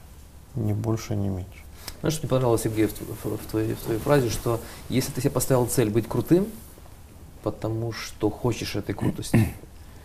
Ни 0.55 0.71
больше, 0.71 1.15
ни 1.15 1.27
меньше. 1.27 1.62
Знаешь, 2.03 2.15
что 2.15 2.23
мне 2.25 2.31
понравилось, 2.31 2.63
Сергей, 2.63 2.87
в, 2.87 2.91
в, 2.91 3.37
в, 3.37 3.49
твоей, 3.49 3.75
в 3.75 3.79
твоей 3.79 3.97
фразе, 3.97 4.29
что 4.29 4.59
если 4.89 5.13
ты 5.13 5.21
себе 5.21 5.29
поставил 5.29 5.65
цель 5.67 5.89
быть 5.89 6.05
крутым, 6.05 6.47
потому 7.43 7.93
что 7.93 8.29
хочешь 8.29 8.75
этой 8.75 8.93
крутости, 8.93 9.55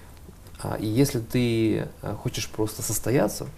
а, 0.63 0.77
и 0.77 0.87
если 0.87 1.19
ты 1.19 1.89
а, 2.03 2.15
хочешь 2.15 2.49
просто 2.49 2.83
состояться, 2.83 3.49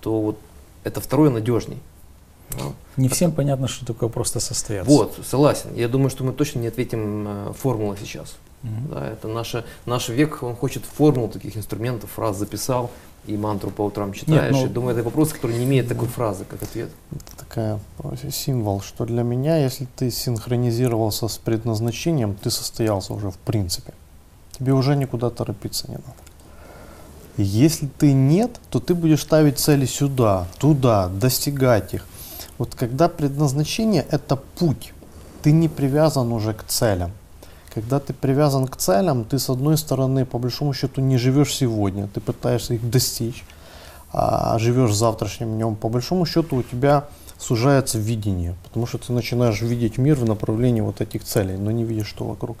то 0.00 0.18
вот 0.22 0.38
это 0.82 1.02
второе 1.02 1.28
надежней. 1.28 1.78
Ну, 2.58 2.72
не 2.96 3.10
всем 3.10 3.32
понятно, 3.32 3.68
что 3.68 3.84
такое 3.84 4.08
просто 4.08 4.40
состояться. 4.40 4.90
Вот, 4.90 5.18
согласен. 5.22 5.74
Я 5.74 5.88
думаю, 5.88 6.08
что 6.08 6.24
мы 6.24 6.32
точно 6.32 6.60
не 6.60 6.68
ответим 6.68 7.28
э, 7.28 7.52
формулой 7.52 7.98
сейчас. 8.00 8.36
Mm-hmm. 8.62 8.88
Да, 8.88 9.10
это 9.10 9.28
наша, 9.28 9.66
наш 9.84 10.08
век, 10.08 10.42
он 10.42 10.56
хочет 10.56 10.86
формул 10.86 11.28
таких 11.28 11.54
инструментов, 11.58 12.12
фраз 12.12 12.38
записал 12.38 12.90
и 13.26 13.36
мантру 13.36 13.70
по 13.70 13.82
утрам 13.82 14.12
читаешь. 14.12 14.42
Нет, 14.42 14.52
ну, 14.52 14.66
и 14.66 14.68
думаю, 14.68 14.94
это 14.94 15.02
вопрос, 15.02 15.32
который 15.32 15.56
не 15.58 15.64
имеет 15.64 15.88
такой 15.88 16.08
фразы, 16.08 16.44
как 16.44 16.62
ответ. 16.62 16.90
Это 17.12 17.36
такая 17.36 17.80
символ, 18.30 18.80
что 18.80 19.04
для 19.04 19.22
меня, 19.22 19.56
если 19.56 19.86
ты 19.96 20.10
синхронизировался 20.10 21.28
с 21.28 21.38
предназначением, 21.38 22.34
ты 22.34 22.50
состоялся 22.50 23.14
уже 23.14 23.30
в 23.30 23.38
принципе. 23.38 23.92
Тебе 24.58 24.72
уже 24.72 24.96
никуда 24.96 25.30
торопиться 25.30 25.88
не 25.88 25.96
надо. 25.96 26.14
Если 27.36 27.86
ты 27.98 28.12
нет, 28.12 28.60
то 28.70 28.80
ты 28.80 28.94
будешь 28.94 29.22
ставить 29.22 29.58
цели 29.58 29.84
сюда, 29.84 30.46
туда, 30.58 31.08
достигать 31.08 31.94
их. 31.94 32.06
Вот 32.58 32.74
когда 32.74 33.08
предназначение 33.08 34.06
это 34.10 34.36
путь, 34.36 34.94
ты 35.42 35.52
не 35.52 35.68
привязан 35.68 36.32
уже 36.32 36.54
к 36.54 36.64
целям. 36.64 37.10
Когда 37.76 38.00
ты 38.00 38.14
привязан 38.14 38.66
к 38.68 38.78
целям, 38.78 39.26
ты 39.26 39.38
с 39.38 39.50
одной 39.50 39.76
стороны, 39.76 40.24
по 40.24 40.38
большому 40.38 40.72
счету, 40.72 41.02
не 41.02 41.18
живешь 41.18 41.54
сегодня, 41.54 42.08
ты 42.08 42.22
пытаешься 42.22 42.72
их 42.72 42.88
достичь, 42.88 43.44
а 44.14 44.58
живешь 44.58 44.94
завтрашним 44.94 45.56
днем. 45.56 45.76
По 45.76 45.90
большому 45.90 46.24
счету 46.24 46.56
у 46.56 46.62
тебя 46.62 47.04
сужается 47.36 47.98
видение, 47.98 48.54
потому 48.64 48.86
что 48.86 48.96
ты 48.96 49.12
начинаешь 49.12 49.60
видеть 49.60 49.98
мир 49.98 50.16
в 50.16 50.24
направлении 50.24 50.80
вот 50.80 51.02
этих 51.02 51.22
целей, 51.22 51.58
но 51.58 51.70
не 51.70 51.84
видишь, 51.84 52.06
что 52.06 52.24
вокруг. 52.24 52.56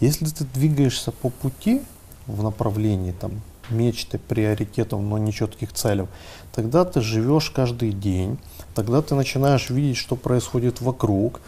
Если 0.00 0.24
ты 0.24 0.46
двигаешься 0.54 1.12
по 1.12 1.28
пути 1.28 1.82
в 2.26 2.42
направлении 2.42 3.12
там, 3.12 3.42
мечты, 3.68 4.18
приоритетов, 4.18 5.02
но 5.02 5.18
нечетких 5.18 5.74
целей, 5.74 6.06
тогда 6.54 6.86
ты 6.86 7.02
живешь 7.02 7.50
каждый 7.50 7.92
день, 7.92 8.38
тогда 8.74 9.02
ты 9.02 9.14
начинаешь 9.14 9.68
видеть, 9.68 9.98
что 9.98 10.16
происходит 10.16 10.80
вокруг. 10.80 11.42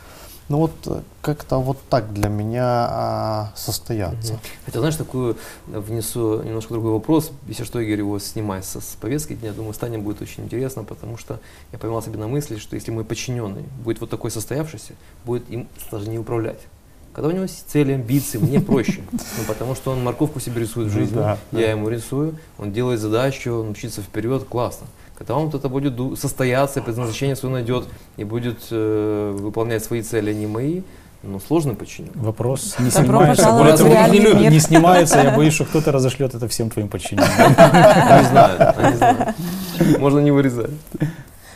Ну 0.49 0.59
вот 0.59 0.73
э, 0.87 1.01
как-то 1.23 1.59
вот 1.59 1.79
так 1.91 2.13
для 2.13 2.29
меня 2.29 2.87
а, 2.89 3.53
состояться. 3.57 4.35
Угу. 4.35 4.41
Хотя, 4.67 4.79
знаешь, 4.79 4.95
такую 4.97 5.37
внесу 5.67 6.41
немножко 6.43 6.73
другой 6.73 6.93
вопрос. 6.93 7.33
Если 7.49 7.65
что, 7.65 7.81
Игорь 7.81 7.99
его 7.99 8.19
снимает 8.21 8.65
с, 8.65 8.81
с 8.81 8.97
повестки 9.01 9.35
дня, 9.35 9.53
думаю, 9.53 9.75
станем 9.75 10.03
будет 10.03 10.23
очень 10.23 10.45
интересно, 10.45 10.85
потому 10.85 11.17
что 11.17 11.41
я 11.73 11.79
поймал 11.79 12.01
себе 12.01 12.19
на 12.19 12.29
мысли, 12.29 12.59
что 12.59 12.77
если 12.77 12.93
мой 12.93 13.05
подчиненный 13.05 13.65
будет 13.85 14.01
вот 14.01 14.11
такой 14.11 14.31
состоявшийся, 14.31 14.93
будет 15.25 15.51
им 15.51 15.69
сложнее 15.89 16.21
управлять. 16.21 16.61
Когда 17.13 17.31
у 17.31 17.33
него 17.33 17.45
есть 17.45 17.69
цели, 17.69 17.93
амбиции, 17.93 18.37
мне 18.37 18.61
проще. 18.61 19.01
Ну, 19.11 19.45
потому 19.49 19.75
что 19.75 19.93
он 19.93 20.05
морковку 20.05 20.39
себе 20.39 20.61
рисует 20.61 20.91
в 20.91 20.95
ну 20.95 21.01
жизни, 21.01 21.17
да, 21.17 21.39
я 21.51 21.59
да. 21.59 21.71
ему 21.71 21.89
рисую, 21.89 22.37
он 22.59 22.73
делает 22.73 23.01
задачу, 23.01 23.53
он 23.53 23.71
учится 23.71 24.03
вперед, 24.03 24.45
классно. 24.45 24.87
Когда 25.17 25.35
он 25.35 25.47
вот 25.47 25.55
это 25.55 25.69
будет 25.69 26.19
состояться, 26.19 26.83
предназначение 26.83 27.37
свое 27.37 27.55
найдет 27.55 27.85
и 28.17 28.25
будет 28.25 28.59
э, 28.71 29.35
выполнять 29.35 29.83
свои 29.83 30.03
цели, 30.03 30.31
а 30.31 30.35
не 30.35 30.47
мои, 30.47 30.83
ну, 31.23 31.41
сложно 31.41 31.75
починить. 31.75 32.15
Вопрос 32.15 32.77
не 32.79 32.91
снимается. 32.91 33.51
Более 33.53 33.77
того, 33.77 33.89
не, 34.13 34.19
любят. 34.21 34.51
не 34.51 34.61
снимается, 34.61 35.21
я 35.23 35.31
боюсь, 35.35 35.55
что 35.55 35.65
кто-то 35.65 35.91
разошлет 35.91 36.35
это 36.35 36.47
всем 36.49 36.71
твоим 36.71 36.89
подчиненным. 36.89 37.29
Не 37.49 38.29
знаю, 38.29 38.75
не 38.91 38.97
знаю. 38.97 39.35
Можно 39.99 40.21
не 40.21 40.31
вырезать. 40.31 40.71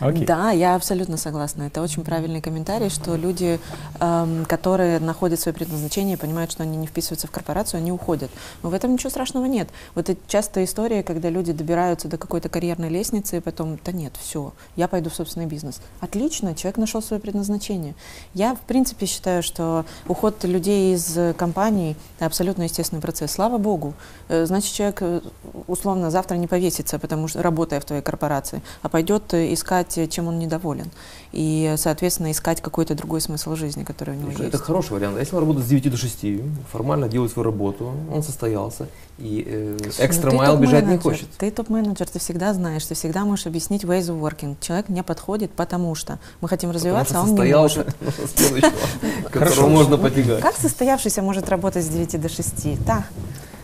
Okay. 0.01 0.25
Да, 0.25 0.51
я 0.51 0.75
абсолютно 0.75 1.17
согласна. 1.17 1.65
Это 1.65 1.83
очень 1.83 2.05
правильный 2.05 2.41
комментарий, 2.41 2.89
что 2.89 3.17
люди, 3.17 3.61
эм, 4.01 4.47
которые 4.47 4.99
находят 4.99 5.39
свое 5.39 5.55
предназначение, 5.55 6.17
понимают, 6.17 6.51
что 6.51 6.63
они 6.63 6.77
не 6.77 6.87
вписываются 6.87 7.27
в 7.27 7.31
корпорацию, 7.31 7.79
они 7.79 7.93
уходят. 7.93 8.31
Но 8.63 8.71
в 8.71 8.75
этом 8.75 8.93
ничего 8.93 9.11
страшного 9.11 9.45
нет. 9.45 9.69
Вот 9.95 10.09
это 10.09 10.21
частая 10.27 10.65
история, 10.65 11.03
когда 11.03 11.29
люди 11.29 11.53
добираются 11.53 12.09
до 12.09 12.17
какой-то 12.17 12.49
карьерной 12.49 12.89
лестницы, 12.89 13.37
и 13.37 13.41
потом, 13.41 13.79
да 13.85 13.93
нет, 13.93 14.15
все, 14.19 14.53
я 14.77 14.89
пойду 14.89 15.11
в 15.11 15.15
собственный 15.15 15.47
бизнес. 15.47 15.81
Отлично, 16.01 16.55
человек 16.55 16.79
нашел 16.79 17.03
свое 17.03 17.21
предназначение. 17.21 17.95
Я, 18.33 18.55
в 18.55 18.61
принципе, 18.61 19.07
считаю, 19.07 19.43
что 19.43 19.85
уход 20.09 20.45
людей 20.45 20.95
из 20.95 21.19
компаний– 21.37 21.97
абсолютно 22.21 22.63
естественный 22.63 23.03
процесс. 23.03 23.33
Слава 23.33 23.59
богу. 23.59 23.95
Э, 24.29 24.47
значит, 24.47 24.73
человек, 24.73 25.03
э, 25.03 25.21
условно, 25.67 26.11
завтра 26.11 26.37
не 26.37 26.47
повесится, 26.47 26.99
потому 26.99 27.29
что 27.29 27.43
работая 27.43 27.81
в 27.81 27.85
твоей 27.85 28.03
корпорации, 28.03 28.63
а 28.83 28.89
пойдет 28.89 29.35
искать 29.35 29.90
понять, 29.95 30.13
чем 30.13 30.29
он 30.29 30.39
недоволен. 30.39 30.91
И, 31.33 31.75
соответственно, 31.77 32.31
искать 32.31 32.61
какой-то 32.61 32.95
другой 32.95 33.21
смысл 33.21 33.55
жизни, 33.55 33.85
который 33.85 34.17
у 34.17 34.19
него 34.19 34.31
это 34.31 34.43
есть. 34.43 34.55
Это 34.55 34.63
хороший 34.63 34.93
вариант. 34.93 35.17
А 35.17 35.21
если 35.21 35.35
он 35.37 35.41
работает 35.41 35.67
с 35.67 35.69
9 35.71 35.91
до 35.91 35.97
6, 35.97 36.25
формально 36.73 37.09
делает 37.09 37.33
свою 37.33 37.45
работу, 37.45 37.93
он 38.13 38.23
состоялся, 38.23 38.89
и 39.19 39.45
э, 39.47 39.79
экстра 39.99 40.33
майл 40.33 40.57
бежать 40.57 40.87
не 40.87 40.99
хочет. 40.99 41.29
Ты 41.39 41.51
топ-менеджер, 41.51 42.09
ты 42.09 42.19
всегда 42.19 42.55
знаешь, 42.55 42.85
ты 42.85 42.95
всегда 42.95 43.25
можешь 43.25 43.47
объяснить 43.47 43.85
ways 43.85 44.09
of 44.09 44.21
working. 44.21 44.57
Человек 44.61 44.89
не 44.89 45.03
подходит, 45.03 45.51
потому 45.53 45.95
что 45.95 46.19
мы 46.41 46.49
хотим 46.49 46.71
развиваться, 46.71 47.19
а 47.19 47.23
он 47.23 47.35
не 47.35 47.55
может. 47.55 47.95
которого 49.31 49.69
можно 49.69 49.97
потягать. 49.97 50.41
Как 50.41 50.57
состоявшийся 50.57 51.23
может 51.23 51.49
работать 51.49 51.85
с 51.85 51.89
9 51.89 52.21
до 52.21 52.29
6? 52.29 52.85
Да. 52.85 53.05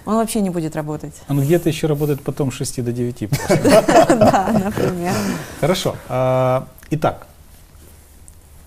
Он 0.06 0.14
вообще 0.16 0.40
не 0.40 0.50
будет 0.50 0.76
работать. 0.76 1.14
Он 1.28 1.40
где-то 1.40 1.68
еще 1.68 1.86
работает 1.88 2.22
потом 2.22 2.50
с 2.50 2.54
6 2.54 2.84
до 2.84 2.92
9 2.92 3.28
Да, 3.58 4.50
например. 4.64 5.12
Хорошо. 5.60 5.96
А, 6.08 6.68
итак, 6.90 7.26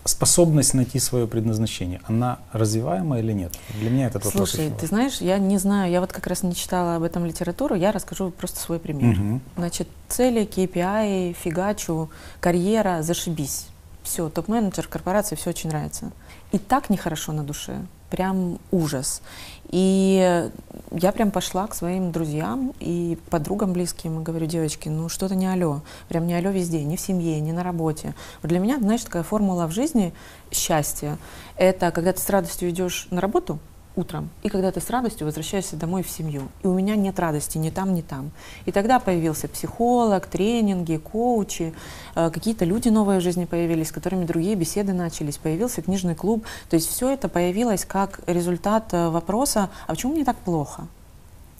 способность 0.03 0.73
найти 0.73 0.99
свое 0.99 1.27
предназначение, 1.27 2.01
она 2.03 2.39
развиваемая 2.51 3.21
или 3.21 3.31
нет? 3.31 3.53
Для 3.79 3.89
меня 3.89 4.07
этот 4.07 4.25
вопрос 4.25 4.51
Слушай, 4.51 4.71
ты 4.77 4.87
знаешь, 4.87 5.21
я 5.21 5.37
не 5.37 5.57
знаю, 5.57 5.91
я 5.91 6.01
вот 6.01 6.11
как 6.11 6.27
раз 6.27 6.43
не 6.43 6.55
читала 6.55 6.95
об 6.95 7.03
этом 7.03 7.25
литературу, 7.25 7.75
я 7.75 7.91
расскажу 7.91 8.31
просто 8.31 8.59
свой 8.59 8.79
пример. 8.79 9.39
Значит, 9.55 9.87
цели, 10.09 10.41
KPI, 10.45 11.33
фигачу, 11.33 12.09
карьера, 12.39 13.01
зашибись. 13.01 13.67
Все, 14.03 14.29
топ-менеджер, 14.29 14.87
корпорации, 14.87 15.35
все 15.35 15.51
очень 15.51 15.69
нравится. 15.69 16.11
И 16.51 16.57
так 16.57 16.89
нехорошо 16.89 17.31
на 17.31 17.43
душе, 17.43 17.77
прям 18.09 18.57
ужас. 18.71 19.21
И 19.69 20.49
я 20.91 21.11
прям 21.11 21.29
пошла 21.29 21.67
к 21.67 21.75
своим 21.75 22.11
друзьям 22.11 22.73
и 22.79 23.17
подругам 23.29 23.71
близким 23.71 24.19
и 24.19 24.23
говорю, 24.23 24.47
девочки, 24.47 24.89
ну 24.89 25.09
что-то 25.09 25.35
не 25.35 25.45
алло, 25.45 25.81
прям 26.07 26.25
не 26.25 26.33
алло 26.33 26.49
везде, 26.49 26.83
ни 26.83 26.95
в 26.95 26.99
семье, 26.99 27.39
ни 27.39 27.51
на 27.51 27.63
работе. 27.63 28.15
Вот 28.41 28.49
для 28.49 28.59
меня, 28.59 28.79
знаешь, 28.79 29.03
такая 29.03 29.23
формула 29.23 29.67
в 29.67 29.71
жизни 29.71 30.13
счастья, 30.51 31.17
это 31.55 31.91
когда 31.91 32.13
ты 32.13 32.19
с 32.19 32.29
радостью 32.29 32.69
идешь 32.71 33.07
на 33.11 33.21
работу, 33.21 33.59
утром, 33.95 34.29
и 34.43 34.49
когда 34.49 34.71
ты 34.71 34.79
с 34.79 34.89
радостью 34.89 35.25
возвращаешься 35.25 35.75
домой 35.75 36.03
в 36.03 36.09
семью. 36.09 36.49
И 36.63 36.67
у 36.67 36.73
меня 36.73 36.95
нет 36.95 37.19
радости 37.19 37.57
ни 37.57 37.69
там, 37.69 37.93
ни 37.93 38.01
там. 38.01 38.31
И 38.65 38.71
тогда 38.71 38.99
появился 38.99 39.47
психолог, 39.47 40.27
тренинги, 40.27 40.97
коучи, 40.97 41.73
э, 42.15 42.29
какие-то 42.29 42.65
люди 42.65 42.89
новые 42.89 43.19
в 43.19 43.23
жизни 43.23 43.45
появились, 43.45 43.89
с 43.89 43.91
которыми 43.91 44.25
другие 44.25 44.55
беседы 44.55 44.93
начались, 44.93 45.37
появился 45.37 45.81
книжный 45.81 46.15
клуб. 46.15 46.45
То 46.69 46.75
есть 46.75 46.89
все 46.89 47.09
это 47.09 47.29
появилось 47.29 47.85
как 47.85 48.21
результат 48.27 48.93
э, 48.93 49.09
вопроса, 49.09 49.69
а 49.87 49.91
почему 49.91 50.13
мне 50.13 50.25
так 50.25 50.37
плохо? 50.37 50.87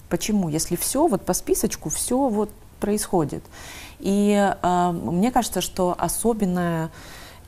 Почему? 0.10 0.50
Если 0.50 0.76
все 0.76 1.08
вот 1.08 1.24
по 1.24 1.34
списочку, 1.34 1.90
все 1.90 2.30
вот 2.30 2.50
происходит. 2.80 3.44
И 4.00 4.34
э, 4.62 4.92
мне 4.92 5.32
кажется, 5.32 5.62
что 5.62 5.96
особенное 5.98 6.90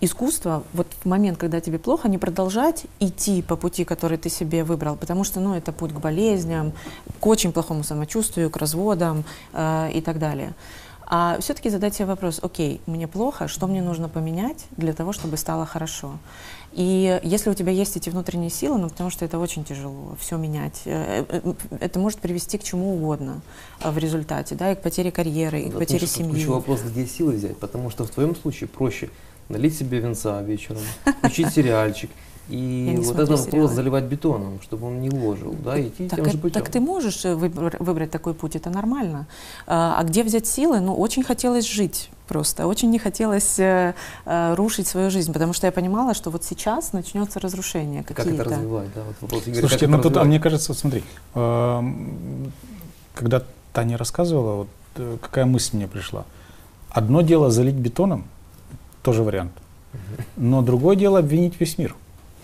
искусство, 0.01 0.63
вот 0.73 0.87
в 1.03 1.07
момент, 1.07 1.37
когда 1.37 1.61
тебе 1.61 1.79
плохо, 1.79 2.09
не 2.09 2.17
продолжать 2.17 2.85
идти 2.99 3.41
по 3.41 3.55
пути, 3.55 3.85
который 3.85 4.17
ты 4.17 4.29
себе 4.29 4.63
выбрал, 4.63 4.95
потому 4.95 5.23
что, 5.23 5.39
ну, 5.39 5.55
это 5.55 5.71
путь 5.71 5.93
к 5.93 5.99
болезням, 5.99 6.73
к 7.19 7.27
очень 7.27 7.51
плохому 7.51 7.83
самочувствию, 7.83 8.49
к 8.49 8.57
разводам 8.57 9.23
э, 9.53 9.91
и 9.93 10.01
так 10.01 10.19
далее. 10.19 10.53
А 11.13 11.37
все-таки 11.41 11.69
задать 11.69 11.93
себе 11.93 12.05
вопрос, 12.05 12.39
окей, 12.41 12.79
мне 12.85 13.05
плохо, 13.05 13.49
что 13.49 13.67
мне 13.67 13.81
нужно 13.81 14.07
поменять 14.07 14.65
для 14.77 14.93
того, 14.93 15.11
чтобы 15.11 15.35
стало 15.35 15.65
хорошо? 15.65 16.13
И 16.71 17.19
если 17.21 17.49
у 17.49 17.53
тебя 17.53 17.73
есть 17.73 17.97
эти 17.97 18.09
внутренние 18.09 18.49
силы, 18.49 18.77
ну 18.77 18.89
потому 18.89 19.09
что 19.09 19.25
это 19.25 19.37
очень 19.37 19.65
тяжело, 19.65 20.15
все 20.21 20.37
менять, 20.37 20.83
э, 20.85 21.25
э, 21.27 21.41
э, 21.43 21.77
это 21.81 21.99
может 21.99 22.19
привести 22.19 22.57
к 22.57 22.63
чему 22.63 22.95
угодно 22.95 23.41
в 23.83 23.97
результате, 23.97 24.55
да, 24.55 24.71
и 24.71 24.75
к 24.75 24.81
потере 24.81 25.11
карьеры, 25.11 25.59
и 25.59 25.69
к 25.69 25.77
потере 25.77 26.07
семьи. 26.07 26.31
Ключевой 26.31 26.55
вопрос, 26.55 26.79
где 26.81 27.05
силы 27.05 27.33
взять, 27.33 27.57
потому 27.57 27.89
что 27.89 28.05
в 28.05 28.09
твоем 28.09 28.33
случае 28.33 28.69
проще 28.69 29.09
налить 29.51 29.77
себе 29.77 29.99
венца 29.99 30.41
вечером, 30.41 30.81
включить 31.19 31.53
сериальчик, 31.53 32.09
и 32.49 32.95
вот 33.03 33.15
этот 33.15 33.29
вопрос 33.29 33.45
сериалы. 33.45 33.67
заливать 33.67 34.03
бетоном, 34.05 34.59
чтобы 34.61 34.87
он 34.87 35.01
не 35.01 35.09
ложил, 35.09 35.55
да, 35.63 35.77
и 35.77 35.87
идти 35.87 36.07
Так, 36.07 36.17
тем 36.17 36.25
же 36.25 36.31
это- 36.31 36.39
путем. 36.39 36.61
так 36.61 36.69
ты 36.71 36.79
можешь 36.79 37.23
э, 37.25 37.33
выбр- 37.35 37.75
выбрать 37.79 38.11
такой 38.11 38.33
путь, 38.33 38.55
это 38.55 38.69
нормально. 38.69 39.25
А 39.67 39.95
а 39.99 40.03
где 40.03 40.23
взять 40.23 40.47
силы? 40.47 40.79
Ну, 40.79 40.95
очень 40.95 41.23
хотелось 41.23 41.65
жить 41.67 42.09
просто, 42.27 42.65
очень 42.67 42.89
не 42.89 42.99
хотелось 42.99 43.59
э, 43.59 43.93
э, 44.25 44.55
рушить 44.55 44.87
свою 44.87 45.09
жизнь, 45.11 45.31
потому 45.33 45.53
что 45.53 45.67
я 45.67 45.71
понимала, 45.71 46.13
что 46.13 46.29
вот 46.31 46.43
сейчас 46.43 46.93
начнется 46.93 47.39
разрушение 47.39 48.03
Как 48.03 48.11
это 48.19 48.23
какие-то. 48.29 48.43
развивать, 48.49 48.87
да, 48.95 49.01
вот 49.03 49.15
вопрос 49.21 49.47
Игорь, 49.47 49.59
Слушайте, 49.59 49.87
ну 49.87 50.01
тут, 50.01 50.17
а 50.17 50.23
мне 50.23 50.39
кажется, 50.39 50.71
вот 50.71 50.77
смотри, 50.79 51.03
эм, 51.35 52.51
когда 53.13 53.43
Таня 53.73 53.97
рассказывала, 53.97 54.55
вот 54.55 54.67
э, 54.95 55.17
какая 55.21 55.45
мысль 55.45 55.77
мне 55.77 55.87
пришла. 55.87 56.25
Одно 56.89 57.21
дело 57.21 57.49
залить 57.51 57.75
бетоном, 57.75 58.25
тоже 59.01 59.23
вариант. 59.23 59.51
Но 60.37 60.61
другое 60.61 60.95
дело 60.95 61.19
обвинить 61.19 61.59
весь 61.59 61.77
мир. 61.77 61.95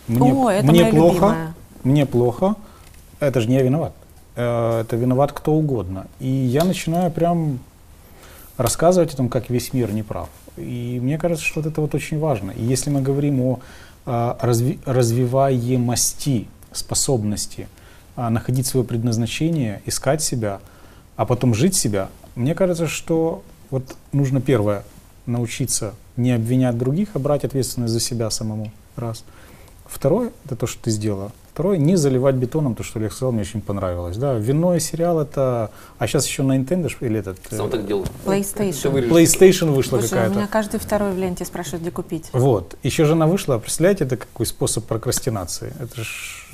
Мне, 0.07 0.33
О, 0.33 0.49
это 0.49 0.67
мне 0.67 0.85
плохо, 0.85 1.13
любимая. 1.15 1.53
мне 1.83 2.05
плохо, 2.05 2.55
это 3.19 3.41
же 3.41 3.49
не 3.49 3.55
я 3.55 3.63
виноват. 3.63 3.93
Э, 4.35 4.81
Это 4.81 4.95
виноват 4.95 5.31
кто 5.31 5.53
угодно. 5.53 6.07
И 6.19 6.27
я 6.27 6.63
начинаю 6.63 7.11
прям 7.11 7.59
рассказывать 8.57 9.13
о 9.13 9.17
том, 9.17 9.29
как 9.29 9.49
весь 9.49 9.73
мир 9.73 9.91
не 9.91 10.03
прав. 10.03 10.29
И 10.57 10.99
мне 11.01 11.17
кажется, 11.17 11.45
что 11.45 11.61
вот 11.61 11.69
это 11.71 11.81
вот 11.81 11.93
очень 11.93 12.19
важно. 12.19 12.51
И 12.51 12.63
если 12.63 12.89
мы 12.89 13.01
говорим 13.01 13.41
о 13.41 13.59
а, 14.05 14.37
разви- 14.41 14.79
развиваемости, 14.85 16.47
способности 16.71 17.67
а, 18.15 18.29
находить 18.29 18.65
свое 18.65 18.85
предназначение, 18.85 19.81
искать 19.85 20.23
себя, 20.23 20.59
а 21.15 21.25
потом 21.25 21.53
жить 21.53 21.75
себя, 21.75 22.09
мне 22.35 22.55
кажется, 22.55 22.87
что 22.87 23.43
вот 23.69 23.95
нужно 24.13 24.41
первое 24.41 24.83
научиться 25.27 25.93
не 26.15 26.31
обвинять 26.31 26.77
других, 26.77 27.09
а 27.13 27.19
брать 27.19 27.43
ответственность 27.43 27.93
за 27.93 27.99
себя 27.99 28.29
самому. 28.29 28.71
Раз. 28.95 29.23
Второе, 29.85 30.31
это 30.45 30.55
то, 30.55 30.67
что 30.67 30.83
ты 30.83 30.91
сделала. 30.91 31.31
Второе, 31.53 31.77
не 31.77 31.95
заливать 31.95 32.35
бетоном, 32.35 32.75
то, 32.75 32.83
что 32.83 32.99
Олег 32.99 33.11
сказал, 33.11 33.31
мне 33.31 33.41
очень 33.41 33.61
понравилось. 33.61 34.17
Да, 34.17 34.35
вино 34.35 34.75
и 34.75 34.79
сериал 34.79 35.19
это... 35.19 35.71
А 35.97 36.05
сейчас 36.07 36.27
еще 36.27 36.43
на 36.43 36.55
Nintendo, 36.55 36.91
или 36.99 37.19
этот... 37.19 37.39
э, 37.49 37.57
Сам 37.57 37.69
так 37.71 37.87
делал. 37.87 38.05
PlayStation. 38.25 39.09
PlayStation 39.09 39.71
вышла 39.71 39.97
Слушай, 39.99 40.05
у 40.05 40.09
какая-то. 40.09 40.35
меня 40.35 40.47
каждый 40.47 40.79
второй 40.79 41.13
в 41.13 41.17
ленте 41.17 41.45
спрашивает, 41.45 41.81
где 41.81 41.89
купить. 41.89 42.29
Вот. 42.31 42.77
Еще 42.83 43.05
же 43.05 43.13
она 43.13 43.25
вышла, 43.25 43.57
представляете, 43.57 44.03
это 44.03 44.17
какой 44.17 44.45
способ 44.45 44.85
прокрастинации. 44.85 45.73
Это 45.79 46.03
ж... 46.03 46.47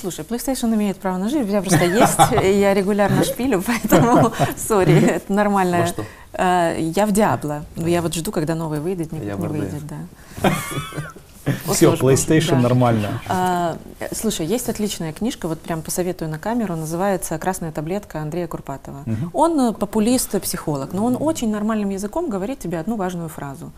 Слушай, 0.00 0.24
PlayStation 0.24 0.74
имеет 0.74 0.98
право 0.98 1.16
на 1.16 1.28
жизнь, 1.28 1.44
у 1.44 1.46
меня 1.46 1.62
просто 1.62 1.84
есть, 1.84 2.18
я 2.58 2.74
регулярно 2.74 3.24
шпилю, 3.24 3.62
поэтому, 3.62 4.32
сори, 4.56 4.92
это 5.04 5.32
нормально. 5.32 5.78
Во 5.80 5.86
что? 5.86 6.04
Э, 6.32 6.76
Я 6.78 7.06
в 7.06 7.12
Диабло. 7.12 7.64
Ну, 7.76 7.86
Я 7.86 8.02
вот 8.02 8.14
жду, 8.14 8.30
когда 8.30 8.54
новый 8.54 8.80
выйдет, 8.80 9.12
никак 9.12 9.38
не 9.38 9.46
выйдет, 9.48 9.86
да. 9.86 10.50
Все, 11.72 11.94
PlayStation 11.94 12.60
нормально. 12.60 13.20
А, 13.28 13.76
э, 14.00 14.08
Слушай, 14.12 14.46
есть 14.46 14.68
отличная 14.68 15.12
книжка, 15.12 15.48
вот 15.48 15.60
прям 15.60 15.82
посоветую 15.82 16.28
на 16.30 16.38
камеру, 16.38 16.74
называется 16.76 17.38
«Красная 17.38 17.72
таблетка» 17.72 18.20
Андрея 18.20 18.48
Курпатова. 18.48 19.04
Он 19.32 19.60
э, 19.60 19.72
популист, 19.72 20.40
психолог, 20.40 20.92
но 20.92 21.04
он 21.04 21.16
очень 21.18 21.50
нормальным 21.50 21.90
языком 21.90 22.28
говорит 22.28 22.58
тебе 22.58 22.78
одну 22.80 22.96
важную 22.96 23.28
фразу. 23.28 23.70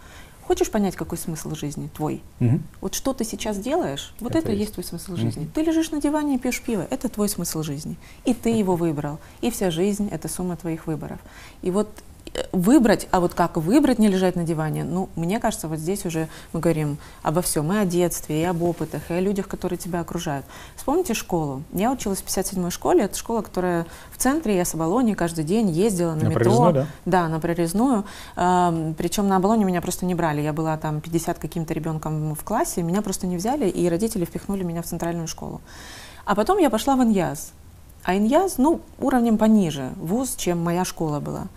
Хочешь 0.49 0.71
понять, 0.71 0.97
какой 0.97 1.19
смысл 1.19 1.55
жизни 1.55 1.91
твой? 1.95 2.23
Мгм. 2.41 2.63
Вот 2.81 2.95
что 2.95 3.13
ты 3.13 3.23
сейчас 3.25 3.59
делаешь, 3.59 4.15
вот 4.19 4.31
Это 4.31 4.39
это, 4.39 4.53
есть. 4.53 4.61
есть 4.61 4.73
твой 4.73 4.85
смысл 4.85 5.15
жизни. 5.15 5.47
Ты 5.55 5.61
лежишь 5.61 5.91
на 5.91 6.01
диване 6.01 6.37
и 6.37 6.39
пьешь 6.39 6.63
пиво, 6.63 6.87
это 6.89 7.11
твой 7.11 7.29
смысл 7.29 7.63
жизни. 7.63 7.99
И 8.25 8.33
ты 8.33 8.49
его 8.49 8.75
выбрал. 8.75 9.19
И 9.43 9.51
вся 9.51 9.71
жизнь— 9.71 10.09
это 10.11 10.27
сумма 10.27 10.57
твоих 10.57 10.87
выборов. 10.87 11.19
И 11.61 11.71
вот 11.71 11.91
выбрать, 12.53 13.09
а 13.11 13.20
вот 13.20 13.35
как 13.35 13.57
выбрать 13.57 13.98
не 13.98 14.09
лежать 14.09 14.37
на 14.37 14.44
диване, 14.44 14.85
ну, 14.85 15.09
мне 15.16 15.40
кажется, 15.40 15.68
вот 15.68 15.79
здесь 15.79 16.05
уже 16.07 16.29
мы 16.53 16.61
говорим 16.61 16.98
обо 17.22 17.42
всем, 17.42 17.72
и 17.72 17.77
о 17.77 17.85
детстве, 17.85 18.42
и 18.42 18.44
об 18.44 18.62
опытах, 18.62 19.03
и 19.11 19.14
о 19.14 19.20
людях, 19.20 19.48
которые 19.48 19.79
тебя 19.79 20.01
окружают. 20.01 20.44
Вспомните 20.77 21.14
школу. 21.14 21.62
Я 21.72 21.92
училась 21.92 22.20
в 22.20 22.27
57-й 22.27 22.70
школе, 22.70 23.05
это 23.05 23.16
школа, 23.16 23.42
которая 23.42 23.87
в 24.12 24.18
центре, 24.18 24.57
я 24.57 24.64
с 24.64 24.74
Оболони 24.74 25.14
каждый 25.14 25.44
день 25.44 25.70
ездила 25.70 26.14
на, 26.14 26.24
На 26.24 26.29
метро. 26.29 26.35
Прорезной, 26.35 26.72
да? 26.72 26.87
Да, 27.05 27.29
на 27.29 27.40
прорезную. 27.40 28.05
Причем 28.35 29.29
на 29.29 29.37
Оболоне 29.37 29.64
меня 29.64 29.81
просто 29.81 30.07
не 30.07 30.14
брали. 30.14 30.40
Я 30.40 30.53
была 30.53 30.77
там 30.77 31.01
50 31.01 31.38
каким-то 31.38 31.74
ребенком 31.74 32.35
в 32.35 32.44
классе, 32.44 32.83
меня 32.83 33.03
просто 33.03 33.27
не 33.27 33.37
взяли, 33.37 33.68
и 33.68 33.88
родители 33.88 34.24
впихнули 34.24 34.62
меня 34.62 34.83
в 34.83 34.87
центральную 34.87 35.29
школу. 35.29 35.61
А 36.24 36.35
потом 36.35 36.59
я 36.59 36.70
пошла 36.70 36.96
в 36.96 37.03
Иньяз. 37.03 37.53
А 38.05 38.16
Иньяз, 38.16 38.59
ну, 38.59 38.81
уровнем 38.98 39.38
пониже, 39.38 39.92
вуз, 39.96 40.35
чем 40.37 40.62
моя 40.62 40.85
школа 40.85 41.20
была. 41.20 41.48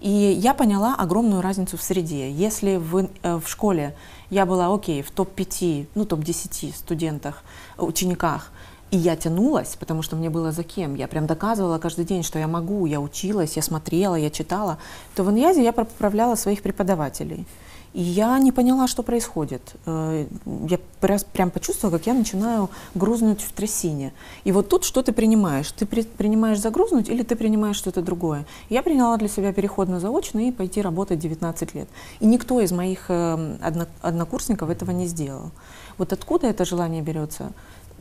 И 0.00 0.08
я 0.08 0.54
поняла 0.54 0.94
огромную 0.94 1.42
разницу 1.42 1.76
в 1.76 1.82
среде. 1.82 2.30
Если 2.30 2.76
в, 2.76 3.08
э, 3.22 3.36
в 3.36 3.46
школе 3.46 3.94
я 4.30 4.46
была, 4.46 4.72
окей, 4.74 5.02
в 5.02 5.10
топ-5, 5.10 5.88
ну, 5.94 6.06
топ-10 6.06 6.74
студентах, 6.74 7.42
э, 7.76 7.82
учениках, 7.82 8.50
и 8.90 8.96
я 8.96 9.14
тянулась, 9.14 9.76
потому 9.78 10.02
что 10.02 10.16
мне 10.16 10.30
было 10.30 10.52
за 10.52 10.64
кем. 10.64 10.94
Я 10.94 11.06
прям 11.06 11.26
доказывала 11.26 11.78
каждый 11.78 12.04
день, 12.04 12.22
что 12.22 12.38
я 12.38 12.48
могу. 12.48 12.86
Я 12.86 13.00
училась, 13.00 13.56
я 13.56 13.62
смотрела, 13.62 14.16
я 14.16 14.30
читала. 14.30 14.78
То 15.14 15.22
в 15.22 15.30
Иньязе 15.30 15.62
я 15.62 15.72
поправляла 15.72 16.34
своих 16.34 16.62
преподавателей. 16.62 17.46
И 17.92 18.02
я 18.02 18.38
не 18.38 18.52
поняла, 18.52 18.86
что 18.86 19.02
происходит. 19.02 19.74
Э, 19.86 20.26
Я 20.68 20.78
пря- 21.00 21.26
прям 21.32 21.50
почувствовала, 21.50 21.98
как 21.98 22.06
я 22.06 22.14
начинаю 22.14 22.68
грузнуть 22.94 23.42
в 23.42 23.52
трясине. 23.52 24.12
И 24.44 24.52
вот 24.52 24.68
тут 24.68 24.84
что 24.84 25.02
ты 25.02 25.12
принимаешь? 25.12 25.72
Ты 25.72 25.86
при- 25.86 26.02
принимаешь 26.04 26.60
загрузнуть 26.60 27.08
или 27.08 27.22
ты 27.24 27.34
принимаешь 27.34 27.76
что-то 27.76 28.00
другое? 28.02 28.44
Я 28.68 28.82
приняла 28.82 29.16
для 29.16 29.28
себя 29.28 29.52
переход 29.52 29.88
на 29.88 29.98
заочный 29.98 30.48
и 30.48 30.52
пойти 30.52 30.82
работать 30.82 31.18
19 31.18 31.74
лет. 31.74 31.88
И 32.20 32.26
никто 32.26 32.60
из 32.60 32.70
моих 32.72 33.06
э, 33.08 33.56
одно- 33.60 33.86
однокурсников 34.02 34.70
этого 34.70 34.92
не 34.92 35.06
сделал. 35.06 35.50
Вот 35.98 36.12
откуда 36.12 36.46
это 36.46 36.64
желание 36.64 37.02
берется? 37.02 37.50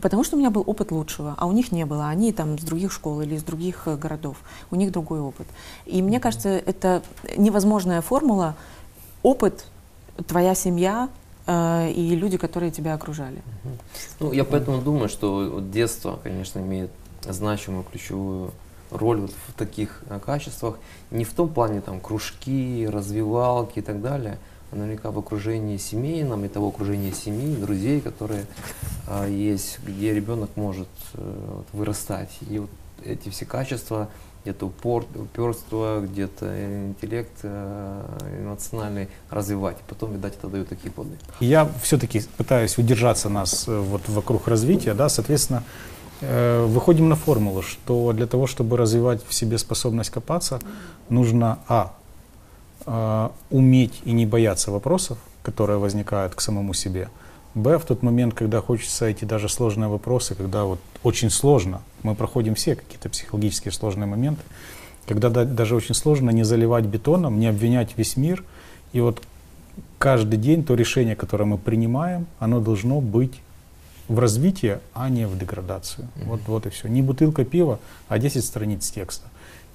Потому 0.02 0.24
что 0.24 0.36
у 0.38 0.40
меня 0.40 0.50
был 0.52 0.64
опыт 0.68 0.92
лучшего, 0.92 1.34
а 1.38 1.46
у 1.48 1.52
них 1.52 1.72
не 1.72 1.86
было. 1.86 2.08
Они 2.10 2.32
там 2.32 2.58
с 2.60 2.62
других 2.64 2.92
школ 2.92 3.22
или 3.22 3.36
из 3.36 3.44
других 3.44 3.88
э, 3.88 3.96
городов. 3.98 4.38
У 4.70 4.76
них 4.76 4.92
другой 4.92 5.20
опыт. 5.20 5.48
И 5.88 6.02
мне 6.04 6.20
кажется, 6.20 6.50
это 6.50 7.02
невозможная 7.38 8.02
формула. 8.02 8.56
Опыт, 9.24 9.66
твоя 10.28 10.56
семья 10.56 11.10
э, 11.48 11.92
и 11.92 12.16
люди, 12.16 12.38
которые 12.38 12.72
тебя 12.72 12.94
окружали. 12.94 13.42
Ну, 14.20 14.32
я 14.32 14.44
поэтому 14.44 14.82
думаю, 14.82 15.10
что 15.10 15.60
детство, 15.60 16.20
конечно, 16.22 16.60
имеет 16.60 16.92
значимую 17.24 17.84
ключевую 17.84 18.52
роль 18.92 19.22
вот 19.22 19.32
в 19.48 19.54
таких 19.54 20.04
э, 20.10 20.20
качествах, 20.24 20.80
не 21.12 21.24
в 21.26 21.34
том 21.34 21.50
плане 21.50 21.82
там 21.82 22.00
кружки, 22.00 22.88
развивалки 22.88 23.80
и 23.80 23.82
так 23.82 24.02
далее, 24.02 24.38
а 24.72 24.76
наверняка 24.76 25.12
в 25.12 25.18
окружении 25.18 25.78
семейном 25.78 26.46
и 26.46 26.48
того 26.48 26.70
окружения 26.70 27.12
семьи, 27.12 27.56
друзей, 27.56 28.02
которые 28.02 28.46
а, 29.08 29.28
есть, 29.28 29.80
где 29.84 30.14
ребенок 30.14 30.52
может 30.56 30.88
вырастать. 31.74 32.30
И 32.48 32.60
вот 32.60 32.70
эти 33.04 33.30
все 33.30 33.46
качества, 33.46 34.10
где-то 34.44 34.68
упор, 34.68 35.06
уперство, 35.16 36.02
где-то 36.02 36.88
интеллект 36.88 37.32
э, 37.44 38.42
эмоциональный 38.42 39.10
развивать. 39.30 39.78
Потом, 39.88 40.14
видать, 40.14 40.36
это 40.38 40.48
дает 40.48 40.70
такие 40.70 40.92
плоды. 40.92 41.18
Я 41.40 41.70
все-таки 41.82 42.22
пытаюсь 42.38 42.78
удержаться 42.78 43.30
нас 43.30 43.68
э, 43.68 43.78
вот 43.78 44.08
вокруг 44.08 44.48
развития, 44.48 44.94
да, 44.94 45.10
соответственно, 45.10 45.64
э, 46.22 46.66
выходим 46.66 47.10
на 47.10 47.16
формулу, 47.16 47.62
что 47.62 48.14
для 48.14 48.28
того, 48.28 48.48
чтобы 48.48 48.78
развивать 48.78 49.22
в 49.28 49.34
себе 49.34 49.58
способность 49.58 50.10
копаться, 50.10 50.60
нужно, 51.10 51.60
а, 51.68 51.94
э, 52.86 53.30
уметь 53.50 54.02
и 54.06 54.14
не 54.14 54.26
бояться 54.26 54.72
вопросов, 54.72 55.18
которые 55.44 55.80
возникают 55.80 56.34
к 56.36 56.42
самому 56.42 56.74
себе, 56.74 57.10
Б, 57.56 57.78
в 57.78 57.86
тот 57.86 58.04
момент, 58.04 58.34
когда 58.34 58.62
хочется 58.62 59.06
эти 59.06 59.26
даже 59.26 59.50
сложные 59.50 59.90
вопросы, 59.90 60.36
когда 60.36 60.66
вот 60.66 60.80
очень 61.04 61.30
сложно, 61.30 61.82
мы 62.04 62.16
проходим 62.16 62.56
все 62.56 62.76
какие-то 62.76 63.10
психологические 63.10 63.72
сложные 63.72 64.06
моменты, 64.06 64.42
когда 65.08 65.30
да, 65.30 65.46
даже 65.46 65.76
очень 65.76 65.96
сложно 65.96 66.30
не 66.30 66.44
заливать 66.44 66.86
бетоном, 66.86 67.40
не 67.40 67.48
обвинять 67.48 67.98
весь 67.98 68.18
мир. 68.18 68.44
И 68.94 69.00
вот 69.00 69.22
каждый 69.98 70.38
день 70.38 70.64
то 70.64 70.76
решение, 70.76 71.16
которое 71.16 71.46
мы 71.46 71.58
принимаем, 71.58 72.28
оно 72.38 72.60
должно 72.60 73.02
быть 73.02 73.42
в 74.08 74.20
развитии, 74.20 74.78
а 74.94 75.10
не 75.10 75.28
в 75.28 75.38
деградацию. 75.38 76.06
Mm-hmm. 76.06 76.26
Вот, 76.26 76.42
вот 76.48 76.66
и 76.66 76.70
все. 76.70 76.88
Не 76.88 77.02
бутылка 77.02 77.46
пива, 77.46 77.80
а 78.08 78.20
10 78.20 78.44
страниц 78.44 78.90
текста. 78.90 79.28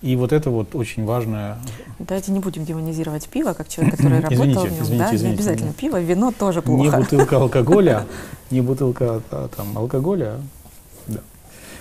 И 0.03 0.17
вот 0.17 0.33
это 0.33 0.51
вот 0.51 0.75
очень 0.75 1.05
важное. 1.05 1.59
Давайте 1.99 2.31
не 2.33 2.41
будем 2.41 2.65
демонизировать 2.65 3.29
пиво, 3.29 3.55
как 3.55 3.69
человек, 3.69 3.97
который 3.97 4.21
работал 4.21 4.45
извините, 4.45 4.61
в 4.61 4.73
нем. 4.73 4.83
Извините, 4.83 4.99
да? 4.99 5.07
извините, 5.07 5.27
не 5.27 5.35
обязательно 5.35 5.71
извините. 5.71 5.81
пиво, 5.81 6.01
вино 6.01 6.33
тоже 6.39 6.63
плохо. 6.63 6.83
Не 6.83 6.91
бутылка 6.91 7.37
алкоголя, 7.41 8.07
не 8.51 8.61
бутылка 8.61 9.23
а, 9.31 9.49
там, 9.49 9.77
алкоголя. 9.79 10.41
Да. 11.07 11.21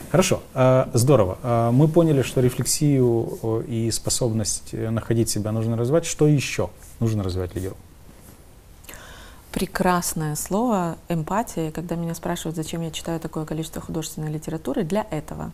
Хорошо, 0.09 0.41
а, 0.53 0.89
здорово. 0.93 1.37
А, 1.43 1.71
Мы 1.71 1.87
поняли, 1.87 2.21
что 2.21 2.39
рефлексию 2.39 3.63
и 3.67 3.91
способность 3.91 4.69
э, 4.73 4.89
находить 4.89 5.29
себя 5.29 5.51
нужно 5.51 5.75
развивать. 5.75 6.05
Что 6.05 6.27
еще 6.27 6.69
нужно 6.99 7.23
развивать 7.23 7.55
лидеру? 7.55 7.75
Прекрасное 9.51 10.35
слово 10.35 10.97
эмпатия. 11.09 11.71
Когда 11.71 11.95
меня 11.95 12.15
спрашивают, 12.15 12.55
зачем 12.55 12.81
я 12.81 12.89
читаю 12.89 13.19
такое 13.19 13.45
количество 13.45 13.81
художественной 13.81 14.31
литературы, 14.31 14.83
для 14.83 15.05
этого. 15.11 15.51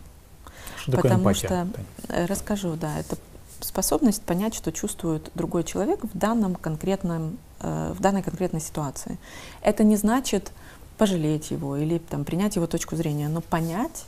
Что 0.82 0.92
такое 0.92 1.10
Потому 1.10 1.30
эмпатия? 1.30 1.46
что, 1.46 1.68
э, 2.08 2.26
расскажу, 2.26 2.74
да, 2.76 2.98
это 2.98 3.16
способность 3.60 4.22
понять, 4.22 4.54
что 4.54 4.72
чувствует 4.72 5.30
другой 5.34 5.64
человек 5.64 6.02
в 6.02 6.16
данном 6.16 6.54
конкретном, 6.54 7.38
э, 7.60 7.92
в 7.94 8.00
данной 8.00 8.22
конкретной 8.22 8.60
ситуации. 8.60 9.18
Это 9.60 9.84
не 9.84 9.96
значит 9.96 10.52
пожалеть 10.96 11.50
его 11.50 11.76
или 11.76 11.98
там, 11.98 12.24
принять 12.24 12.56
его 12.56 12.66
точку 12.66 12.96
зрения, 12.96 13.28
но 13.28 13.42
понять, 13.42 14.06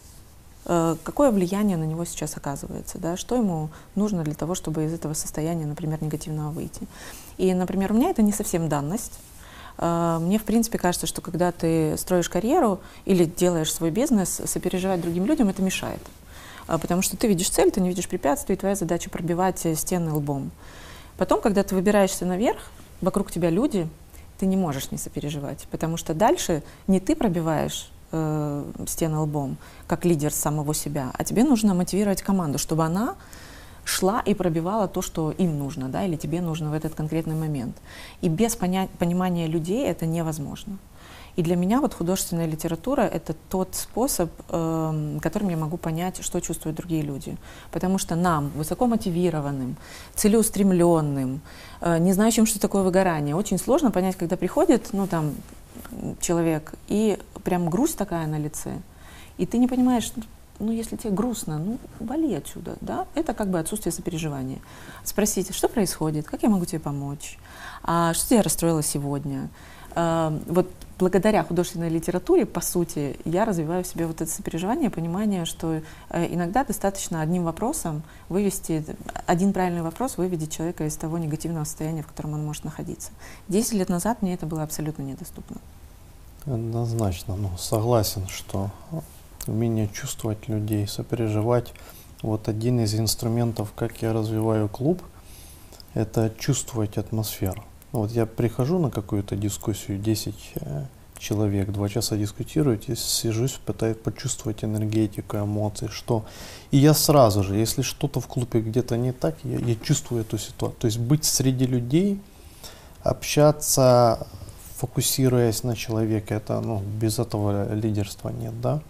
э, 0.64 0.96
какое 1.04 1.30
влияние 1.30 1.76
на 1.76 1.84
него 1.84 2.06
сейчас 2.06 2.36
оказывается, 2.38 2.98
да, 2.98 3.18
что 3.18 3.36
ему 3.36 3.68
нужно 3.94 4.24
для 4.24 4.34
того, 4.34 4.54
чтобы 4.54 4.84
из 4.84 4.94
этого 4.94 5.12
состояния, 5.12 5.66
например, 5.66 6.02
негативного 6.02 6.50
выйти. 6.50 6.88
И, 7.36 7.52
например, 7.52 7.92
у 7.92 7.94
меня 7.94 8.08
это 8.08 8.22
не 8.22 8.32
совсем 8.32 8.68
данность. 8.68 9.18
Мне, 9.78 10.38
в 10.38 10.44
принципе, 10.44 10.76
кажется, 10.76 11.06
что 11.06 11.22
когда 11.22 11.50
ты 11.50 11.96
строишь 11.96 12.28
карьеру 12.28 12.80
или 13.06 13.24
делаешь 13.24 13.72
свой 13.72 13.90
бизнес, 13.90 14.42
сопереживать 14.44 15.00
другим 15.00 15.24
людям 15.24 15.48
это 15.48 15.62
мешает. 15.62 15.98
А, 16.72 16.78
Потому 16.78 17.02
что 17.02 17.18
ты 17.18 17.28
видишь 17.28 17.50
цель, 17.50 17.70
ты 17.70 17.82
не 17.82 17.90
видишь 17.90 18.08
препятствий, 18.08 18.56
твоя 18.56 18.74
задача 18.74 19.10
пробивать 19.10 19.66
э, 19.66 19.74
стены 19.74 20.10
лбом. 20.10 20.50
Потом, 21.18 21.42
когда 21.42 21.62
ты 21.62 21.74
выбираешься 21.74 22.24
наверх, 22.24 22.62
вокруг 23.02 23.30
тебя 23.30 23.50
люди, 23.50 23.86
ты 24.38 24.46
не 24.46 24.56
можешь 24.56 24.90
не 24.90 24.96
сопереживать, 24.96 25.68
потому 25.70 25.98
что 25.98 26.14
дальше 26.14 26.62
не 26.86 26.98
ты 26.98 27.14
пробиваешь 27.14 27.90
э, 28.10 28.64
стены 28.86 29.18
лбом, 29.18 29.58
как 29.86 30.06
лидер 30.06 30.32
самого 30.32 30.72
себя, 30.72 31.10
а 31.12 31.24
тебе 31.24 31.44
нужно 31.44 31.74
мотивировать 31.74 32.22
команду, 32.22 32.56
чтобы 32.56 32.86
она 32.86 33.16
шла 33.84 34.20
и 34.20 34.32
пробивала 34.32 34.88
то, 34.88 35.02
что 35.02 35.30
им 35.30 35.58
нужно, 35.58 35.90
да, 35.90 36.06
или 36.06 36.16
тебе 36.16 36.40
нужно 36.40 36.70
в 36.70 36.72
этот 36.72 36.94
конкретный 36.94 37.34
момент. 37.34 37.76
И 38.22 38.30
без 38.30 38.56
поня- 38.56 38.88
понимания 38.98 39.46
людей 39.46 39.86
это 39.86 40.06
невозможно. 40.06 40.78
И 41.36 41.42
для 41.42 41.56
меня 41.56 41.80
вот 41.80 41.94
художественная 41.94 42.46
литература— 42.46 43.00
это 43.14 43.34
тот 43.48 43.74
способ, 43.74 44.30
эм, 44.48 45.18
которым 45.20 45.48
я 45.48 45.56
могу 45.56 45.76
понять, 45.76 46.22
что 46.22 46.40
чувствуют 46.40 46.76
другие 46.76 47.02
люди. 47.02 47.36
Потому 47.70 47.98
что 47.98 48.16
нам, 48.16 48.50
высокомотивированным, 48.50 49.76
целеустремленным, 50.14 51.40
э, 51.80 51.98
не 51.98 52.12
знающим, 52.12 52.44
что 52.46 52.60
такое 52.60 52.82
выгорание, 52.82 53.34
очень 53.34 53.58
сложно 53.58 53.90
понять, 53.90 54.16
когда 54.16 54.36
приходит, 54.36 54.90
ну 54.92 55.06
там, 55.06 55.34
человек, 56.20 56.74
и 56.88 57.18
прям 57.44 57.70
грусть 57.70 57.96
такая 57.96 58.26
на 58.26 58.38
лице, 58.38 58.80
и 59.38 59.46
ты 59.46 59.58
не 59.58 59.68
понимаешь, 59.68 60.12
ну, 60.58 60.70
если 60.70 60.96
тебе 60.96 61.10
грустно, 61.10 61.58
ну, 61.58 61.78
вали 61.98 62.34
отсюда, 62.34 62.76
да, 62.80 63.06
это 63.14 63.34
как 63.34 63.48
бы 63.48 63.58
отсутствие 63.58 63.92
сопереживания. 63.92 64.60
Спросите, 65.02 65.52
что 65.52 65.68
происходит, 65.68 66.26
как 66.26 66.42
я 66.42 66.48
могу 66.48 66.64
тебе 66.64 66.78
помочь, 66.78 67.38
а 67.82 68.14
что 68.14 68.28
тебя 68.28 68.42
расстроило 68.42 68.82
сегодня. 68.82 69.48
А, 69.94 70.38
вот 70.46 70.70
благодаря 71.02 71.42
художественной 71.42 71.88
литературе, 71.88 72.46
по 72.46 72.60
сути, 72.60 73.16
я 73.24 73.44
развиваю 73.44 73.82
в 73.82 73.88
себе 73.88 74.06
вот 74.06 74.20
это 74.20 74.30
сопереживание, 74.30 74.88
понимание, 74.88 75.46
что 75.46 75.82
э, 76.10 76.32
иногда 76.32 76.62
достаточно 76.64 77.20
одним 77.20 77.42
вопросом 77.42 78.04
вывести, 78.28 78.84
один 79.26 79.52
правильный 79.52 79.82
вопрос 79.82 80.16
выведет 80.16 80.52
человека 80.52 80.86
из 80.86 80.94
того 80.94 81.18
негативного 81.18 81.64
состояния, 81.64 82.02
в 82.02 82.06
котором 82.06 82.34
он 82.34 82.46
может 82.46 82.62
находиться. 82.62 83.10
Десять 83.48 83.72
лет 83.72 83.88
назад 83.88 84.22
мне 84.22 84.34
это 84.34 84.46
было 84.46 84.62
абсолютно 84.62 85.02
недоступно. 85.02 85.56
Однозначно, 86.46 87.34
ну, 87.34 87.50
согласен, 87.58 88.28
что 88.28 88.70
умение 89.48 89.88
чувствовать 89.88 90.46
людей, 90.46 90.86
сопереживать. 90.86 91.74
Вот 92.22 92.46
один 92.46 92.78
из 92.78 92.94
инструментов, 92.94 93.72
как 93.74 94.02
я 94.02 94.12
развиваю 94.12 94.68
клуб, 94.68 95.02
это 95.94 96.32
чувствовать 96.38 96.96
атмосферу. 96.96 97.64
Ну, 97.92 98.00
Вот 98.00 98.10
я 98.12 98.26
прихожу 98.26 98.78
на 98.78 98.90
какую-то 98.90 99.36
дискуссию, 99.36 99.98
10 99.98 100.34
э, 100.54 100.84
человек, 101.18 101.70
два 101.70 101.88
часа 101.88 102.16
дискутируют, 102.16 102.88
и 102.88 102.96
сижусь, 102.96 103.52
пытаюсь 103.52 103.96
почувствовать 103.96 104.64
энергетику, 104.64 105.36
эмоции, 105.36 105.88
что. 105.88 106.24
И 106.70 106.78
я 106.78 106.94
сразу 106.94 107.42
же, 107.42 107.54
если 107.54 107.82
что-то 107.82 108.20
в 108.20 108.26
клубе 108.26 108.60
где-то 108.60 108.96
не 108.96 109.12
так, 109.12 109.36
я, 109.44 109.58
я 109.58 109.74
чувствую 109.76 110.22
эту 110.22 110.38
ситуацию. 110.38 110.80
То 110.80 110.86
есть 110.86 110.98
быть 110.98 111.24
среди 111.24 111.66
людей, 111.66 112.18
общаться, 113.02 114.26
фокусируясь 114.78 115.62
на 115.62 115.76
человеке, 115.76 116.34
это, 116.34 116.60
ну, 116.60 116.82
без 117.00 117.18
этого 117.18 117.74
лидерства 117.74 118.30
нет, 118.30 118.58
да. 118.60 118.80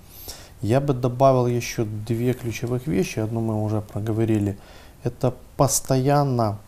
Я 0.63 0.81
бы 0.81 0.95
добавил 0.95 1.49
еще 1.49 1.85
две 1.85 2.35
ключевых 2.35 2.87
вещи, 2.87 3.19
одну 3.19 3.41
мы 3.41 3.61
уже 3.65 3.81
проговорили. 3.81 4.57
Это 5.03 5.35
постоянно 5.57 6.59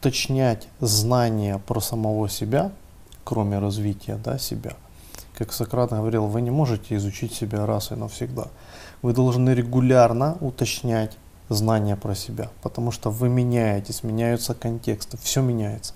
уточнять 0.00 0.66
знания 0.80 1.58
про 1.66 1.78
самого 1.80 2.26
себя, 2.30 2.72
кроме 3.22 3.58
развития 3.58 4.18
да, 4.24 4.38
себя. 4.38 4.72
Как 5.34 5.52
Сократ 5.52 5.90
говорил, 5.90 6.26
вы 6.26 6.40
не 6.40 6.50
можете 6.50 6.96
изучить 6.96 7.34
себя 7.34 7.66
раз 7.66 7.92
и 7.92 7.96
навсегда. 7.96 8.46
Вы 9.02 9.12
должны 9.12 9.50
регулярно 9.50 10.38
уточнять 10.40 11.18
знания 11.50 11.96
про 11.96 12.14
себя, 12.14 12.48
потому 12.62 12.92
что 12.92 13.10
вы 13.10 13.28
меняетесь, 13.28 14.02
меняются 14.02 14.54
контексты, 14.54 15.18
все 15.18 15.42
меняется. 15.42 15.92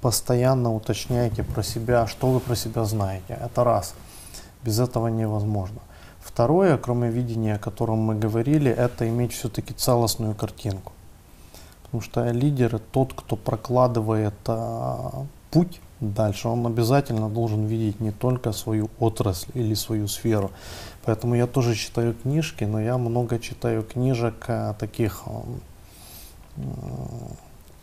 Постоянно 0.00 0.72
уточняйте 0.74 1.42
про 1.42 1.62
себя, 1.62 2.06
что 2.06 2.28
вы 2.28 2.40
про 2.40 2.56
себя 2.56 2.84
знаете. 2.84 3.38
Это 3.38 3.62
раз. 3.62 3.94
Без 4.62 4.80
этого 4.80 5.08
невозможно. 5.08 5.80
Второе, 6.22 6.78
кроме 6.78 7.10
видения, 7.10 7.56
о 7.56 7.58
котором 7.58 7.98
мы 7.98 8.14
говорили, 8.14 8.70
это 8.70 9.06
иметь 9.06 9.34
все-таки 9.34 9.74
целостную 9.74 10.34
картинку. 10.34 10.93
Потому 11.94 12.10
что 12.10 12.28
лидер 12.32 12.80
тот, 12.90 13.12
кто 13.14 13.36
прокладывает 13.36 14.34
а, 14.48 15.26
путь 15.52 15.80
дальше, 16.00 16.48
он 16.48 16.66
обязательно 16.66 17.28
должен 17.28 17.66
видеть 17.66 18.00
не 18.00 18.10
только 18.10 18.50
свою 18.50 18.90
отрасль 18.98 19.52
или 19.54 19.74
свою 19.74 20.08
сферу. 20.08 20.50
Поэтому 21.04 21.36
я 21.36 21.46
тоже 21.46 21.76
читаю 21.76 22.14
книжки, 22.14 22.64
но 22.64 22.80
я 22.80 22.98
много 22.98 23.38
читаю 23.38 23.84
книжек 23.84 24.44
а, 24.48 24.74
таких 24.74 25.22
а, 25.26 25.44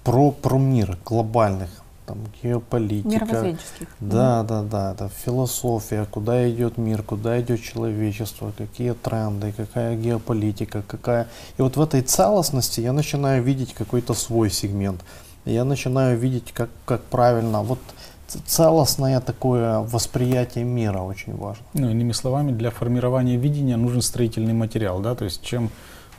про, 0.03 0.31
про 0.31 0.57
мир, 0.57 0.97
глобальных, 1.05 1.69
там, 2.11 2.19
геополитика. 2.43 3.09
Мировоззренческих. 3.09 3.87
Да, 3.99 4.43
да, 4.43 4.63
да, 4.63 4.91
это 4.91 5.09
философия, 5.25 6.05
куда 6.05 6.49
идет 6.49 6.77
мир, 6.77 7.03
куда 7.03 7.39
идет 7.39 7.61
человечество, 7.61 8.51
какие 8.57 8.93
тренды, 8.93 9.53
какая 9.55 9.95
геополитика, 9.95 10.83
какая... 10.85 11.27
И 11.57 11.61
вот 11.61 11.77
в 11.77 11.81
этой 11.81 12.01
целостности 12.01 12.81
я 12.81 12.91
начинаю 12.91 13.43
видеть 13.43 13.73
какой-то 13.73 14.13
свой 14.13 14.49
сегмент. 14.49 15.01
Я 15.45 15.63
начинаю 15.63 16.17
видеть, 16.17 16.51
как, 16.51 16.69
как 16.85 17.01
правильно, 17.03 17.63
вот 17.63 17.79
целостное 18.27 19.21
такое 19.21 19.79
восприятие 19.79 20.65
мира 20.65 20.99
очень 20.99 21.35
важно. 21.35 21.63
Ну, 21.73 21.89
иными 21.89 22.11
словами, 22.11 22.51
для 22.51 22.71
формирования 22.71 23.37
видения 23.37 23.77
нужен 23.77 24.01
строительный 24.01 24.53
материал, 24.53 24.99
да, 24.99 25.15
то 25.15 25.25
есть 25.25 25.41
чем 25.43 25.69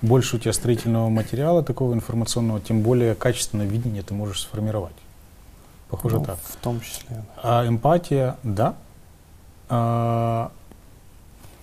больше 0.00 0.36
у 0.36 0.38
тебя 0.38 0.52
строительного 0.52 1.08
материала 1.10 1.62
такого 1.62 1.94
информационного, 1.94 2.60
тем 2.60 2.80
более 2.80 3.14
качественное 3.14 3.66
видение 3.66 4.02
ты 4.02 4.14
можешь 4.14 4.40
сформировать. 4.40 4.92
Похоже 5.92 6.16
Ну, 6.18 6.24
так. 6.24 6.38
В 6.42 6.56
том 6.56 6.80
числе. 6.80 7.22
А 7.42 7.66
эмпатия, 7.68 8.36
да. 8.42 8.74
А, 9.68 10.50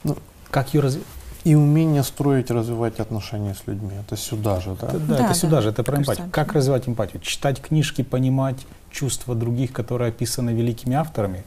Ну, 0.04 0.16
как 0.52 0.74
ее 0.74 0.82
развить? 0.82 1.04
И 1.46 1.56
умение 1.56 2.04
строить, 2.04 2.52
развивать 2.52 3.00
отношения 3.00 3.56
с 3.56 3.66
людьми. 3.66 3.92
Это 4.00 4.16
сюда 4.16 4.60
же, 4.60 4.76
да? 4.80 4.88
Да, 4.88 5.00
Да, 5.00 5.16
это 5.16 5.28
да. 5.30 5.34
сюда 5.34 5.62
же, 5.62 5.70
это 5.70 5.84
про 5.84 5.94
Кажется, 5.94 6.12
эмпатию. 6.14 6.32
Как 6.32 6.54
развивать 6.54 6.88
эмпатию? 6.88 7.22
Читать 7.22 7.60
книжки, 7.60 8.04
понимать 8.04 8.68
чувства 8.92 9.34
других, 9.34 9.74
которые 9.74 10.10
описаны 10.10 10.52
великими 10.52 10.96
авторами. 10.96 11.44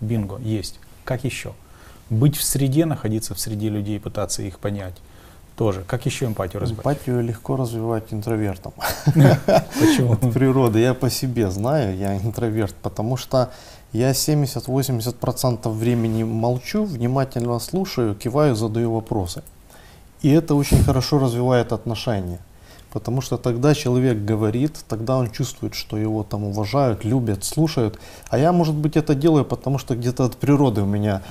Бинго, 0.00 0.38
есть. 0.38 0.78
Как 1.04 1.24
еще? 1.24 1.52
Быть 2.08 2.36
в 2.36 2.42
среде, 2.42 2.86
находиться 2.86 3.34
в 3.34 3.40
среде 3.40 3.68
людей, 3.68 4.00
пытаться 4.00 4.42
их 4.42 4.58
понять. 4.58 4.94
Тоже. 5.56 5.84
Как 5.86 6.06
еще 6.06 6.26
эмпатию 6.26 6.62
развивать? 6.62 6.84
Эмпатию 6.84 7.22
легко 7.22 7.56
развивать 7.56 8.12
интровертом. 8.12 8.72
Почему? 9.04 10.12
От 10.12 10.32
природы. 10.32 10.80
Я 10.80 10.94
по 10.94 11.10
себе 11.10 11.50
знаю, 11.50 11.96
я 11.96 12.16
интроверт, 12.16 12.74
потому 12.82 13.16
что 13.16 13.50
я 13.92 14.12
70-80% 14.12 15.70
времени 15.70 16.22
молчу, 16.22 16.84
внимательно 16.84 17.58
слушаю, 17.58 18.14
киваю, 18.14 18.56
задаю 18.56 18.92
вопросы. 18.94 19.42
И 20.22 20.30
это 20.30 20.54
очень 20.54 20.82
хорошо 20.82 21.18
развивает 21.18 21.72
отношения. 21.72 22.38
Потому 22.92 23.22
что 23.22 23.38
тогда 23.38 23.74
человек 23.74 24.18
говорит, 24.18 24.84
тогда 24.86 25.16
он 25.16 25.30
чувствует, 25.30 25.74
что 25.74 25.96
его 25.96 26.22
там 26.22 26.44
уважают, 26.44 27.04
любят, 27.04 27.44
слушают. 27.44 27.98
А 28.28 28.38
я, 28.38 28.52
может 28.52 28.74
быть, 28.74 28.96
это 28.96 29.14
делаю, 29.14 29.44
потому 29.44 29.78
что 29.78 29.96
где-то 29.96 30.24
от 30.24 30.36
природы 30.36 30.82
у 30.82 30.86
меня, 30.86 31.22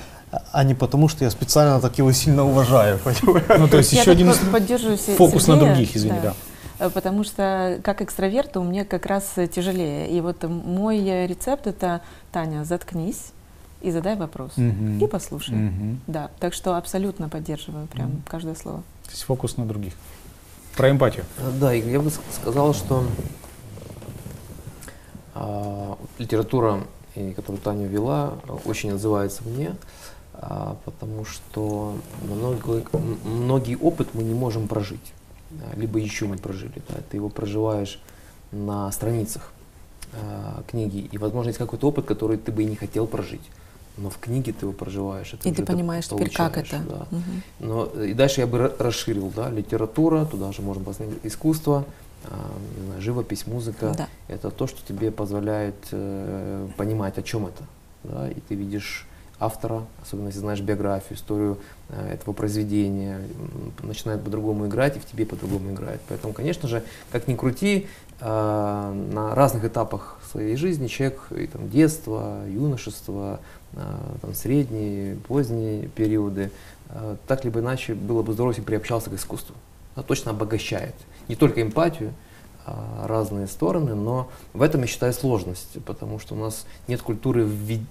а- 0.52 0.64
не 0.64 0.74
потому 0.74 1.08
что 1.08 1.24
я 1.24 1.30
специально 1.30 1.80
так 1.80 1.98
его 1.98 2.12
сильно 2.12 2.44
уважаю. 2.44 2.98
понимаешь? 2.98 3.44
Ну, 3.58 3.68
то 3.68 3.78
есть 3.78 3.92
еще 3.92 4.10
один 4.12 4.32
фокус 4.32 5.46
на 5.46 5.56
других, 5.56 5.96
извини, 5.96 6.18
да. 6.22 6.34
Э, 6.78 6.90
Потому 6.90 7.22
что 7.24 7.78
как 7.84 8.02
экстраверту 8.02 8.62
мне 8.62 8.84
как 8.84 9.06
раз 9.06 9.32
э, 9.36 9.46
тяжелее. 9.46 10.10
И 10.10 10.20
вот 10.20 10.42
э, 10.42 10.48
мой 10.48 10.98
э, 11.06 11.26
рецепт 11.26 11.66
это 11.66 12.00
Таня, 12.32 12.64
заткнись 12.64 13.32
и 13.82 13.90
задай 13.90 14.16
вопрос. 14.16 14.52
И 14.56 15.06
послушай. 15.06 15.72
Да, 16.06 16.30
так 16.40 16.54
что 16.54 16.76
абсолютно 16.76 17.28
поддерживаю 17.28 17.86
прям 17.86 18.22
каждое 18.28 18.54
слово. 18.54 18.82
То 19.04 19.10
есть 19.10 19.22
фокус 19.24 19.56
на 19.56 19.66
других. 19.66 19.94
Про 20.76 20.90
эмпатию. 20.90 21.24
А, 21.38 21.50
Да, 21.60 21.72
я 21.72 22.00
бы 22.00 22.10
сказал, 22.32 22.74
что 22.74 23.04
а, 25.34 25.98
литература, 26.18 26.80
которую 27.36 27.60
Таня 27.60 27.86
вела, 27.86 28.34
а, 28.48 28.58
очень 28.64 28.92
отзывается 28.92 29.42
мне, 29.44 29.74
потому 30.84 31.24
что 31.24 31.94
много, 32.22 32.82
м- 32.92 33.18
многий 33.24 33.76
опыт 33.76 34.08
мы 34.14 34.22
не 34.22 34.34
можем 34.34 34.66
прожить, 34.68 35.12
либо 35.76 35.98
еще 35.98 36.26
не 36.26 36.36
прожили. 36.36 36.82
Да, 36.88 36.96
ты 37.10 37.16
его 37.18 37.28
проживаешь 37.28 38.00
на 38.50 38.90
страницах 38.92 39.52
а, 40.14 40.62
книги, 40.66 41.08
и, 41.10 41.18
возможно, 41.18 41.48
есть 41.50 41.58
какой-то 41.58 41.88
опыт, 41.88 42.04
который 42.04 42.36
ты 42.36 42.52
бы 42.52 42.62
и 42.62 42.66
не 42.66 42.76
хотел 42.76 43.06
прожить. 43.06 43.40
Но 43.98 44.08
в 44.10 44.18
книге 44.18 44.52
ты 44.52 44.64
его 44.66 44.72
проживаешь. 44.72 45.32
это 45.34 45.48
И 45.48 45.52
ты 45.52 45.64
понимаешь 45.64 46.08
теперь, 46.08 46.30
как 46.30 46.56
это. 46.58 46.78
да. 46.88 47.06
Мгм. 47.10 47.42
Но 47.60 47.88
э, 47.94 48.06
и 48.08 48.14
дальше 48.14 48.40
я 48.40 48.46
бы 48.46 48.58
ра- 48.58 48.74
расширил, 48.78 49.30
да, 49.36 49.50
литература, 49.50 50.24
туда 50.24 50.50
же 50.52 50.62
можно 50.62 50.82
посмотреть 50.82 51.18
искусство, 51.24 51.84
а, 52.24 52.50
не 52.80 52.86
знаю, 52.86 53.02
живопись, 53.02 53.46
музыка. 53.46 53.92
Да. 53.96 54.08
Это 54.28 54.50
то, 54.50 54.66
что 54.66 54.78
тебе 54.86 55.10
позволяет 55.10 55.76
э, 55.92 56.68
понимать, 56.78 57.18
о 57.18 57.22
чем 57.22 57.46
это, 57.46 57.64
да, 58.04 58.30
и 58.30 58.40
ты 58.40 58.54
видишь 58.54 59.06
автора, 59.44 59.84
особенно 60.02 60.28
если 60.28 60.40
знаешь 60.40 60.60
биографию, 60.60 61.18
историю 61.18 61.58
э, 61.88 62.14
этого 62.14 62.32
произведения, 62.32 63.20
начинает 63.82 64.22
по-другому 64.22 64.66
играть, 64.66 64.96
и 64.96 65.00
в 65.00 65.04
тебе 65.04 65.26
по-другому 65.26 65.72
играет. 65.72 66.00
Поэтому, 66.08 66.32
конечно 66.32 66.68
же, 66.68 66.82
как 67.10 67.28
ни 67.28 67.34
крути, 67.34 67.88
э, 68.20 68.24
на 69.12 69.34
разных 69.34 69.64
этапах 69.64 70.18
своей 70.30 70.56
жизни 70.56 70.86
человек, 70.86 71.20
и, 71.30 71.46
там, 71.46 71.68
детство, 71.68 72.42
юношество, 72.48 73.40
э, 73.72 73.78
там, 74.20 74.34
средние, 74.34 75.16
поздние 75.16 75.88
периоды, 75.88 76.50
так 77.26 77.44
либо 77.44 77.60
иначе 77.60 77.94
было 77.94 78.22
бы 78.22 78.34
здорово, 78.34 78.52
если 78.52 78.62
приобщался 78.62 79.08
к 79.08 79.14
искусству. 79.14 79.54
Оно 79.94 80.02
точно 80.02 80.32
обогащает 80.32 80.94
не 81.26 81.36
только 81.36 81.62
эмпатию, 81.62 82.12
разные 82.64 83.46
стороны, 83.46 83.94
но 83.94 84.28
в 84.52 84.62
этом 84.62 84.82
я 84.82 84.86
считаю 84.86 85.12
сложность, 85.12 85.82
потому 85.84 86.18
что 86.18 86.34
у 86.34 86.38
нас 86.38 86.66
нет 86.88 87.02
культуры 87.02 87.48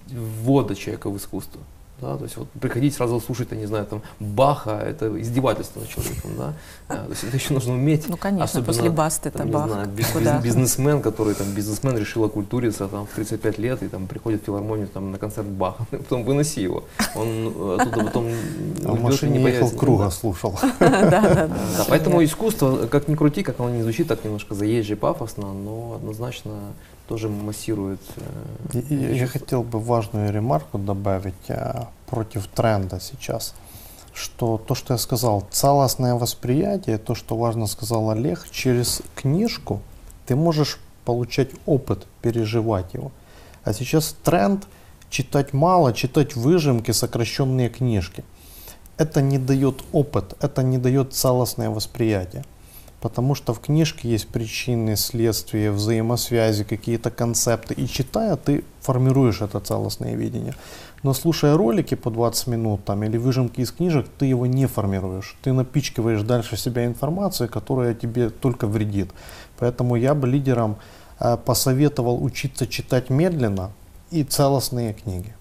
ввода 0.08 0.74
человека 0.74 1.10
в 1.10 1.16
искусство. 1.16 1.60
Да, 2.02 2.16
то 2.16 2.24
есть 2.24 2.36
вот 2.36 2.48
приходить 2.60 2.94
сразу 2.94 3.20
слушать, 3.20 3.48
я 3.52 3.56
не 3.56 3.66
знаю, 3.66 3.86
там 3.86 4.02
Баха, 4.18 4.70
это 4.72 5.20
издевательство 5.20 5.78
над 5.80 5.88
человеком, 5.88 6.30
да. 6.36 6.52
А, 6.88 6.96
то 7.04 7.10
есть 7.10 7.22
это 7.22 7.36
еще 7.36 7.54
нужно 7.54 7.74
уметь. 7.74 8.08
Ну, 8.08 8.16
конечно, 8.16 8.44
Особенно, 8.44 8.66
после 8.66 8.90
басты 8.90 9.28
это 9.28 9.44
не 9.44 9.52
бах. 9.52 9.68
знаю, 9.70 9.88
би- 9.88 10.04
Куда? 10.12 10.38
биз- 10.38 10.42
бизнесмен, 10.42 11.00
который 11.00 11.34
там 11.34 11.46
бизнесмен 11.54 11.96
решил 11.96 12.24
окультуриться 12.24 12.88
там 12.88 13.06
в 13.06 13.10
35 13.10 13.58
лет 13.58 13.82
и 13.84 13.88
там 13.88 14.08
приходит 14.08 14.42
в 14.42 14.46
филармонию 14.46 14.88
там 14.88 15.12
на 15.12 15.18
концерт 15.18 15.46
Баха, 15.46 15.86
потом 15.90 16.24
выноси 16.24 16.60
его, 16.60 16.82
он 17.14 17.52
э, 17.54 17.76
оттуда 17.80 18.04
потом 18.06 18.26
А 18.84 18.92
в 18.92 19.00
машине 19.00 19.38
не 19.38 19.48
ехал, 19.50 19.70
круга 19.70 20.04
Да. 20.06 20.10
слушал. 20.10 20.58
Да, 20.80 20.88
да, 20.90 21.20
да. 21.20 21.46
Да, 21.46 21.84
поэтому 21.88 22.24
искусство, 22.24 22.88
как 22.88 23.06
ни 23.06 23.14
крути, 23.14 23.44
как 23.44 23.60
оно 23.60 23.70
не 23.70 23.82
звучит, 23.82 24.08
так 24.08 24.24
немножко 24.24 24.56
заезжий, 24.56 24.96
пафосно, 24.96 25.52
но 25.52 25.94
однозначно 25.96 26.52
тоже 27.08 27.28
массирует. 27.28 28.00
э, 28.72 28.80
Я 28.88 29.18
чувства. 29.18 29.40
хотел 29.40 29.62
бы 29.62 29.80
важную 29.80 30.32
ремарку 30.32 30.78
добавить 30.78 31.50
а, 31.50 31.88
против 32.06 32.46
тренда 32.46 33.00
сейчас, 33.00 33.54
что 34.14 34.58
то, 34.58 34.74
что 34.74 34.94
я 34.94 34.98
сказал, 34.98 35.46
целостное 35.50 36.14
восприятие, 36.14 36.98
то, 36.98 37.14
что 37.14 37.36
важно 37.36 37.66
сказал 37.66 38.10
Олег, 38.10 38.46
через 38.50 39.02
книжку 39.14 39.80
ты 40.26 40.36
можешь 40.36 40.78
получать 41.04 41.50
опыт, 41.66 42.06
переживать 42.22 42.94
его. 42.94 43.10
А 43.64 43.72
сейчас 43.72 44.14
тренд 44.22 44.66
читать 45.10 45.52
мало, 45.52 45.92
читать 45.92 46.36
выжимки, 46.36 46.92
сокращенные 46.92 47.68
книжки. 47.68 48.24
Это 48.96 49.20
не 49.22 49.38
дает 49.38 49.82
опыт, 49.92 50.34
это 50.40 50.62
не 50.62 50.78
дает 50.78 51.12
целостное 51.12 51.70
восприятие. 51.70 52.44
Потому 53.02 53.34
что 53.34 53.52
в 53.52 53.58
книжке 53.58 54.08
есть 54.08 54.28
причины, 54.28 54.96
следствия, 54.96 55.72
взаимосвязи, 55.72 56.62
какие-то 56.62 57.10
концепты. 57.10 57.74
И 57.74 57.88
читая, 57.88 58.36
ты 58.36 58.64
формируешь 58.80 59.42
это 59.42 59.58
целостное 59.58 60.14
видение. 60.14 60.54
Но 61.02 61.12
слушая 61.12 61.56
ролики 61.56 61.96
по 61.96 62.12
20 62.12 62.46
минут 62.46 62.84
там, 62.84 63.02
или 63.02 63.16
выжимки 63.16 63.60
из 63.60 63.72
книжек, 63.72 64.06
ты 64.18 64.26
его 64.26 64.46
не 64.46 64.66
формируешь. 64.66 65.36
Ты 65.42 65.52
напичкиваешь 65.52 66.22
дальше 66.22 66.56
себя 66.56 66.86
информацией, 66.86 67.48
которая 67.48 67.92
тебе 67.94 68.30
только 68.30 68.68
вредит. 68.68 69.10
Поэтому 69.58 69.96
я 69.96 70.14
бы 70.14 70.28
лидерам 70.28 70.76
э, 71.18 71.36
посоветовал 71.36 72.22
учиться 72.22 72.68
читать 72.68 73.10
медленно 73.10 73.72
и 74.12 74.22
целостные 74.22 74.92
книги, 74.92 75.34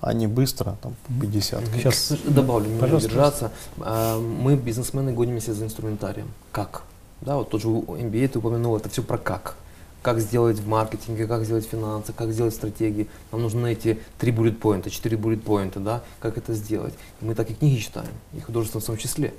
а 0.00 0.14
не 0.14 0.26
быстро, 0.26 0.76
там, 0.80 0.94
по 1.06 1.12
50. 1.20 1.62
Сейчас 1.74 2.14
добавлю, 2.26 2.68
не 2.70 3.00
держаться. 3.00 3.52
А, 3.80 4.18
Мы, 4.18 4.56
бизнесмены, 4.56 5.12
гонимся 5.12 5.52
за 5.52 5.66
инструментарием. 5.66 6.30
Как? 6.52 6.84
Да, 7.22 7.36
вот 7.36 7.50
тот 7.50 7.62
же 7.62 7.68
MBA 7.68 8.28
ты 8.28 8.38
упомянул, 8.40 8.76
это 8.76 8.88
все 8.88 9.02
про 9.02 9.16
как. 9.16 9.54
Как 10.02 10.18
сделать 10.18 10.58
в 10.58 10.66
маркетинге, 10.66 11.28
как 11.28 11.44
сделать 11.44 11.64
финансы, 11.64 12.12
как 12.12 12.32
сделать 12.32 12.54
стратегии. 12.54 13.08
Нам 13.30 13.42
нужны 13.42 13.72
эти 13.72 14.00
три 14.18 14.32
bullet 14.32 14.56
поинта, 14.56 14.90
четыре 14.90 15.16
bullet 15.16 15.38
поинта, 15.38 15.78
да, 15.78 16.02
как 16.18 16.36
это 16.36 16.52
сделать. 16.54 16.94
И 17.20 17.24
мы 17.24 17.36
так 17.36 17.48
и 17.50 17.54
книги 17.54 17.78
читаем, 17.78 18.10
и 18.34 18.40
художественные 18.40 18.82
в 18.82 18.86
том 18.86 18.96
числе. 18.96 19.32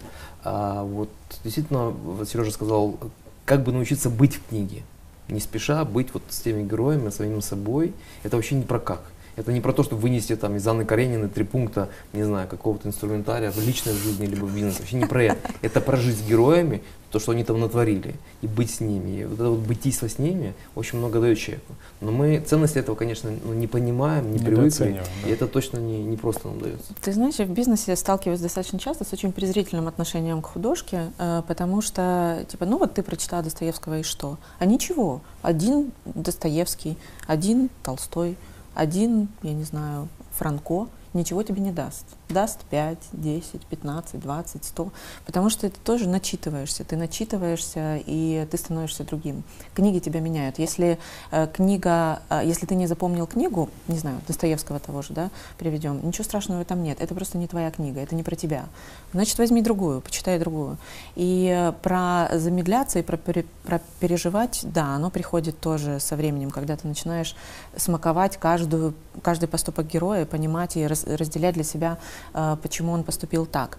А 0.45 0.83
вот 0.83 1.09
действительно, 1.43 1.89
вот 1.89 2.29
Сережа 2.29 2.51
сказал, 2.51 2.97
как 3.43 3.63
бы 3.63 3.73
научиться 3.73 4.09
быть 4.09 4.35
в 4.35 4.47
книге. 4.47 4.83
Не 5.27 5.41
спеша 5.41 5.83
быть 5.83 6.13
вот 6.13 6.23
с 6.29 6.39
теми 6.39 6.63
героями, 6.63 7.09
самим 7.09 7.41
собой. 7.41 7.93
Это 8.23 8.37
вообще 8.37 8.55
не 8.55 8.63
про 8.63 8.79
как. 8.79 9.03
Это 9.35 9.51
не 9.51 9.61
про 9.61 9.73
то, 9.73 9.83
чтобы 9.83 10.01
вынести 10.01 10.35
там 10.35 10.55
из 10.55 10.67
Анны 10.67 10.85
Карениной 10.85 11.29
три 11.29 11.43
пункта, 11.43 11.89
не 12.13 12.23
знаю, 12.23 12.47
какого-то 12.47 12.87
инструментария 12.87 13.51
в 13.51 13.57
личной 13.65 13.93
жизни 13.93 14.25
либо 14.25 14.45
в 14.45 14.55
бизнесе. 14.55 14.79
Вообще 14.79 14.97
не 14.97 15.05
про 15.05 15.23
это. 15.23 15.37
Это 15.61 15.81
про 15.81 15.97
жить 15.97 16.17
с 16.17 16.21
героями, 16.21 16.81
то, 17.13 17.19
что 17.19 17.31
они 17.31 17.43
там 17.43 17.59
натворили, 17.59 18.15
и 18.41 18.47
быть 18.47 18.71
с 18.71 18.79
ними. 18.79 19.21
И 19.21 19.25
вот 19.25 19.35
это 19.35 19.49
вот 19.49 19.59
бытийство 19.59 20.09
с 20.09 20.17
ними 20.17 20.55
очень 20.73 20.97
много 20.97 21.19
дает 21.19 21.37
человеку. 21.37 21.75
Но 22.01 22.11
мы 22.11 22.39
ценности 22.39 22.79
этого, 22.79 22.95
конечно, 22.95 23.31
ну, 23.45 23.53
не 23.53 23.67
понимаем, 23.67 24.31
не 24.31 24.39
привыкли. 24.39 24.99
Да. 24.99 25.29
И 25.29 25.31
это 25.31 25.47
точно 25.47 25.77
не, 25.77 26.03
не 26.03 26.17
просто 26.17 26.47
нам 26.47 26.59
дается. 26.59 26.91
Ты 27.01 27.13
знаешь, 27.13 27.35
я 27.35 27.45
в 27.45 27.51
бизнесе 27.51 27.95
сталкиваюсь 27.95 28.39
достаточно 28.39 28.79
часто 28.79 29.05
с 29.05 29.13
очень 29.13 29.31
презрительным 29.31 29.87
отношением 29.87 30.41
к 30.41 30.47
художке, 30.47 31.11
э, 31.19 31.43
потому 31.47 31.83
что, 31.83 32.45
типа, 32.49 32.65
ну 32.65 32.79
вот 32.79 32.95
ты 32.95 33.03
прочитала 33.03 33.43
Достоевского 33.43 33.99
и 33.99 34.03
что? 34.03 34.39
А 34.57 34.65
ничего. 34.65 35.21
Один 35.43 35.91
Достоевский, 36.05 36.97
один 37.27 37.69
Толстой, 37.83 38.37
один, 38.73 39.29
я 39.41 39.53
не 39.53 39.63
знаю, 39.63 40.07
Франко 40.37 40.87
ничего 41.13 41.43
тебе 41.43 41.61
не 41.61 41.71
даст. 41.71 42.05
даст 42.29 42.61
5, 42.69 42.97
10, 43.13 43.65
15, 43.65 44.19
20, 44.19 44.65
100, 44.65 44.91
потому 45.25 45.49
что 45.49 45.69
ты 45.69 45.79
тоже 45.83 46.09
начитываешься, 46.09 46.83
ты 46.83 46.97
начитываешься, 46.97 48.01
и 48.05 48.47
ты 48.49 48.57
становишься 48.57 49.03
другим. 49.03 49.43
Книги 49.73 49.99
тебя 49.99 50.19
меняют. 50.19 50.59
Если 50.59 50.97
э, 51.31 51.47
книга, 51.47 52.21
э, 52.29 52.41
если 52.45 52.65
ты 52.65 52.75
не 52.75 52.87
запомнил 52.87 53.27
книгу, 53.27 53.69
не 53.87 53.97
знаю, 53.97 54.19
Достоевского 54.27 54.79
того 54.79 55.01
же, 55.01 55.13
да, 55.13 55.29
приведем, 55.57 56.05
ничего 56.05 56.23
страшного 56.23 56.65
там 56.65 56.83
нет, 56.83 56.99
это 57.01 57.13
просто 57.13 57.37
не 57.37 57.47
твоя 57.47 57.71
книга, 57.71 57.99
это 58.01 58.15
не 58.15 58.23
про 58.23 58.35
тебя. 58.35 58.65
Значит, 59.13 59.37
возьми 59.37 59.61
другую, 59.61 60.01
почитай 60.01 60.39
другую. 60.39 60.77
И 61.15 61.47
э, 61.55 61.71
про 61.71 62.29
замедляться 62.33 62.99
и 62.99 63.01
про, 63.03 63.17
пере, 63.17 63.45
про 63.63 63.79
переживать, 63.99 64.61
да, 64.63 64.95
оно 64.95 65.09
приходит 65.09 65.59
тоже 65.59 65.99
со 65.99 66.15
временем, 66.15 66.49
когда 66.51 66.75
ты 66.75 66.87
начинаешь 66.87 67.35
смаковать 67.75 68.37
каждую, 68.37 68.93
каждый 69.21 69.47
поступок 69.47 69.87
героя, 69.87 70.25
понимать 70.25 70.77
и 70.77 70.85
раз, 70.85 71.02
разделять 71.05 71.55
для 71.55 71.63
себя, 71.63 71.97
э, 72.33 72.57
почему 72.61 72.91
он 72.91 73.03
поступил 73.03 73.45
так. 73.45 73.77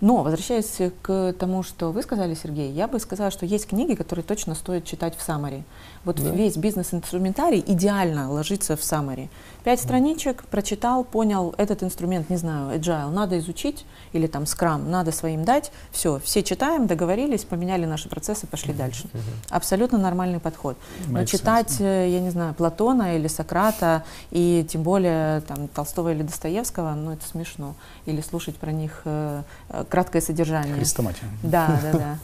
Но, 0.00 0.22
возвращаясь 0.24 0.92
к 1.02 1.34
тому, 1.38 1.62
что 1.62 1.92
вы 1.92 2.02
сказали, 2.02 2.34
Сергей, 2.34 2.72
я 2.72 2.88
бы 2.88 2.98
сказала, 2.98 3.30
что 3.30 3.46
есть 3.46 3.68
книги, 3.68 3.94
которые 3.94 4.24
точно 4.24 4.54
стоит 4.54 4.84
читать 4.84 5.16
в 5.16 5.22
саммари. 5.22 5.64
Вот 6.04 6.16
да. 6.16 6.30
весь 6.30 6.56
бизнес-инструментарий 6.56 7.62
идеально 7.66 8.30
ложится 8.30 8.76
в 8.76 8.82
саммари. 8.82 9.30
Пять 9.64 9.80
страничек, 9.80 10.44
прочитал, 10.44 11.04
понял, 11.04 11.54
этот 11.56 11.84
инструмент, 11.84 12.28
не 12.30 12.36
знаю, 12.36 12.76
agile, 12.76 13.10
надо 13.10 13.38
изучить, 13.38 13.84
или 14.12 14.26
там 14.26 14.42
Scrum, 14.42 14.88
надо 14.88 15.12
своим 15.12 15.44
дать, 15.44 15.70
все, 15.92 16.18
все 16.18 16.42
читаем, 16.42 16.88
договорились, 16.88 17.44
поменяли 17.44 17.84
наши 17.84 18.08
процессы, 18.08 18.48
пошли 18.48 18.74
дальше. 18.74 19.08
Абсолютно 19.50 19.98
нормальный 19.98 20.40
подход. 20.40 20.76
Но 21.06 21.24
читать, 21.24 21.76
э, 21.80 22.08
я 22.10 22.20
не 22.20 22.30
знаю, 22.30 22.54
Платона 22.54 23.16
или 23.16 23.28
Сократа, 23.28 24.04
и 24.32 24.66
тем 24.68 24.82
более 24.82 25.42
там 25.42 25.68
Толстого 25.68 26.12
или 26.12 26.22
Достоевского, 26.22 26.94
ну 26.94 27.12
это 27.12 27.24
смешно. 27.24 27.74
Или 28.06 28.20
слушать 28.20 28.56
про 28.56 28.72
них 28.72 29.02
э, 29.04 29.42
э 29.68 29.84
краткое 29.88 30.20
содержание. 30.20 30.74
Хрестоматия. 30.74 31.28
Да, 31.42 31.80
да, 31.82 31.92
да. 31.98 32.18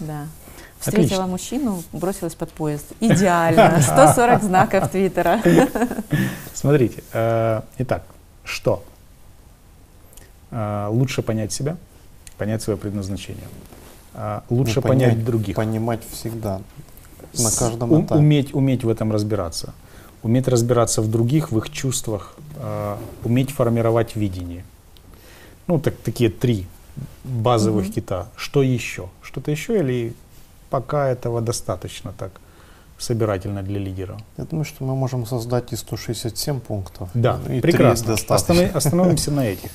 да. 0.00 0.26
Встретила 0.80 1.24
Отлично. 1.24 1.26
мужчину, 1.26 1.82
бросилась 1.92 2.34
под 2.34 2.52
поезд. 2.52 2.86
Идеально. 3.00 3.82
140 3.82 4.42
знаков 4.42 4.90
Твиттера. 4.90 5.38
Смотрите, 6.54 7.04
э, 7.12 7.60
итак, 7.76 8.04
что? 8.44 8.82
Э, 10.50 10.88
лучше 10.90 11.20
понять 11.20 11.52
себя, 11.52 11.76
понять 12.38 12.62
свое 12.62 12.78
предназначение. 12.78 13.44
Э, 14.14 14.40
лучше 14.48 14.76
ну, 14.76 14.88
понять, 14.88 15.10
понять 15.10 15.24
других. 15.24 15.54
Понимать 15.54 16.00
всегда, 16.10 16.62
на 17.34 17.50
каждом 17.50 18.00
этапе. 18.02 18.18
Уметь, 18.18 18.54
уметь 18.54 18.82
в 18.82 18.88
этом 18.88 19.12
разбираться. 19.12 19.74
Уметь 20.22 20.48
разбираться 20.48 21.02
в 21.02 21.10
других, 21.10 21.52
в 21.52 21.58
их 21.58 21.68
чувствах. 21.68 22.36
Уметь 23.22 23.50
формировать 23.50 24.16
видение. 24.16 24.64
Ну, 25.66 25.78
так, 25.78 25.94
такие 25.96 26.30
три 26.30 26.66
базовых 27.24 27.92
кита. 27.92 28.28
Что 28.34 28.62
еще? 28.62 29.08
Что-то 29.22 29.50
еще 29.50 29.78
или 29.78 30.14
пока 30.70 31.08
этого 31.08 31.40
достаточно 31.40 32.12
так 32.12 32.32
собирательно 32.98 33.62
для 33.62 33.78
лидера. 33.80 34.18
Я 34.36 34.44
думаю, 34.44 34.64
что 34.64 34.84
мы 34.84 34.94
можем 34.94 35.26
создать 35.26 35.72
и 35.72 35.76
167 35.76 36.60
пунктов. 36.60 37.08
Да, 37.14 37.40
и 37.48 37.60
прекрасно. 37.60 38.14
Останов, 38.14 38.74
остановимся 38.76 39.30
на 39.30 39.46
этих. 39.46 39.70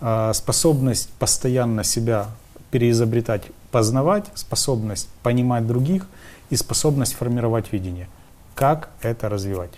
А, 0.00 0.32
способность 0.32 1.10
постоянно 1.18 1.84
себя 1.84 2.28
переизобретать, 2.70 3.42
познавать, 3.70 4.24
способность 4.34 5.08
понимать 5.22 5.66
других 5.66 6.06
и 6.50 6.56
способность 6.56 7.14
формировать 7.14 7.72
видение. 7.72 8.08
Как 8.54 8.90
это 9.02 9.28
развивать? 9.28 9.72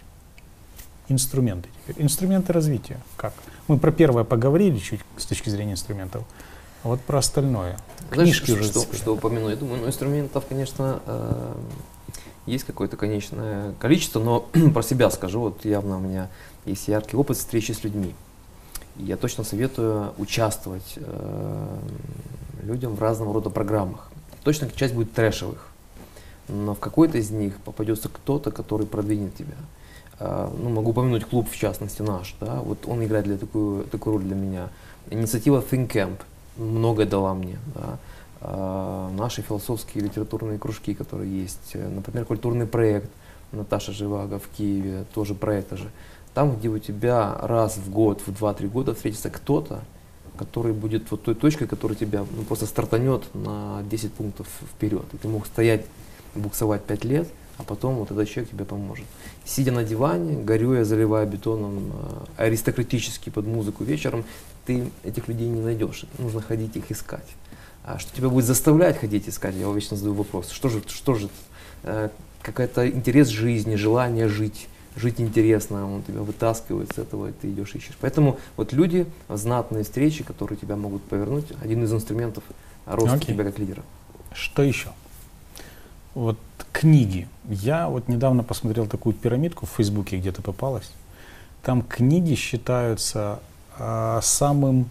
Инструменты 1.09 1.68
теперь. 1.86 2.04
Инструменты 2.04 2.52
развития. 2.52 2.98
Как? 3.16 3.32
Мы 3.68 3.78
про 3.78 3.90
первое 3.92 4.24
поговорили 4.24 4.78
чуть 4.78 5.00
с 5.16 5.26
точки 5.26 5.50
зрения 5.50 5.72
инструментов. 5.72 6.24
А 6.87 6.89
вот 6.89 7.01
про 7.01 7.18
остальное. 7.18 7.76
Книжки 8.11 8.53
Знаешь, 8.53 8.70
уже 8.70 8.84
что, 8.84 8.95
что 8.95 9.14
упомяну? 9.14 9.49
Я 9.49 9.57
думаю, 9.57 9.80
ну, 9.80 9.89
инструментов, 9.89 10.45
конечно, 10.49 11.01
э, 11.05 11.55
есть 12.47 12.62
какое-то 12.62 12.97
конечное 12.97 13.72
количество, 13.80 14.20
но 14.20 14.49
про 14.72 14.84
себя 14.84 15.11
скажу, 15.11 15.41
вот 15.41 15.64
явно 15.64 15.97
у 15.97 16.01
меня 16.01 16.28
есть 16.64 16.87
яркий 16.87 17.16
опыт 17.16 17.39
встречи 17.39 17.72
с 17.72 17.82
людьми. 17.82 18.14
И 18.99 19.03
я 19.03 19.16
точно 19.16 19.43
советую 19.43 20.14
участвовать 20.16 20.93
э, 20.95 21.78
людям 22.62 22.95
в 22.95 23.03
разного 23.03 23.34
рода 23.34 23.51
программах. 23.51 24.09
Точно 24.45 24.70
часть 24.70 24.95
будет 24.95 25.12
трэшевых, 25.12 25.66
но 26.47 26.76
в 26.76 26.78
какой-то 26.78 27.18
из 27.18 27.30
них 27.30 27.57
попадется 27.64 28.09
кто-то, 28.09 28.53
который 28.53 28.87
продвинет 28.87 29.34
тебя. 29.34 29.57
Э, 30.20 30.49
ну, 30.57 30.68
могу 30.68 30.93
упомянуть 30.93 31.24
клуб, 31.24 31.51
в 31.51 31.57
частности, 31.57 32.03
наш. 32.03 32.37
Да? 32.41 32.61
Вот 32.61 32.87
он 32.87 33.05
играет 33.05 33.24
для 33.24 33.39
такую, 33.39 33.82
такую 33.87 34.18
роль 34.18 34.22
для 34.22 34.37
меня. 34.37 34.68
Инициатива 35.11 35.61
Think 35.68 35.91
Camp– 35.91 36.20
многое 36.57 37.07
дала 37.07 37.34
мне. 37.34 37.59
Да. 37.74 37.98
А, 38.40 39.11
наши 39.16 39.42
философские 39.42 40.04
литературные 40.04 40.59
кружки, 40.59 40.94
которые 40.94 41.42
есть, 41.42 41.70
э, 41.74 41.88
например, 41.88 42.24
культурный 42.24 42.66
проект 42.66 43.11
Наташа 43.52 43.92
Живаго 43.92 44.38
в 44.38 44.48
Киеве, 44.48 45.04
тоже 45.14 45.34
про 45.34 45.54
это 45.54 45.76
же. 45.76 45.90
Там, 46.34 46.57
где 46.57 46.68
у 46.68 46.78
тебя 46.78 47.36
раз 47.40 47.78
в 47.78 47.90
год, 47.90 48.20
в 48.26 48.28
2-3 48.28 48.68
года 48.68 48.94
встретится 48.94 49.30
кто-то, 49.30 49.80
который 50.36 50.72
будет 50.72 51.11
вот 51.11 51.22
той 51.22 51.34
точкой, 51.34 51.66
которая 51.66 51.96
тебя 51.96 52.26
ну, 52.36 52.42
просто 52.42 52.66
стартанет 52.66 53.22
на 53.34 53.82
10 53.90 54.12
пунктов 54.12 54.46
вперед. 54.74 55.04
И 55.14 55.16
ты 55.16 55.28
мог 55.28 55.46
стоять, 55.46 55.86
буксовать 56.34 56.84
5 56.84 57.04
лет, 57.04 57.28
а 57.59 57.62
потом 57.62 57.94
вот 57.96 58.11
этот 58.11 58.28
человек 58.28 58.50
тебе 58.50 58.64
поможет. 58.64 59.07
Сидя 59.44 59.72
на 59.72 59.82
диване, 59.82 60.42
горюя, 60.42 60.84
заливая 60.84 61.24
бетоном 61.24 61.92
э, 62.36 62.44
аристократически 62.44 63.30
под 63.30 63.46
музыку 63.46 63.82
вечером, 63.84 64.24
ты 64.66 64.90
этих 65.04 65.28
людей 65.28 65.48
не 65.48 65.60
найдешь. 65.60 66.04
Нужно 66.18 66.40
ходить 66.40 66.76
их 66.76 66.90
искать. 66.90 67.26
А 67.84 67.98
что 67.98 68.14
тебя 68.14 68.28
будет 68.28 68.44
заставлять 68.44 68.98
ходить 68.98 69.28
искать? 69.28 69.54
Я 69.54 69.70
вечно 69.72 69.96
задаю 69.96 70.14
вопрос. 70.14 70.50
Что 70.50 70.68
же, 70.68 70.82
что 70.88 71.14
же 71.14 71.28
э, 71.84 72.08
какой-то 72.42 72.88
интерес 72.88 73.28
жизни, 73.28 73.76
желание 73.76 74.28
жить, 74.28 74.66
жить 74.96 75.20
интересно, 75.20 75.94
он 75.94 76.02
тебя 76.02 76.22
вытаскивает 76.22 76.92
с 76.92 76.98
этого, 76.98 77.28
и 77.28 77.32
ты 77.32 77.48
идешь 77.48 77.74
ищешь. 77.74 77.96
Поэтому 78.00 78.38
вот 78.56 78.72
люди, 78.72 79.06
знатные 79.28 79.84
встречи, 79.84 80.24
которые 80.24 80.58
тебя 80.58 80.76
могут 80.76 81.02
повернуть, 81.04 81.46
один 81.62 81.84
из 81.84 81.92
инструментов 81.92 82.42
роста 82.86 83.18
okay. 83.18 83.26
тебя 83.26 83.44
как 83.44 83.58
лидера. 83.58 83.82
Что 84.32 84.62
еще? 84.62 84.88
Вот 86.14 86.38
книги. 86.72 87.28
Я 87.48 87.88
вот 87.88 88.08
недавно 88.08 88.42
посмотрел 88.42 88.86
такую 88.86 89.14
пирамидку 89.14 89.66
в 89.66 89.70
Фейсбуке, 89.70 90.18
где-то 90.18 90.42
попалась. 90.42 90.90
Там 91.62 91.82
книги 91.82 92.34
считаются 92.34 93.40
а, 93.78 94.20
самым 94.22 94.88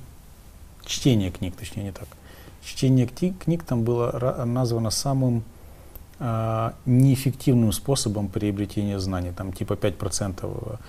чтение 0.86 1.32
книг, 1.32 1.56
точнее 1.56 1.84
не 1.84 1.92
так. 1.92 2.08
Чтение 2.64 3.08
книг, 3.08 3.38
книг 3.40 3.64
там 3.64 3.84
было 3.84 4.44
названо 4.46 4.90
самым 4.90 5.44
а, 6.20 6.74
неэффективным 6.86 7.72
способом 7.72 8.28
приобретения 8.28 9.00
знаний, 9.00 9.32
там 9.32 9.54
типа 9.54 9.74
5%, 9.74 10.80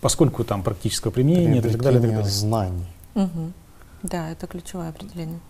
поскольку 0.00 0.44
там 0.44 0.62
практическое 0.62 1.10
применение 1.10 1.58
и 1.58 1.62
так 1.62 1.80
далее. 1.80 2.00
И 2.00 2.02
так 2.02 2.10
далее. 2.10 2.30
знаний. 2.30 2.86
Угу. 3.14 3.52
Да, 4.02 4.30
это 4.30 4.46
ключевое 4.46 4.88
определение. 4.88 5.40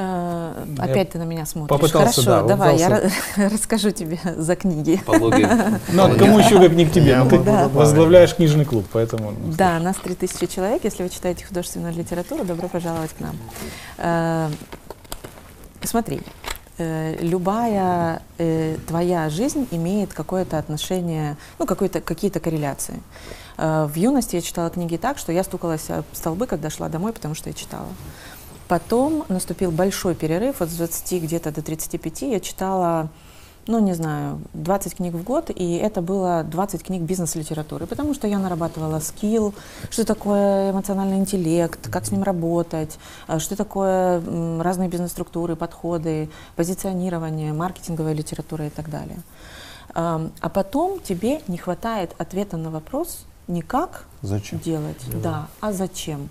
Э, 0.00 0.64
опять 0.78 1.10
ты 1.10 1.18
на 1.18 1.24
меня 1.24 1.44
смотришь. 1.44 1.68
Попытался, 1.68 2.22
Хорошо, 2.22 2.46
да, 2.46 2.54
давай, 2.54 2.78
я 2.78 3.10
расскажу 3.50 3.90
тебе 3.90 4.20
за 4.36 4.54
книги. 4.54 5.00
Ну, 5.88 6.04
а 6.04 6.14
кому 6.14 6.38
еще 6.38 6.60
как 6.60 6.72
не 6.72 6.86
к 6.86 6.92
тебе? 6.92 7.16
Ну, 7.16 7.28
ты 7.28 7.38
возглавляешь 7.38 8.34
книжный 8.34 8.64
клуб, 8.64 8.86
поэтому... 8.92 9.32
Ну, 9.32 9.52
да, 9.52 9.80
нас 9.80 9.96
3000 9.96 10.46
человек. 10.46 10.84
Если 10.84 11.02
вы 11.02 11.08
читаете 11.08 11.44
художественную 11.44 11.92
литературу, 11.92 12.44
добро 12.44 12.68
пожаловать 12.68 13.10
к 13.12 13.20
нам. 13.20 13.36
Э, 13.96 14.48
смотри, 15.82 16.20
э, 16.78 17.16
любая 17.20 18.22
твоя 18.86 19.28
жизнь 19.30 19.66
имеет 19.72 20.14
какое-то 20.14 20.58
отношение, 20.58 21.36
ну, 21.58 21.66
какие-то 21.66 22.38
корреляции. 22.38 23.00
В 23.56 23.92
юности 23.96 24.36
я 24.36 24.42
читала 24.42 24.70
книги 24.70 24.96
так, 24.96 25.18
что 25.18 25.32
я 25.32 25.42
стукалась 25.42 25.90
об 25.90 26.04
столбы, 26.12 26.46
когда 26.46 26.70
шла 26.70 26.88
домой, 26.88 27.12
потому 27.12 27.34
что 27.34 27.48
я 27.48 27.54
читала. 27.54 27.88
Потом 28.68 29.24
наступил 29.28 29.70
большой 29.70 30.14
перерыв, 30.14 30.60
от 30.60 30.68
20 30.68 31.22
где-то 31.22 31.50
до 31.50 31.62
35 31.62 32.22
я 32.22 32.38
читала, 32.38 33.08
ну 33.66 33.78
не 33.78 33.94
знаю, 33.94 34.42
20 34.52 34.96
книг 34.96 35.14
в 35.14 35.22
год, 35.22 35.50
и 35.54 35.76
это 35.76 36.02
было 36.02 36.44
20 36.44 36.82
книг 36.82 37.02
бизнес-литературы, 37.02 37.86
потому 37.86 38.12
что 38.12 38.28
я 38.28 38.38
нарабатывала 38.38 39.00
скилл, 39.00 39.54
что 39.90 40.04
такое 40.04 40.70
эмоциональный 40.72 41.16
интеллект, 41.16 41.88
как 41.90 42.04
с 42.04 42.10
ним 42.10 42.22
работать, 42.22 42.98
э, 43.26 43.38
что 43.38 43.56
такое 43.56 44.22
разные 44.62 44.90
бизнес-структуры, 44.90 45.56
подходы, 45.56 46.28
позиционирование, 46.54 47.54
маркетинговая 47.54 48.12
литература 48.12 48.66
и 48.66 48.70
так 48.70 48.90
далее. 48.90 49.18
А 49.94 50.48
потом 50.52 51.00
тебе 51.00 51.40
не 51.48 51.56
хватает 51.56 52.14
ответа 52.18 52.58
на 52.58 52.70
вопрос 52.70 53.24
не 53.48 53.62
как 53.62 54.04
зачем? 54.20 54.58
делать, 54.58 55.00
да, 55.10 55.18
да 55.18 55.48
а 55.60 55.72
зачем. 55.72 56.28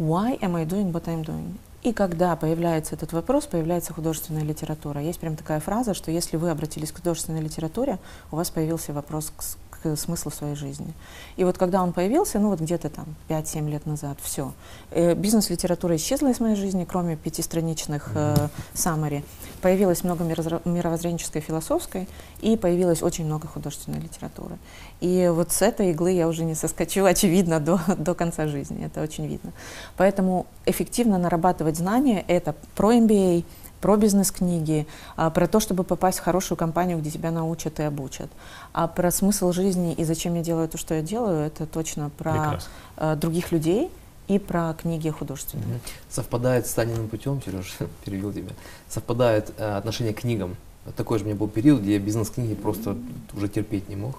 Why 0.00 0.38
am 0.40 0.56
I 0.56 0.64
doing 0.64 0.92
what 0.92 1.08
I'm 1.08 1.22
doing? 1.22 1.58
И 1.82 1.92
когда 1.92 2.34
появляется 2.34 2.94
этот 2.94 3.12
вопрос, 3.12 3.46
появляется 3.46 3.92
художественная 3.92 4.44
литература. 4.44 5.02
Есть 5.02 5.20
прям 5.20 5.36
такая 5.36 5.60
фраза, 5.60 5.92
что 5.92 6.10
если 6.10 6.38
вы 6.38 6.48
обратились 6.48 6.90
к 6.90 6.96
художественной 6.96 7.42
литературе, 7.42 7.98
у 8.32 8.36
вас 8.36 8.48
появился 8.48 8.94
вопрос 8.94 9.30
к, 9.36 9.69
смысла 9.96 10.30
в 10.30 10.34
своей 10.34 10.54
жизни. 10.54 10.92
И 11.36 11.44
вот 11.44 11.58
когда 11.58 11.82
он 11.82 11.92
появился, 11.92 12.38
ну 12.38 12.48
вот 12.48 12.60
где-то 12.60 12.88
там 12.90 13.06
5-7 13.28 13.70
лет 13.70 13.86
назад, 13.86 14.18
все. 14.22 14.52
Э, 14.90 15.14
бизнес-литература 15.14 15.96
исчезла 15.96 16.28
из 16.28 16.40
моей 16.40 16.56
жизни, 16.56 16.86
кроме 16.88 17.16
пятистраничных 17.16 18.10
э, 18.14 18.48
summary. 18.74 19.24
Появилось 19.62 20.04
много 20.04 20.24
мировоззренческой, 20.24 21.40
философской, 21.40 22.08
и 22.40 22.56
появилось 22.56 23.02
очень 23.02 23.24
много 23.24 23.48
художественной 23.48 24.00
литературы. 24.00 24.58
И 25.00 25.30
вот 25.32 25.52
с 25.52 25.62
этой 25.62 25.90
иглы 25.90 26.12
я 26.12 26.28
уже 26.28 26.44
не 26.44 26.54
соскочу, 26.54 27.04
очевидно, 27.06 27.60
до, 27.60 27.80
до 27.96 28.14
конца 28.14 28.46
жизни. 28.46 28.84
Это 28.84 29.02
очень 29.02 29.26
видно. 29.26 29.52
Поэтому 29.96 30.46
эффективно 30.66 31.18
нарабатывать 31.18 31.76
знания— 31.76 32.24
это 32.28 32.54
про 32.74 32.94
MBA, 32.94 33.44
про 33.80 33.96
бизнес-книги, 33.96 34.86
а, 35.16 35.30
про 35.30 35.46
то, 35.46 35.60
чтобы 35.60 35.84
попасть 35.84 36.18
в 36.18 36.22
хорошую 36.22 36.58
компанию, 36.58 36.98
где 36.98 37.10
тебя 37.10 37.30
научат 37.30 37.80
и 37.80 37.82
обучат. 37.82 38.30
А 38.72 38.86
про 38.86 39.10
смысл 39.10 39.52
жизни 39.52 39.94
и 39.94 40.04
зачем 40.04 40.34
я 40.34 40.42
делаю 40.42 40.68
то, 40.68 40.78
что 40.78 40.94
я 40.94 41.02
делаю, 41.02 41.46
это 41.46 41.66
точно 41.66 42.10
про 42.10 42.32
Прекрасно. 42.32 42.70
а, 42.96 43.16
других 43.16 43.52
людей 43.52 43.90
и 44.28 44.38
про 44.38 44.74
книги 44.74 45.10
художественные. 45.10 45.66
Мгм. 45.66 45.80
Совпадает 46.08 46.66
с 46.66 46.72
Таниным 46.72 47.08
путем, 47.08 47.42
Сереж, 47.42 47.76
перевел 48.04 48.32
тебя, 48.32 48.52
совпадает 48.88 49.52
э, 49.56 49.76
отношение 49.76 50.14
к 50.14 50.20
книгам. 50.20 50.56
Такой 50.96 51.18
же 51.18 51.24
у 51.24 51.28
меня 51.28 51.36
был 51.36 51.48
период, 51.48 51.82
где 51.82 51.94
я 51.94 51.98
бизнес-книги 51.98 52.54
просто 52.54 52.96
уже 53.34 53.48
терпеть 53.48 53.88
не 53.88 53.96
мог. 53.96 54.18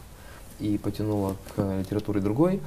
И 0.59 0.78
потянуло 0.78 1.38
к 1.55 1.80
литературе 1.80 2.20
другой. 2.22 2.62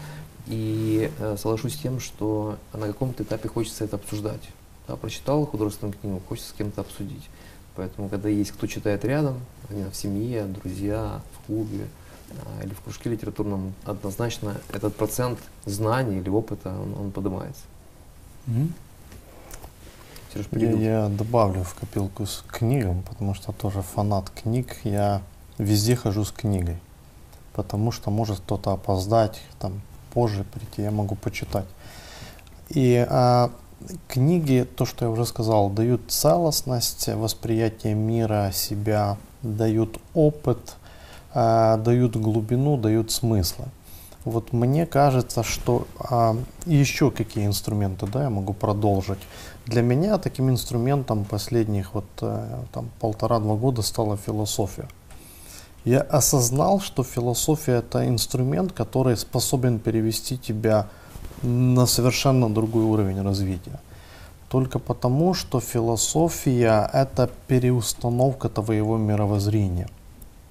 И 0.47 1.11
э, 1.19 1.37
соглашусь 1.39 1.75
с 1.75 1.79
тем, 1.79 2.01
что 2.01 2.57
на 2.73 2.87
каком-то 2.87 3.23
этапе 3.23 3.49
хочется 3.49 3.85
это 3.85 3.97
обсуждать. 3.97 4.43
Да, 4.87 4.97
прочитал 4.97 5.47
художественную 5.47 5.97
книгу, 5.99 6.21
хочется 6.29 6.51
с 6.51 6.53
кем-то 6.53 6.83
обсудить. 6.83 7.29
Поэтому, 7.77 8.09
когда 8.09 8.29
есть 8.29 8.53
кто 8.53 8.67
читает 8.67 9.05
рядом, 9.05 9.41
в 9.69 9.95
семье, 9.95 10.45
друзья, 10.45 11.23
в 11.33 11.47
клубе 11.47 11.87
а, 12.31 12.65
или 12.65 12.73
в 12.73 12.81
кружке 12.81 13.11
литературном, 13.11 13.75
однозначно 13.85 14.57
этот 14.73 14.95
процент 14.95 15.39
знаний 15.65 16.19
или 16.19 16.29
опыта, 16.29 16.71
он, 16.71 16.95
он 16.99 17.13
поднимается. 17.13 17.63
Мгм. 18.47 18.75
Сереж, 20.33 20.47
Я, 20.53 20.71
я 20.73 21.09
добавлю 21.09 21.65
в 21.65 21.75
копилку 21.75 22.27
с 22.27 22.45
книгам, 22.49 23.03
потому 23.03 23.35
что 23.35 23.53
тоже 23.53 23.83
фанат 23.83 24.31
книг. 24.31 24.77
Я 24.85 25.23
везде 25.59 25.97
хожу 25.97 26.25
с 26.25 26.33
книгой, 26.33 26.79
потому 27.53 27.93
что 27.93 28.11
может 28.11 28.39
кто-то 28.41 28.73
опоздать, 28.73 29.41
там 29.59 29.81
позже 30.13 30.45
прийти, 30.45 30.83
я 30.83 30.91
могу 30.91 31.15
почитать. 31.15 31.67
И 32.69 33.05
а, 33.09 33.51
книги, 34.09 34.67
то, 34.77 34.85
что 34.85 35.05
я 35.05 35.11
уже 35.11 35.27
сказал, 35.27 35.71
дают 35.71 36.03
целостность, 36.09 37.09
восприятие 37.09 37.95
мира, 37.95 38.51
себя, 38.53 39.17
дают 39.43 39.99
опыт, 40.15 40.77
а, 41.33 41.77
дают 41.79 42.17
глубину, 42.17 42.77
дают 42.77 43.11
смыслы. 43.11 43.67
Вот 44.25 44.53
мне 44.53 44.87
кажется, 44.87 45.43
что 45.43 45.87
а, 45.99 46.37
еще 46.65 47.11
какие 47.11 47.47
инструменты, 47.47 48.07
да, 48.07 48.25
я 48.25 48.31
могу 48.31 48.55
продолжить. 48.55 49.19
Для 49.67 49.83
меня 49.83 50.19
таким 50.19 50.51
инструментом 50.51 51.25
последних 51.25 51.95
вот 51.95 52.05
э, 52.21 52.59
там 52.73 52.91
полтора-два 53.01 53.55
года 53.55 53.81
стала 53.81 54.19
философия. 54.19 54.87
Я 55.85 56.01
осознал, 56.01 56.81
что 56.81 57.03
философия 57.03 57.79
это 57.79 58.07
инструмент, 58.07 58.73
который 58.73 59.17
способен 59.17 59.79
перевести 59.79 60.37
тебя 60.37 60.89
на 61.45 61.87
совершенно 61.87 62.49
другой 62.49 62.85
уровень 62.85 63.23
развития. 63.23 63.81
Только 64.49 64.79
потому, 64.79 65.35
что 65.35 65.61
философия 65.61 66.89
это 66.93 67.31
переустановка 67.49 68.49
твоего 68.49 68.97
мировоззрения, 68.97 69.89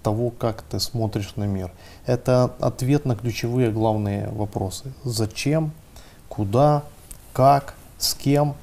того, 0.04 0.30
как 0.30 0.62
ты 0.64 0.80
смотришь 0.80 1.36
на 1.36 1.46
мир. 1.46 1.72
Это 2.06 2.52
ответ 2.60 3.06
на 3.06 3.16
ключевые 3.16 3.72
главные 3.72 4.30
вопросы. 4.30 4.92
Зачем, 5.04 5.72
куда, 6.30 6.84
как, 7.32 7.76
с 7.98 8.14
кем. 8.14 8.56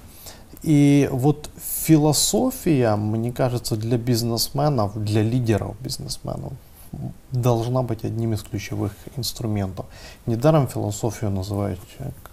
И 0.63 1.09
вот 1.11 1.49
философия, 1.85 2.97
мне 2.97 3.33
кажется, 3.33 3.77
для 3.77 3.97
бизнесменов, 3.97 5.03
для 5.03 5.23
лидеров 5.23 5.75
бизнесменов 5.81 6.53
должна 7.33 7.83
быть 7.83 8.05
одним 8.05 8.33
из 8.33 8.43
ключевых 8.43 8.93
инструментов. 9.17 9.87
Недаром 10.27 10.67
философию 10.67 11.31
называют 11.31 11.81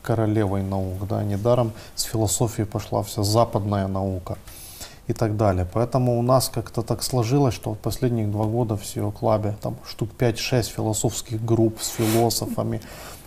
королевой 0.02 0.64
наук, 0.64 1.08
да, 1.08 1.24
недаром 1.24 1.72
с 1.96 2.04
философии 2.04 2.64
пошла 2.64 3.04
вся 3.04 3.24
западная 3.24 3.88
наука 3.88 4.38
и 5.08 5.14
так 5.14 5.38
далее. 5.38 5.68
Поэтому 5.74 6.20
у 6.20 6.22
нас 6.22 6.50
как-то 6.50 6.82
так 6.82 7.04
сложилось, 7.04 7.54
что 7.54 7.74
в 7.74 7.78
последних 7.78 8.32
два 8.32 8.46
года 8.46 8.76
в 8.76 8.84
SEO 8.84 9.14
Club 9.14 9.54
там 9.62 9.76
штук 9.88 10.10
5-6 10.18 10.64
философских 10.64 11.44
групп 11.46 11.82
с 11.82 11.90
философами, 11.90 12.82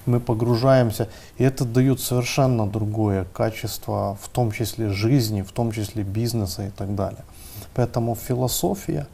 мы 0.07 0.19
погружаемся, 0.21 1.09
и 1.39 1.45
это 1.45 1.65
дает 1.65 2.01
совершенно 2.01 2.67
другое 2.67 3.27
качество, 3.33 4.19
в 4.21 4.29
том 4.29 4.51
числе 4.51 4.89
жизни, 4.89 5.43
в 5.43 5.53
том 5.53 5.73
числе 5.73 6.03
бизнеса 6.03 6.67
и 6.67 6.71
так 6.71 6.95
далее. 6.95 7.25
Поэтому 7.75 8.15
философия, 8.15 9.07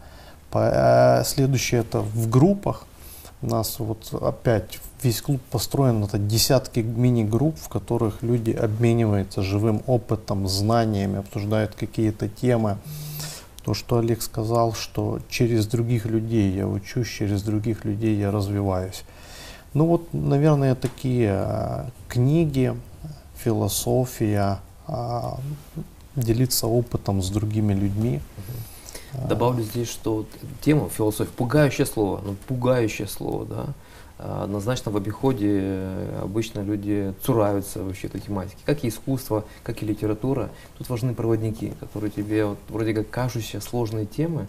э, 0.60 1.24
следующее 1.24 1.80
это 1.80 2.00
в 2.00 2.28
группах, 2.28 2.86
у 3.42 3.46
нас 3.46 3.78
вот 3.78 4.12
опять 4.12 4.78
весь 5.02 5.20
клуб 5.20 5.40
построен, 5.50 6.02
это 6.02 6.18
десятки 6.18 6.80
мини-групп, 6.80 7.56
в 7.58 7.68
которых 7.68 8.22
люди 8.22 8.50
обмениваются 8.50 9.42
живым 9.42 9.82
опытом, 9.86 10.48
знаниями, 10.48 11.18
обсуждают 11.18 11.74
какие-то 11.74 12.28
темы. 12.28 12.78
То, 13.62 13.74
что 13.74 13.98
Олег 13.98 14.22
сказал, 14.22 14.72
что 14.72 15.20
через 15.28 15.66
других 15.66 16.06
людей 16.06 16.52
я 16.52 16.66
учусь, 16.66 17.08
через 17.08 17.42
других 17.42 17.84
людей 17.84 18.16
я 18.16 18.30
развиваюсь. 18.30 19.04
Ну 19.74 19.86
вот, 19.86 20.14
наверное, 20.14 20.74
такие 20.74 21.30
а, 21.32 21.90
книги, 22.08 22.74
философия, 23.36 24.60
а, 24.86 25.38
делиться 26.14 26.66
опытом 26.66 27.22
с 27.22 27.28
другими 27.28 27.74
людьми. 27.74 28.20
А, 29.16 29.28
Добавлю 29.28 29.62
здесь, 29.62 29.88
что 29.88 30.26
тема 30.60 30.88
философии, 30.88 31.30
пугающее 31.36 31.86
слово, 31.86 32.20
ну 32.24 32.36
пугающее 32.46 33.08
слово, 33.08 33.46
да. 33.46 33.66
А, 34.18 34.44
Однозначно 34.44 34.90
в 34.90 34.96
обиходе 34.96 35.58
э, 35.60 36.20
обычно 36.22 36.60
люди 36.60 37.14
цураются 37.22 37.82
вообще 37.82 38.08
этой 38.08 38.20
тематики. 38.20 38.58
Как 38.64 38.84
и 38.84 38.88
искусство, 38.88 39.44
как 39.62 39.82
и 39.82 39.86
литература. 39.86 40.50
Тут 40.78 40.88
важны 40.88 41.14
проводники, 41.14 41.72
которые 41.80 42.10
тебе 42.10 42.46
вот, 42.46 42.58
вроде 42.68 42.94
как 42.94 43.10
кажущие 43.10 43.60
сложные 43.60 44.06
темы, 44.06 44.46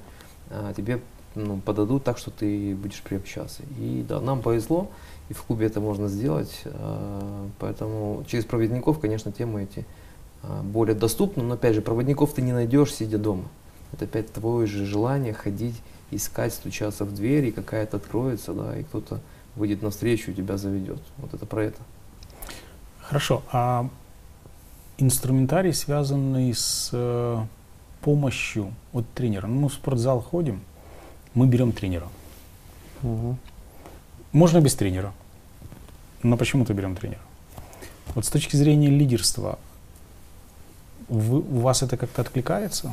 а, 0.49 0.73
тебе 0.73 1.01
ну, 1.35 1.59
подадут 1.59 2.03
так, 2.03 2.17
что 2.17 2.31
ты 2.31 2.75
будешь 2.75 3.01
приобщаться. 3.01 3.61
И 3.77 4.03
да, 4.07 4.19
нам 4.21 4.41
повезло, 4.41 4.89
и 5.29 5.33
в 5.33 5.43
клубе 5.43 5.67
это 5.67 5.79
можно 5.79 6.07
сделать. 6.07 6.63
Поэтому 7.59 8.23
через 8.27 8.45
проводников, 8.45 8.99
конечно, 8.99 9.31
темы 9.31 9.63
эти 9.63 9.85
более 10.63 10.95
доступны. 10.95 11.43
Но 11.43 11.53
опять 11.53 11.75
же, 11.75 11.81
проводников 11.81 12.33
ты 12.33 12.41
не 12.41 12.53
найдешь, 12.53 12.95
сидя 12.95 13.19
дома. 13.19 13.43
Это 13.93 14.05
опять 14.05 14.31
твое 14.33 14.67
же 14.67 14.85
желание 14.85 15.33
ходить, 15.33 15.75
искать, 16.11 16.53
стучаться 16.53 17.05
в 17.05 17.13
дверь, 17.13 17.45
и 17.45 17.51
какая-то 17.51 17.97
откроется, 17.97 18.53
да, 18.53 18.77
и 18.77 18.83
кто-то 18.83 19.19
выйдет 19.55 19.81
навстречу 19.81 20.31
и 20.31 20.33
тебя 20.33 20.57
заведет. 20.57 21.01
Вот 21.17 21.33
это 21.33 21.45
про 21.45 21.63
это. 21.65 21.79
Хорошо. 22.99 23.43
А 23.51 23.89
инструментарий, 24.97 25.73
связанный 25.73 26.53
с 26.53 26.89
э, 26.91 27.37
помощью 28.01 28.73
от 28.93 29.09
тренера. 29.13 29.47
Ну, 29.47 29.61
мы 29.61 29.69
в 29.69 29.73
спортзал 29.73 30.21
ходим, 30.21 30.61
мы 31.33 31.47
берем 31.47 31.71
тренера. 31.71 32.07
мгм. 33.01 33.37
Можно 34.33 34.59
без 34.59 34.75
тренера, 34.75 35.13
но 36.21 36.35
почему-то 36.37 36.73
берем 36.73 36.95
тренера. 36.95 37.21
Вот 38.15 38.25
с 38.25 38.29
точки 38.29 38.55
зрения 38.55 38.89
лидерства, 38.89 39.57
вы- 41.07 41.39
у 41.39 41.59
вас 41.59 41.81
это 41.83 41.95
как-то 41.97 42.21
откликается? 42.21 42.91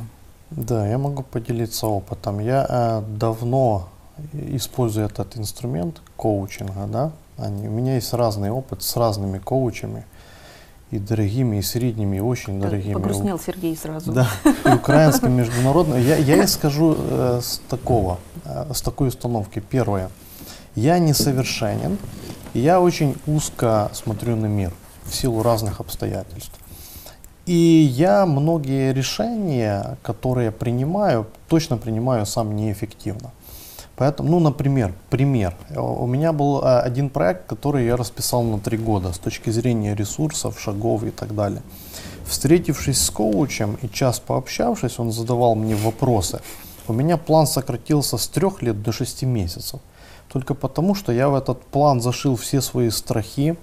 Да, 0.55 0.87
я 0.87 0.97
могу 0.97 1.23
поделиться 1.23 1.87
опытом. 1.87 2.39
Я 2.39 2.65
э, 2.67 3.03
давно 3.17 3.89
использую 4.33 5.05
этот 5.05 5.37
инструмент 5.37 6.01
коучинга, 6.15 6.87
да. 6.87 7.11
Они, 7.37 7.67
у 7.67 7.71
меня 7.71 7.95
есть 7.95 8.13
разный 8.13 8.49
опыт 8.49 8.81
с 8.81 8.95
разными 8.95 9.39
коучами, 9.39 10.05
и 10.91 10.99
дорогими, 10.99 11.57
и 11.57 11.61
средними, 11.61 12.17
и 12.17 12.19
очень 12.21 12.61
дорогими. 12.61 12.93
Погрустнел 12.93 13.37
Сергей 13.37 13.75
сразу. 13.75 14.13
Да, 14.13 14.29
и 14.65 14.73
украинским, 14.73 15.33
международным. 15.33 15.99
Я, 15.99 16.15
я 16.15 16.47
скажу 16.47 16.95
э, 16.97 17.41
с 17.43 17.59
такого, 17.67 18.19
э, 18.45 18.71
с 18.73 18.81
такой 18.81 19.09
установки. 19.09 19.59
Первое. 19.59 20.09
Я 20.75 20.99
несовершенен, 20.99 21.97
и 22.53 22.59
я 22.59 22.79
очень 22.79 23.17
узко 23.27 23.89
смотрю 23.93 24.37
на 24.37 24.45
мир 24.45 24.73
в 25.03 25.13
силу 25.13 25.43
разных 25.43 25.81
обстоятельств. 25.81 26.57
И 27.45 27.53
я 27.53 28.25
многие 28.25 28.91
решения, 28.91 29.97
которые 30.01 30.51
принимаю, 30.51 31.27
точно 31.47 31.77
принимаю 31.77 32.25
сам 32.25 32.55
неэффективно. 32.55 33.31
Поэтому, 33.97 34.29
ну, 34.29 34.39
например, 34.39 34.93
пример. 35.09 35.55
Э, 35.69 35.79
У 35.79 36.07
меня 36.07 36.33
был 36.33 36.61
э, 36.61 36.79
один 36.79 37.09
проект, 37.09 37.45
который 37.45 37.85
я 37.85 37.95
расписал 37.97 38.43
на 38.43 38.59
три 38.59 38.77
года 38.77 39.13
с 39.13 39.19
точки 39.19 39.51
зрения 39.51 39.95
ресурсов, 39.95 40.59
шагов 40.59 41.03
и 41.03 41.11
так 41.11 41.35
далее. 41.35 41.61
Встретившись 42.25 43.01
с 43.01 43.09
коучем 43.09 43.77
и 43.83 43.89
час 43.89 44.19
пообщавшись, 44.19 44.99
он 44.99 45.11
задавал 45.11 45.55
мне 45.55 45.75
вопросы. 45.75 46.41
У 46.87 46.93
меня 46.93 47.17
план 47.17 47.47
сократился 47.47 48.17
с 48.17 48.27
трех 48.27 48.61
лет 48.61 48.81
до 48.81 48.91
шести 48.91 49.25
месяцев. 49.25 49.79
только 50.27 50.55
потому, 50.55 50.95
что 50.95 51.11
я 51.13 51.29
в 51.29 51.35
этот 51.35 51.61
план 51.61 52.01
зашил 52.01 52.35
все 52.35 52.59
свои 52.59 52.89
страхи, 52.89 53.55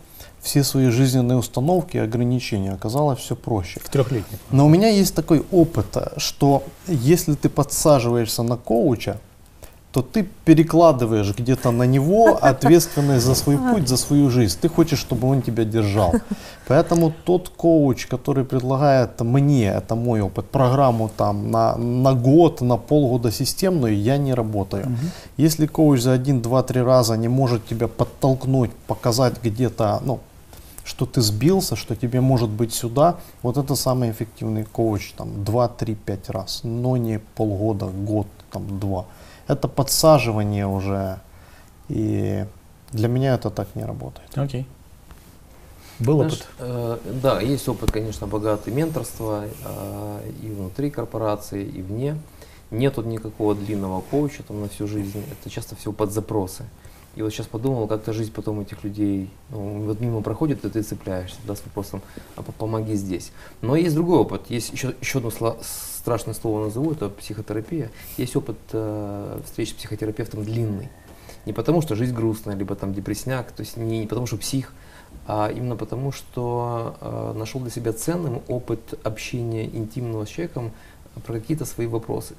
все 0.42 0.64
свои 0.64 0.90
жизненные 0.90 1.38
установки 1.38 1.96
и 1.96 2.00
ограничения. 2.00 2.72
Оказалось 2.72 3.20
все 3.20 3.36
проще. 3.36 3.80
В 3.80 3.88
трехлетний. 3.88 4.38
Но 4.50 4.66
у 4.66 4.68
меня 4.68 4.88
есть 4.88 5.14
такой 5.14 5.44
опыт, 5.52 5.96
что 6.16 6.62
если 6.88 7.34
ты 7.34 7.48
подсаживаешься 7.48 8.42
на 8.42 8.56
коуча, 8.56 9.16
то 9.92 10.00
ты 10.00 10.26
перекладываешь 10.44 11.34
где-то 11.38 11.70
на 11.70 11.82
него 11.82 12.38
ответственность 12.42 13.24
за 13.26 13.34
свой 13.34 13.58
путь, 13.58 13.88
за 13.88 13.96
свою 13.96 14.30
жизнь. 14.30 14.58
Ты 14.60 14.68
хочешь, 14.68 14.98
чтобы 14.98 15.28
он 15.28 15.42
тебя 15.42 15.64
держал. 15.64 16.14
Поэтому 16.66 17.12
тот 17.24 17.48
коуч, 17.50 18.06
который 18.06 18.44
предлагает 18.44 19.20
мне, 19.20 19.66
это 19.66 19.94
мой 19.94 20.22
опыт, 20.22 20.46
программу 20.50 21.10
там 21.16 21.50
на, 21.50 21.76
на 21.76 22.14
год, 22.14 22.62
на 22.62 22.78
полгода 22.78 23.30
системную, 23.30 24.02
я 24.02 24.16
не 24.16 24.34
работаю. 24.34 24.86
Угу. 24.86 24.94
Если 25.36 25.66
коуч 25.66 26.00
за 26.00 26.12
один, 26.12 26.40
два, 26.40 26.62
три 26.62 26.80
раза 26.80 27.16
не 27.16 27.28
может 27.28 27.66
тебя 27.66 27.86
подтолкнуть, 27.86 28.70
показать 28.86 29.34
где-то, 29.44 30.00
ну, 30.04 30.20
что 30.92 31.06
ты 31.06 31.22
сбился, 31.22 31.74
что 31.76 31.96
тебе 31.96 32.20
может 32.20 32.50
быть 32.50 32.74
сюда, 32.74 33.16
вот 33.42 33.56
это 33.56 33.74
самый 33.76 34.10
эффективный 34.10 34.64
коуч, 34.64 35.12
там, 35.16 35.44
2, 35.44 35.68
3, 35.68 35.94
5 35.94 36.30
раз, 36.30 36.60
но 36.64 36.96
не 36.96 37.18
полгода, 37.18 37.86
год, 37.86 38.26
там, 38.50 38.78
два 38.78 39.06
это 39.48 39.68
подсаживание 39.68 40.66
уже. 40.66 41.20
И 41.88 42.46
для 42.92 43.08
меня 43.08 43.34
это 43.34 43.50
так 43.50 43.74
не 43.74 43.84
работает. 43.84 44.36
Окей. 44.36 44.66
Был 45.98 46.16
Знаешь, 46.18 46.32
опыт? 46.32 46.46
Э, 46.58 46.98
да, 47.22 47.40
есть 47.40 47.68
опыт, 47.68 47.92
конечно, 47.92 48.26
богатый 48.26 48.72
менторства 48.72 49.44
э, 49.44 50.30
и 50.42 50.48
внутри 50.48 50.90
корпорации, 50.90 51.64
и 51.64 51.82
вне. 51.82 52.18
Нету 52.70 53.02
никакого 53.02 53.54
длинного 53.54 54.00
коуча 54.00 54.42
там 54.42 54.62
на 54.62 54.68
всю 54.68 54.86
жизнь. 54.86 55.22
Это 55.30 55.50
часто 55.50 55.76
все 55.76 55.92
под 55.92 56.10
запросы. 56.10 56.64
И 57.14 57.22
вот 57.22 57.30
сейчас 57.30 57.46
подумал, 57.46 57.86
как-то 57.88 58.12
жизнь 58.12 58.32
потом 58.32 58.60
этих 58.60 58.84
людей, 58.84 59.28
ну, 59.50 59.82
вот 59.82 60.00
мимо 60.00 60.22
проходит, 60.22 60.64
и 60.64 60.70
ты 60.70 60.82
цепляешься, 60.82 61.36
да, 61.46 61.54
с 61.54 61.62
вопросом, 61.64 62.00
а 62.36 62.42
помоги 62.42 62.94
здесь. 62.94 63.32
Но 63.60 63.76
есть 63.76 63.94
другой 63.94 64.20
опыт, 64.20 64.48
есть 64.48 64.72
еще, 64.72 64.94
еще 65.00 65.18
одно 65.18 65.30
страшное 65.60 66.34
слово 66.34 66.64
назову, 66.64 66.92
это 66.92 67.10
психотерапия. 67.10 67.90
Есть 68.16 68.34
опыт 68.34 68.56
э, 68.72 69.40
встреч 69.44 69.70
с 69.70 69.72
психотерапевтом 69.74 70.42
длинный. 70.42 70.88
Не 71.44 71.52
потому, 71.52 71.82
что 71.82 71.96
жизнь 71.96 72.14
грустная, 72.14 72.56
либо 72.56 72.74
там 72.76 72.94
депресняк, 72.94 73.52
то 73.52 73.60
есть 73.60 73.76
не, 73.76 74.00
не 74.00 74.06
потому, 74.06 74.26
что 74.26 74.38
псих, 74.38 74.72
а 75.26 75.50
именно 75.50 75.76
потому, 75.76 76.12
что 76.12 76.96
э, 77.00 77.32
нашел 77.36 77.60
для 77.60 77.70
себя 77.70 77.92
ценным 77.92 78.42
опыт 78.48 78.98
общения 79.04 79.66
интимного 79.66 80.24
с 80.24 80.30
человеком 80.30 80.72
про 81.26 81.34
какие-то 81.34 81.66
свои 81.66 81.86
вопросы 81.86 82.34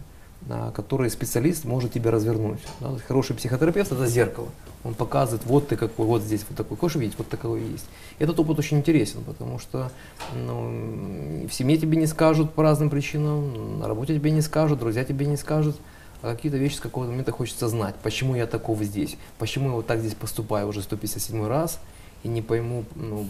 который 0.73 1.09
специалист 1.09 1.65
может 1.65 1.93
тебя 1.93 2.11
развернуть. 2.11 2.59
Да? 2.79 2.95
Хороший 3.07 3.35
психотерапевт 3.35 3.91
это 3.91 4.07
зеркало. 4.07 4.49
Он 4.83 4.93
показывает, 4.93 5.45
вот 5.45 5.69
ты 5.69 5.77
какой, 5.77 6.05
вот 6.05 6.21
здесь 6.21 6.45
вот 6.49 6.57
такой. 6.57 6.75
Хочешь 6.77 6.97
видеть, 6.97 7.17
вот 7.17 7.29
такой 7.29 7.61
есть. 7.61 7.85
Этот 8.19 8.39
опыт 8.39 8.59
очень 8.59 8.77
интересен, 8.77 9.23
потому 9.23 9.57
что 9.57 9.91
ну, 10.35 11.47
в 11.47 11.53
семье 11.53 11.77
тебе 11.77 11.97
не 11.97 12.07
скажут 12.07 12.51
по 12.51 12.63
разным 12.63 12.89
причинам, 12.89 13.79
на 13.79 13.87
работе 13.87 14.15
тебе 14.15 14.31
не 14.31 14.41
скажут, 14.41 14.79
друзья 14.79 15.05
тебе 15.05 15.25
не 15.25 15.37
скажут. 15.37 15.77
А 16.21 16.35
какие-то 16.35 16.57
вещи 16.57 16.75
с 16.75 16.79
какого-то 16.79 17.11
момента 17.11 17.31
хочется 17.31 17.67
знать. 17.67 17.95
Почему 18.01 18.35
я 18.35 18.47
таков 18.47 18.81
здесь? 18.81 19.17
Почему 19.39 19.69
я 19.69 19.75
вот 19.75 19.87
так 19.87 19.99
здесь 19.99 20.13
поступаю 20.15 20.67
уже 20.67 20.81
157 20.81 21.45
раз 21.47 21.79
и 22.23 22.29
не 22.29 22.41
пойму, 22.41 22.85
ну, 22.95 23.25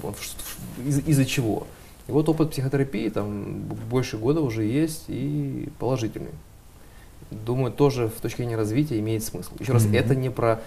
из- 0.86 1.00
из-за 1.08 1.26
чего. 1.26 1.66
И 2.08 2.12
вот 2.12 2.30
опыт 2.30 2.52
психотерапии 2.52 3.10
там 3.10 3.62
больше 3.90 4.18
года 4.18 4.42
уже 4.42 4.64
есть 4.64 5.06
и 5.08 5.70
положительный 5.80 6.32
думаю, 7.34 7.72
тоже 7.72 8.08
в 8.08 8.22
точке 8.22 8.38
зрения 8.38 8.56
развития 8.56 9.00
имеет 9.00 9.24
смысл. 9.24 9.52
Еще 9.60 9.74
раз, 9.74 9.86
mm-hmm. 9.86 10.00
это 10.00 10.16
не 10.16 10.30
про 10.30 10.62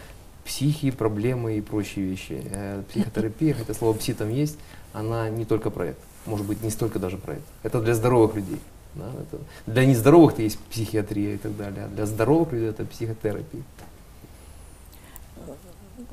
психи, 0.44 0.90
проблемы 0.90 1.56
и 1.56 1.60
прочие 1.60 2.06
вещи. 2.06 2.42
Э, 2.50 2.82
психотерапия, 2.90 3.54
хотя 3.58 3.74
слово 3.74 3.96
пси 3.96 4.14
там 4.14 4.30
есть, 4.30 4.58
она 4.92 5.28
не 5.28 5.44
только 5.44 5.70
про 5.70 5.86
это. 5.86 6.00
Может 6.24 6.46
быть, 6.46 6.62
не 6.62 6.70
столько 6.70 6.98
даже 6.98 7.18
про 7.18 7.34
это. 7.34 7.42
Это 7.62 7.80
для 7.80 7.94
здоровых 7.94 8.34
людей. 8.34 8.58
Да, 8.94 9.10
это, 9.20 9.42
для 9.66 9.84
нездоровых-то 9.84 10.40
есть 10.40 10.58
психиатрия 10.70 11.34
и 11.34 11.36
так 11.36 11.54
далее, 11.54 11.84
а 11.84 11.88
для 11.88 12.06
здоровых 12.06 12.52
людей 12.52 12.70
это 12.70 12.86
психотерапия. 12.86 13.62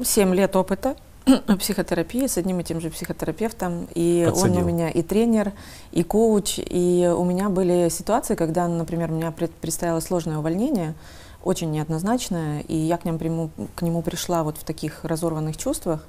Семь 0.03 0.35
лет 0.35 0.53
опыта 0.55 0.97
психотерапии 1.59 2.27
с 2.27 2.37
одним 2.37 2.59
и 2.59 2.63
тем 2.63 2.81
же 2.81 2.89
психотерапевтом. 2.89 3.87
И 3.93 4.25
Подсадил. 4.27 4.57
он 4.57 4.63
у 4.63 4.65
меня 4.65 4.89
и 4.89 5.01
тренер, 5.01 5.53
и 5.91 6.03
коуч. 6.03 6.59
И 6.59 7.11
у 7.15 7.23
меня 7.23 7.49
были 7.49 7.89
ситуации, 7.89 8.35
когда, 8.35 8.67
например, 8.67 9.11
у 9.11 9.15
меня 9.15 9.31
предстояло 9.31 9.99
сложное 9.99 10.37
увольнение, 10.37 10.95
очень 11.43 11.71
неоднозначное, 11.71 12.61
и 12.61 12.75
я 12.75 12.97
к 12.97 13.05
нему, 13.05 13.17
приму, 13.19 13.49
к 13.75 13.81
нему 13.81 14.01
пришла 14.01 14.43
вот 14.43 14.57
в 14.57 14.63
таких 14.63 15.03
разорванных 15.03 15.57
чувствах. 15.57 16.07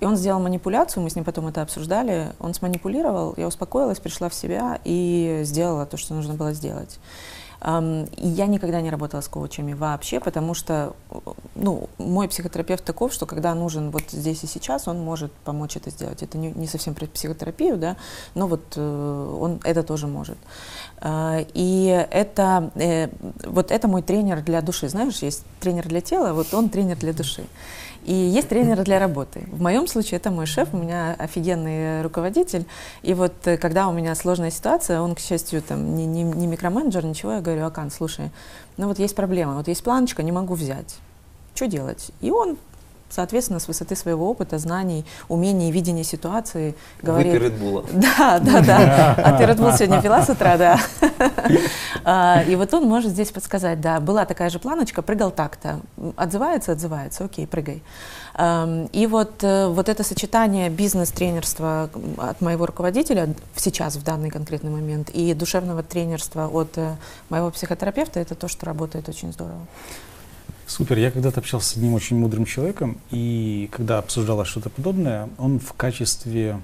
И 0.00 0.04
он 0.04 0.16
сделал 0.16 0.40
манипуляцию, 0.40 1.02
мы 1.02 1.10
с 1.10 1.16
ним 1.16 1.24
потом 1.24 1.46
это 1.46 1.62
обсуждали. 1.62 2.32
Он 2.38 2.52
сманипулировал, 2.52 3.34
я 3.36 3.46
успокоилась, 3.46 4.00
пришла 4.00 4.28
в 4.28 4.34
себя 4.34 4.80
и 4.84 5.42
сделала 5.44 5.86
то, 5.86 5.96
что 5.96 6.14
нужно 6.14 6.34
было 6.34 6.52
сделать. 6.52 6.98
И 7.64 8.28
я 8.28 8.46
никогда 8.46 8.82
не 8.82 8.90
работала 8.90 9.22
с 9.22 9.28
коучами 9.28 9.72
вообще, 9.72 10.20
потому 10.20 10.52
что 10.52 10.94
ну, 11.54 11.88
мой 11.96 12.28
психотерапевт 12.28 12.84
таков, 12.84 13.14
что 13.14 13.24
когда 13.24 13.54
нужен 13.54 13.90
вот 13.90 14.02
здесь 14.10 14.44
и 14.44 14.46
сейчас, 14.46 14.86
он 14.86 15.00
может 15.00 15.32
помочь 15.32 15.76
это 15.76 15.88
сделать. 15.88 16.22
Это 16.22 16.36
не, 16.36 16.52
не 16.52 16.66
совсем 16.66 16.94
про 16.94 17.06
психотерапию, 17.06 17.78
да, 17.78 17.96
но 18.34 18.48
вот 18.48 18.74
э, 18.76 19.38
он 19.40 19.60
это 19.64 19.82
тоже 19.82 20.06
может. 20.06 20.36
А, 20.98 21.38
и 21.54 22.06
это, 22.10 22.70
э, 22.74 23.08
вот 23.46 23.70
это 23.70 23.88
мой 23.88 24.02
тренер 24.02 24.42
для 24.42 24.60
души. 24.60 24.88
Знаешь, 24.90 25.22
есть 25.22 25.44
тренер 25.60 25.88
для 25.88 26.02
тела, 26.02 26.34
вот 26.34 26.52
он 26.52 26.68
тренер 26.68 26.96
для 26.96 27.14
души. 27.14 27.44
И 28.04 28.12
есть 28.12 28.48
тренеры 28.48 28.84
для 28.84 28.98
работы. 28.98 29.44
В 29.50 29.62
моем 29.62 29.86
случае 29.86 30.18
это 30.18 30.30
мой 30.30 30.46
шеф, 30.46 30.68
у 30.72 30.76
меня 30.76 31.14
офигенный 31.18 32.02
руководитель. 32.02 32.66
И 33.02 33.14
вот 33.14 33.32
э, 33.46 33.56
когда 33.56 33.88
у 33.88 33.92
меня 33.92 34.14
сложная 34.14 34.50
ситуация, 34.50 35.00
он, 35.00 35.14
к 35.14 35.20
счастью, 35.20 35.62
там 35.62 35.96
не, 35.96 36.04
не, 36.04 36.22
не 36.22 36.46
микроменеджер, 36.46 37.04
ничего, 37.04 37.32
я 37.32 37.40
говорю, 37.40 37.64
Акан, 37.64 37.90
слушай, 37.90 38.30
ну 38.76 38.88
вот 38.88 38.98
есть 38.98 39.16
проблема, 39.16 39.54
вот 39.54 39.68
есть 39.68 39.82
планочка, 39.82 40.22
не 40.22 40.32
могу 40.32 40.54
взять. 40.54 40.96
Что 41.54 41.66
делать? 41.66 42.10
И 42.20 42.30
он 42.30 42.58
соответственно, 43.08 43.60
с 43.60 43.68
высоты 43.68 43.96
своего 43.96 44.30
опыта, 44.30 44.58
знаний, 44.58 45.04
умений, 45.28 45.70
видения 45.70 46.04
ситуации 46.04 46.74
говорит... 47.02 47.32
Выпей 47.32 47.46
Редбула. 47.46 47.84
Да, 47.92 48.38
да, 48.40 48.60
да. 48.60 49.14
А 49.16 49.38
ты 49.38 49.46
Редбул 49.46 49.72
сегодня 49.72 50.02
пила 50.02 50.22
с 50.22 50.28
утра, 50.28 50.56
да. 50.56 50.80
А, 52.06 52.42
и 52.46 52.54
вот 52.54 52.74
он 52.74 52.84
может 52.86 53.12
здесь 53.12 53.30
подсказать, 53.30 53.80
да, 53.80 53.98
была 53.98 54.26
такая 54.26 54.50
же 54.50 54.58
планочка, 54.58 55.00
прыгал 55.00 55.30
так-то. 55.30 55.80
Отзывается, 56.16 56.72
отзывается, 56.72 57.24
окей, 57.24 57.46
прыгай. 57.46 57.82
И 58.36 59.06
вот, 59.08 59.44
э, 59.44 59.68
вот 59.68 59.88
это 59.88 60.02
сочетание 60.02 60.68
бизнес-тренерства 60.68 61.88
от 62.18 62.40
моего 62.40 62.66
руководителя 62.66 63.32
сейчас, 63.54 63.94
в 63.94 64.02
данный 64.02 64.28
конкретный 64.28 64.72
момент, 64.72 65.08
и 65.10 65.34
душевного 65.34 65.84
тренерства 65.84 66.48
от 66.48 66.76
э, 66.76 66.96
моего 67.28 67.52
психотерапевта, 67.52 68.18
это 68.18 68.34
то, 68.34 68.48
что 68.48 68.66
работает 68.66 69.08
очень 69.08 69.32
здорово. 69.32 69.60
Супер. 70.66 70.96
Я 70.98 71.10
когда-то 71.10 71.40
общался 71.40 71.68
с 71.68 71.76
одним 71.76 71.92
очень 71.92 72.16
мудрым 72.16 72.46
человеком, 72.46 72.98
и 73.10 73.68
когда 73.70 73.98
обсуждалось 73.98 74.48
что-то 74.48 74.70
подобное, 74.70 75.28
он 75.36 75.58
в 75.58 75.74
качестве 75.74 76.58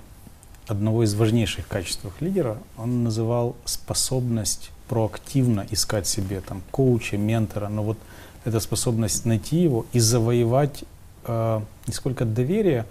одного 0.67 1.05
из 1.05 1.15
важнейших 1.15 1.69
качеств 1.69 2.07
лидера, 2.21 2.57
он 2.79 3.05
называл 3.05 3.57
способность 3.67 4.71
проактивно 4.89 5.67
искать 5.71 6.07
себе 6.07 6.41
там 6.41 6.63
коуча, 6.71 7.19
ментора, 7.19 7.69
но 7.69 7.83
вот 7.83 7.99
эта 8.45 8.59
способность 8.61 9.27
найти 9.27 9.63
его 9.63 9.85
и 9.93 9.99
завоевать 9.99 10.85
э, 11.27 11.61
не 11.87 11.93
сколько 11.93 12.25
доверие, 12.25 12.87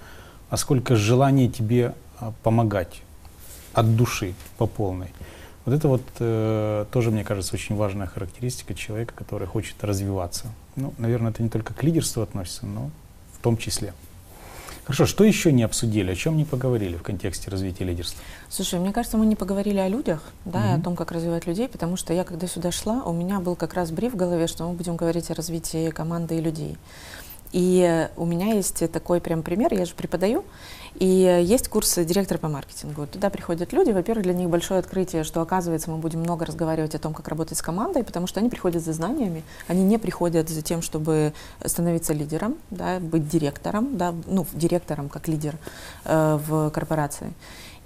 а 0.52 0.58
сколько 0.58 0.96
желание 0.96 1.50
тебе 1.50 1.96
э, 2.20 2.32
помогать 2.44 3.02
от 3.74 3.96
души 3.96 4.36
по 4.58 4.68
полной. 4.68 5.08
Вот 5.66 5.76
это 5.76 5.88
вот 5.88 6.04
э, 6.20 6.86
тоже, 6.92 7.12
мне 7.12 7.24
кажется, 7.24 7.56
очень 7.56 7.76
важная 7.76 8.08
характеристика 8.08 8.74
человека, 8.74 9.14
который 9.16 9.48
хочет 9.48 9.84
развиваться. 9.84 10.48
Ну, 10.80 10.94
наверное, 10.98 11.32
это 11.32 11.44
не 11.44 11.50
только 11.50 11.74
к 11.74 11.84
лидерству 11.84 12.24
относится, 12.24 12.66
но 12.66 12.90
в 13.34 13.44
том 13.44 13.58
числе. 13.58 13.94
Хорошо, 14.86 15.06
что 15.06 15.24
еще 15.24 15.52
не 15.52 15.62
обсудили, 15.62 16.12
о 16.12 16.16
чем 16.16 16.36
не 16.36 16.46
поговорили 16.46 16.96
в 16.96 17.04
контексте 17.04 17.52
развития 17.52 17.84
лидерства? 17.84 18.20
Слушай, 18.50 18.80
мне 18.80 18.92
кажется, 18.92 19.18
мы 19.18 19.28
не 19.28 19.36
поговорили 19.36 19.78
о 19.78 19.88
людях, 19.88 20.24
да, 20.46 20.60
mm-hmm. 20.60 20.78
и 20.78 20.80
о 20.80 20.84
том, 20.84 20.96
как 20.96 21.12
развивать 21.12 21.46
людей, 21.46 21.68
потому 21.68 21.96
что 21.96 22.12
я, 22.12 22.24
когда 22.24 22.48
сюда 22.48 22.72
шла, 22.72 23.04
у 23.04 23.14
меня 23.14 23.40
был 23.40 23.56
как 23.56 23.76
раз 23.76 23.92
бриф 23.92 24.14
в 24.14 24.16
голове, 24.16 24.48
что 24.48 24.68
мы 24.68 24.74
будем 24.74 24.96
говорить 24.96 25.30
о 25.30 25.36
развитии 25.36 25.92
команды 25.92 26.38
и 26.38 26.42
людей. 26.42 26.76
И 27.52 28.10
у 28.18 28.26
меня 28.26 28.54
есть 28.54 28.90
такой 28.92 29.22
прям 29.22 29.44
пример, 29.44 29.74
я 29.74 29.86
же 29.86 29.94
преподаю, 29.94 30.44
и 31.00 31.42
есть 31.46 31.70
курсы 31.70 32.04
директора 32.04 32.38
по 32.38 32.50
маркетингу. 32.50 33.08
Туда 33.08 33.30
приходят 33.30 33.72
люди, 33.72 33.92
во-первых, 33.92 34.24
для 34.24 34.34
них 34.34 34.50
большое 34.50 34.82
открытие, 34.82 35.24
что 35.24 35.42
оказывается 35.42 35.90
мы 35.90 35.98
будем 35.98 36.20
много 36.20 36.46
разговаривать 36.46 36.94
о 36.94 37.00
том, 37.00 37.14
как 37.14 37.30
работать 37.30 37.58
с 37.58 37.62
командой, 37.62 38.04
потому 38.04 38.28
что 38.28 38.42
они 38.42 38.50
приходят 38.50 38.84
за 38.84 38.92
знаниями, 38.92 39.44
они 39.68 39.84
не 39.84 39.98
приходят 39.98 40.50
за 40.50 40.62
тем, 40.62 40.82
чтобы 40.82 41.34
становиться 41.66 42.12
лидером, 42.12 42.58
да, 42.70 43.00
быть 43.00 43.30
директором, 43.30 43.98
да, 43.98 44.14
ну, 44.28 44.46
директором 44.52 45.08
как 45.08 45.30
лидер 45.30 45.56
э, 46.04 46.38
в 46.46 46.70
корпорации. 46.72 47.32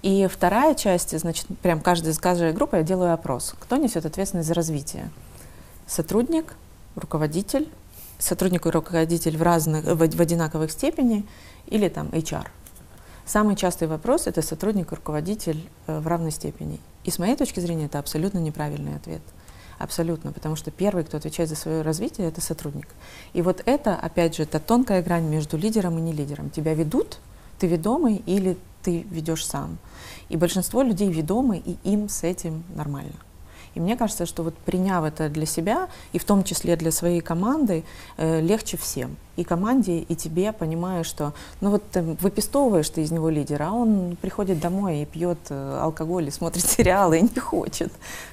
И 0.02 0.28
вторая 0.28 0.74
часть, 0.74 1.18
значит, 1.18 1.46
прям 1.62 1.82
каждая, 1.82 2.16
каждой 2.16 2.52
группой 2.52 2.80
я 2.80 2.84
делаю 2.84 3.14
опрос. 3.14 3.54
Кто 3.60 3.78
несет 3.78 4.08
ответственность 4.08 4.48
за 4.48 4.56
развитие? 4.56 5.12
Сотрудник, 5.86 6.56
руководитель, 6.96 7.70
сотрудник 8.18 8.66
и 8.66 8.70
руководитель 8.70 9.38
в, 9.38 9.44
разных, 9.44 9.86
в, 9.86 9.98
в 9.98 10.22
одинаковых 10.22 10.72
степени 10.72 11.28
или 11.68 11.90
там 11.90 12.08
HR. 12.08 12.48
Самый 13.26 13.56
частый 13.56 13.88
вопрос– 13.88 14.28
это 14.28 14.42
сотрудник 14.42 14.92
и 14.92 14.96
руководитель 14.96 15.68
э, 15.88 16.00
в 16.00 16.08
равной 16.08 16.32
степени. 16.32 16.80
И 17.06 17.10
с 17.10 17.20
моей 17.20 17.36
точки 17.36 17.60
зрения 17.62 17.86
это 17.86 18.00
абсолютно 18.00 18.40
неправильный 18.40 18.96
ответ. 18.96 19.22
Абсолютно, 19.80 20.32
потому 20.32 20.56
что 20.56 20.72
первый, 20.72 21.04
кто 21.04 21.18
отвечает 21.18 21.50
за 21.50 21.56
свое 21.56 21.82
развитие, 21.82 22.28
это 22.28 22.42
сотрудник. 22.42 22.88
И 23.34 23.42
вот 23.42 23.62
это, 23.66 23.96
опять 23.96 24.36
же, 24.36 24.44
это 24.44 24.60
тонкая 24.60 25.02
грань 25.02 25.26
между 25.26 25.58
лидером 25.58 25.98
и 25.98 26.02
не 26.02 26.12
лидером. 26.12 26.50
Тебя 26.50 26.74
ведут, 26.74 27.20
ты 27.60 27.68
ведомый 27.68 28.22
или 28.26 28.58
ты 28.82 29.06
ведешь 29.10 29.46
сам. 29.46 29.78
И 30.30 30.38
большинство 30.38 30.82
людей 30.82 31.12
ведомы, 31.12 31.58
и 31.58 31.78
им 31.84 32.10
с 32.10 32.24
этим 32.24 32.64
нормально. 32.76 33.16
И 33.76 33.80
мне 33.80 33.98
кажется, 33.98 34.26
что 34.26 34.44
вот 34.44 34.56
приняв 34.56 35.04
это 35.04 35.30
для 35.30 35.46
себя, 35.46 35.88
и 36.12 36.20
в 36.20 36.24
том 36.24 36.44
числе 36.44 36.76
для 36.76 36.92
своей 36.92 37.22
команды, 37.22 37.84
э, 38.18 38.42
легче 38.42 38.78
всем. 38.78 39.16
И 39.36 39.44
команде, 39.44 40.00
и 40.00 40.16
тебе, 40.16 40.52
понимая, 40.52 41.04
что 41.04 41.34
ну 41.62 41.72
вот 41.72 41.84
ты 41.92 42.02
выпистовываешь 42.02 42.90
ты 42.90 43.02
из 43.02 43.12
него 43.12 43.30
лидера, 43.30 43.70
а 43.70 43.72
он 43.72 44.16
приходит 44.22 44.60
домой 44.60 45.02
и 45.02 45.06
пьет 45.06 45.40
э, 45.50 45.80
алкоголь, 45.82 46.28
и 46.28 46.32
смотрит 46.32 46.66
сериалы, 46.70 47.20
и 47.20 47.22
не 47.24 47.40
хочет. 47.40 47.92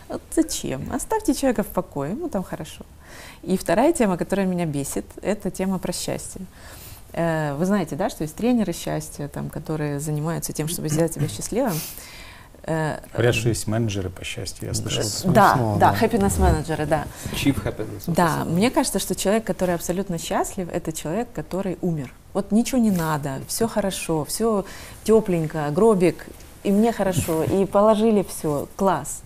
Вот 0.08 0.22
зачем? 0.34 0.92
Оставьте 0.92 1.34
человека 1.34 1.62
в 1.62 1.68
покое, 1.68 2.10
ему 2.10 2.28
там 2.28 2.42
хорошо. 2.42 2.84
И 3.42 3.56
вторая 3.56 3.92
тема, 3.92 4.16
которая 4.16 4.46
меня 4.46 4.66
бесит, 4.66 5.06
это 5.22 5.50
тема 5.50 5.78
про 5.78 5.92
счастье. 5.92 6.42
Э, 7.12 7.54
вы 7.54 7.64
знаете, 7.64 7.96
да, 7.96 8.10
что 8.10 8.22
есть 8.22 8.36
тренеры 8.36 8.72
счастья, 8.72 9.28
там, 9.28 9.48
которые 9.50 10.00
занимаются 10.00 10.52
тем, 10.52 10.68
чтобы 10.68 10.88
сделать 10.88 11.14
тебя 11.14 11.28
счастливым. 11.28 11.74
Э, 12.64 12.98
Говорят, 13.12 13.34
что 13.34 13.48
есть 13.48 13.66
менеджеры 13.66 14.10
по 14.10 14.24
счастью, 14.24 14.68
я 14.68 14.74
слышал. 14.74 15.04
Да, 15.32 15.56
да, 15.78 15.92
да, 15.92 15.96
happiness 16.00 16.40
менеджеры, 16.40 16.86
да. 16.86 17.06
Chief 17.32 17.56
happiness. 17.64 18.02
Да, 18.06 18.44
мне 18.44 18.70
кажется, 18.70 18.98
что 18.98 19.14
человек, 19.14 19.44
который 19.44 19.74
абсолютно 19.74 20.18
счастлив, 20.18 20.68
это 20.72 20.92
человек, 20.92 21.28
который 21.34 21.78
умер. 21.80 22.12
Вот 22.34 22.52
ничего 22.52 22.78
не 22.78 22.90
надо, 22.90 23.40
все 23.48 23.66
хорошо, 23.66 24.24
все 24.24 24.64
тепленько, 25.04 25.68
гробик, 25.70 26.26
и 26.62 26.70
мне 26.70 26.92
хорошо, 26.92 27.42
и 27.44 27.64
положили 27.64 28.22
все, 28.28 28.68
класс. 28.76 29.22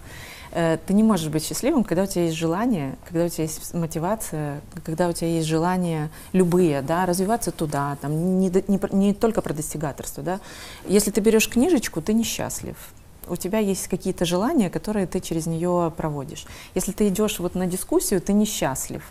Э, 0.53 0.79
ты 0.87 0.95
не 0.95 1.03
можешь 1.03 1.29
быть 1.29 1.45
счастливым, 1.45 1.83
когда 1.83 2.05
у 2.05 2.07
тебя 2.07 2.25
есть 2.25 2.37
желание, 2.37 2.95
когда 3.05 3.25
у 3.25 3.29
тебя 3.29 3.45
есть 3.45 3.75
мотивация, 3.75 4.61
когда 4.85 5.09
у 5.09 5.13
тебя 5.13 5.29
есть 5.29 5.49
желание 5.49 6.09
любые, 6.33 6.81
да, 6.83 7.05
развиваться 7.05 7.51
туда, 7.51 7.99
там, 8.01 8.39
не, 8.39 8.49
не, 8.69 8.81
не 8.93 9.13
только 9.13 9.43
про 9.43 9.53
достигаторство, 9.53 10.23
да. 10.23 10.41
Если 10.87 11.11
ты 11.11 11.21
берешь 11.21 11.49
книжечку, 11.49 12.01
ты 12.01 12.15
несчастлив 12.15 12.77
у 13.29 13.37
тебя 13.37 13.59
есть 13.59 13.89
какие-то 13.89 14.25
желания, 14.25 14.71
которые 14.71 15.07
ты 15.07 15.21
через 15.21 15.47
нее 15.47 15.93
проводишь. 15.97 16.47
Если 16.75 16.93
ты 16.93 17.09
идешь 17.09 17.39
вот 17.39 17.55
на 17.55 17.67
дискуссию, 17.67 18.21
ты 18.21 18.33
несчастлив. 18.33 19.03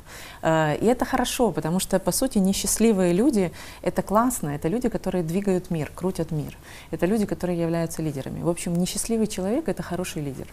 Э, 0.41 0.75
и 0.77 0.85
это 0.85 1.05
хорошо, 1.05 1.51
потому 1.51 1.79
что, 1.79 1.99
по 1.99 2.11
сути, 2.11 2.39
несчастливые 2.39 3.13
люди— 3.13 3.51
это 3.81 4.01
классно, 4.01 4.49
это 4.49 4.67
люди, 4.67 4.89
которые 4.89 5.23
двигают 5.23 5.71
мир, 5.71 5.91
крутят 5.95 6.31
мир. 6.31 6.57
Это 6.91 7.05
люди, 7.05 7.25
которые 7.25 7.59
являются 7.59 8.01
лидерами. 8.01 8.41
В 8.41 8.49
общем, 8.49 8.73
несчастливый 8.73 9.27
человек— 9.27 9.67
это 9.67 9.83
хороший 9.83 10.21
лидер. 10.21 10.47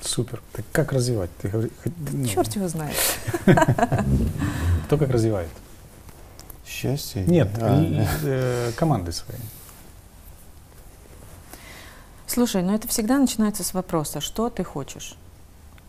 Супер. 0.00 0.40
Так 0.52 0.64
как 0.72 0.92
развивать? 0.92 1.30
Ты 1.42 1.48
говори, 1.48 1.70
ну. 2.12 2.26
Черт 2.26 2.54
его 2.56 2.68
знает. 2.68 2.96
Кто 4.86 4.96
как 4.96 5.10
развивает? 5.10 5.50
Счастье? 6.64 7.24
Нет, 7.26 7.48
а, 7.60 7.84
э, 8.22 8.72
команды 8.76 9.10
свои. 9.12 9.38
Слушай, 12.28 12.62
ну 12.62 12.74
это 12.74 12.86
всегда 12.86 13.18
начинается 13.18 13.64
с 13.64 13.72
вопроса, 13.72 14.20
что 14.20 14.50
ты 14.50 14.62
хочешь. 14.62 15.16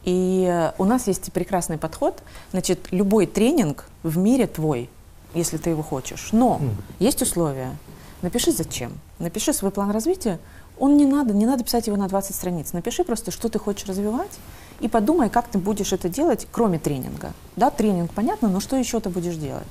И 0.05 0.47
э, 0.49 0.71
у 0.77 0.85
нас 0.85 1.07
есть 1.07 1.31
прекрасный 1.33 1.77
подход. 1.77 2.23
Значит, 2.51 2.87
любой 2.91 3.27
тренинг 3.27 3.85
в 4.03 4.17
мире 4.17 4.47
твой, 4.47 4.89
если 5.33 5.57
ты 5.57 5.71
его 5.71 5.83
хочешь. 5.83 6.29
Но 6.31 6.59
mm. 6.61 6.69
есть 6.99 7.21
условия. 7.21 7.75
Напиши 8.21 8.51
зачем. 8.51 8.93
Напиши 9.19 9.51
свой 9.53 9.71
план 9.71 9.91
развития. 9.91 10.39
Он 10.77 10.95
не 10.95 11.05
надо, 11.05 11.33
не 11.33 11.45
надо 11.45 11.65
писать 11.65 11.87
его 11.87 11.97
на 11.97 12.07
20 12.07 12.33
страниц. 12.33 12.71
Напиши 12.71 13.03
просто, 13.03 13.31
что 13.31 13.49
ты 13.49 13.59
хочешь 13.59 13.87
развивать, 13.87 14.31
и 14.79 14.87
подумай, 14.87 15.29
как 15.29 15.49
ты 15.49 15.57
будешь 15.57 15.91
это 15.91 16.07
делать, 16.07 16.47
кроме 16.51 16.79
тренинга. 16.79 17.33
Да, 17.57 17.69
тренинг 17.69 18.13
понятно, 18.13 18.47
но 18.47 18.61
что 18.61 18.77
еще 18.77 19.01
ты 19.01 19.09
будешь 19.09 19.35
делать? 19.35 19.67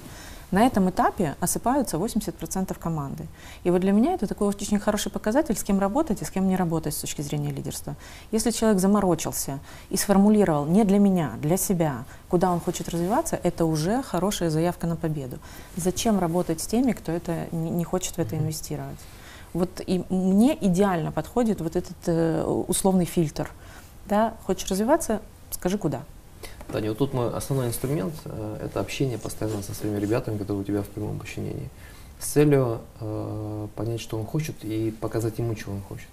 На 0.51 0.66
этом 0.66 0.88
этапе 0.88 1.36
осыпаются 1.40 1.99
80% 1.99 2.78
команды. 2.78 3.26
И 3.64 3.70
вот 3.70 3.82
для 3.82 3.92
меня 3.92 4.14
это 4.14 4.26
такой 4.26 4.49
очень 4.49 4.78
хороший 4.78 5.12
показатель, 5.12 5.55
с 5.57 5.62
кем 5.62 5.78
работать 5.78 6.22
и 6.22 6.24
с 6.24 6.30
кем 6.30 6.49
не 6.49 6.57
работать 6.57 6.94
с 6.94 7.01
точки 7.01 7.20
зрения 7.20 7.51
лидерства. 7.51 7.96
Если 8.32 8.51
человек 8.51 8.80
заморочился 8.80 9.59
и 9.90 9.99
сформулировал 9.99 10.64
не 10.64 10.84
для 10.84 10.99
меня, 10.99 11.32
для 11.42 11.59
себя, 11.59 12.05
куда 12.30 12.51
он 12.51 12.61
хочет 12.61 12.88
развиваться, 12.88 13.38
это 13.42 13.66
уже 13.66 14.03
хорошая 14.03 14.49
заявка 14.49 14.86
на 14.86 14.96
победу. 14.96 15.38
Зачем 15.76 16.18
работать 16.18 16.62
с 16.62 16.66
теми, 16.66 16.92
кто 16.92 17.12
это 17.12 17.46
не 17.53 17.84
хочет 17.84 18.16
в 18.16 18.18
это 18.18 18.36
инвестировать? 18.36 18.99
Вот 19.53 19.82
и 19.86 20.05
мне 20.09 20.57
идеально 20.61 21.12
подходит 21.12 21.61
вот 21.61 21.76
этот 21.76 21.96
э, 22.07 22.42
условный 22.42 23.05
фильтр. 23.05 23.51
Да, 24.07 24.34
хочешь 24.46 24.70
развиваться, 24.70 25.20
скажи 25.51 25.76
куда. 25.76 26.03
Таня, 26.72 26.90
вот 26.90 26.98
тут 26.98 27.14
мой 27.14 27.32
основной 27.32 27.68
инструмент 27.68 28.12
э, 28.26 28.58
это 28.66 28.80
общение 28.80 29.16
постоянно 29.16 29.62
со 29.62 29.72
своими 29.72 29.98
ребятами, 29.98 30.36
которые 30.36 30.62
у 30.62 30.64
тебя 30.64 30.82
в 30.82 30.88
прямом 30.88 31.18
подчинении, 31.18 31.70
с 32.20 32.26
целью 32.26 32.80
э, 33.00 33.68
понять, 33.74 34.00
что 34.00 34.18
он 34.18 34.26
хочет, 34.26 34.54
и 34.62 34.90
показать 34.90 35.38
ему, 35.38 35.54
чего 35.54 35.72
он 35.72 35.80
хочет. 35.80 36.08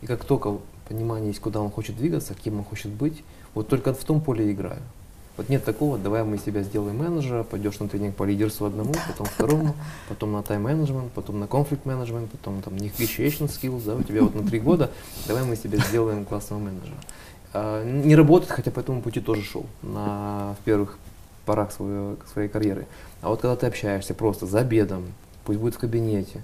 И 0.00 0.06
как 0.06 0.24
только 0.24 0.58
понимание 0.88 1.28
есть, 1.28 1.40
куда 1.40 1.60
он 1.60 1.70
хочет 1.70 1.96
двигаться, 1.96 2.34
кем 2.34 2.58
он 2.58 2.64
хочет 2.64 2.90
быть, 2.90 3.22
вот 3.54 3.68
только 3.68 3.92
в 3.92 4.02
том 4.04 4.22
поле 4.22 4.50
играю. 4.50 4.80
Вот 5.36 5.50
нет 5.50 5.64
такого, 5.64 5.98
давай 5.98 6.24
мы 6.24 6.36
из 6.36 6.42
тебя 6.42 6.62
сделаем 6.62 6.96
менеджера, 6.96 7.44
пойдешь 7.44 7.78
на 7.78 7.88
тренинг 7.88 8.16
по 8.16 8.24
лидерству 8.24 8.66
одному, 8.66 8.94
потом 9.06 9.26
второму, 9.26 9.74
потом 10.08 10.32
на 10.32 10.42
тайм-менеджмент, 10.42 11.12
потом 11.12 11.38
на 11.38 11.46
конфликт-менеджмент, 11.46 12.30
потом 12.30 12.60
там 12.62 12.74
negotiation 12.74 13.46
skills, 13.46 13.84
да, 13.84 13.94
у 13.94 14.02
тебя 14.02 14.22
вот 14.22 14.34
на 14.34 14.42
три 14.42 14.58
года, 14.58 14.90
давай 15.28 15.44
мы 15.44 15.54
из 15.54 15.60
тебя 15.60 15.78
сделаем 15.78 16.24
классного 16.24 16.60
менеджера. 16.60 16.96
А, 17.52 17.84
не 17.84 18.14
работает, 18.14 18.50
хотя 18.50 18.70
по 18.70 18.80
этому 18.80 19.02
пути 19.02 19.20
тоже 19.20 19.42
шел 19.42 19.66
на, 19.82 20.56
в 20.60 20.64
первых 20.64 20.98
порах 21.46 21.72
своего, 21.72 22.16
своей 22.32 22.48
карьеры. 22.48 22.86
А 23.22 23.30
вот 23.30 23.40
когда 23.40 23.56
ты 23.56 23.66
общаешься 23.66 24.14
просто 24.14 24.46
за 24.46 24.60
обедом, 24.60 25.06
пусть 25.44 25.58
будет 25.58 25.74
в 25.74 25.78
кабинете, 25.78 26.42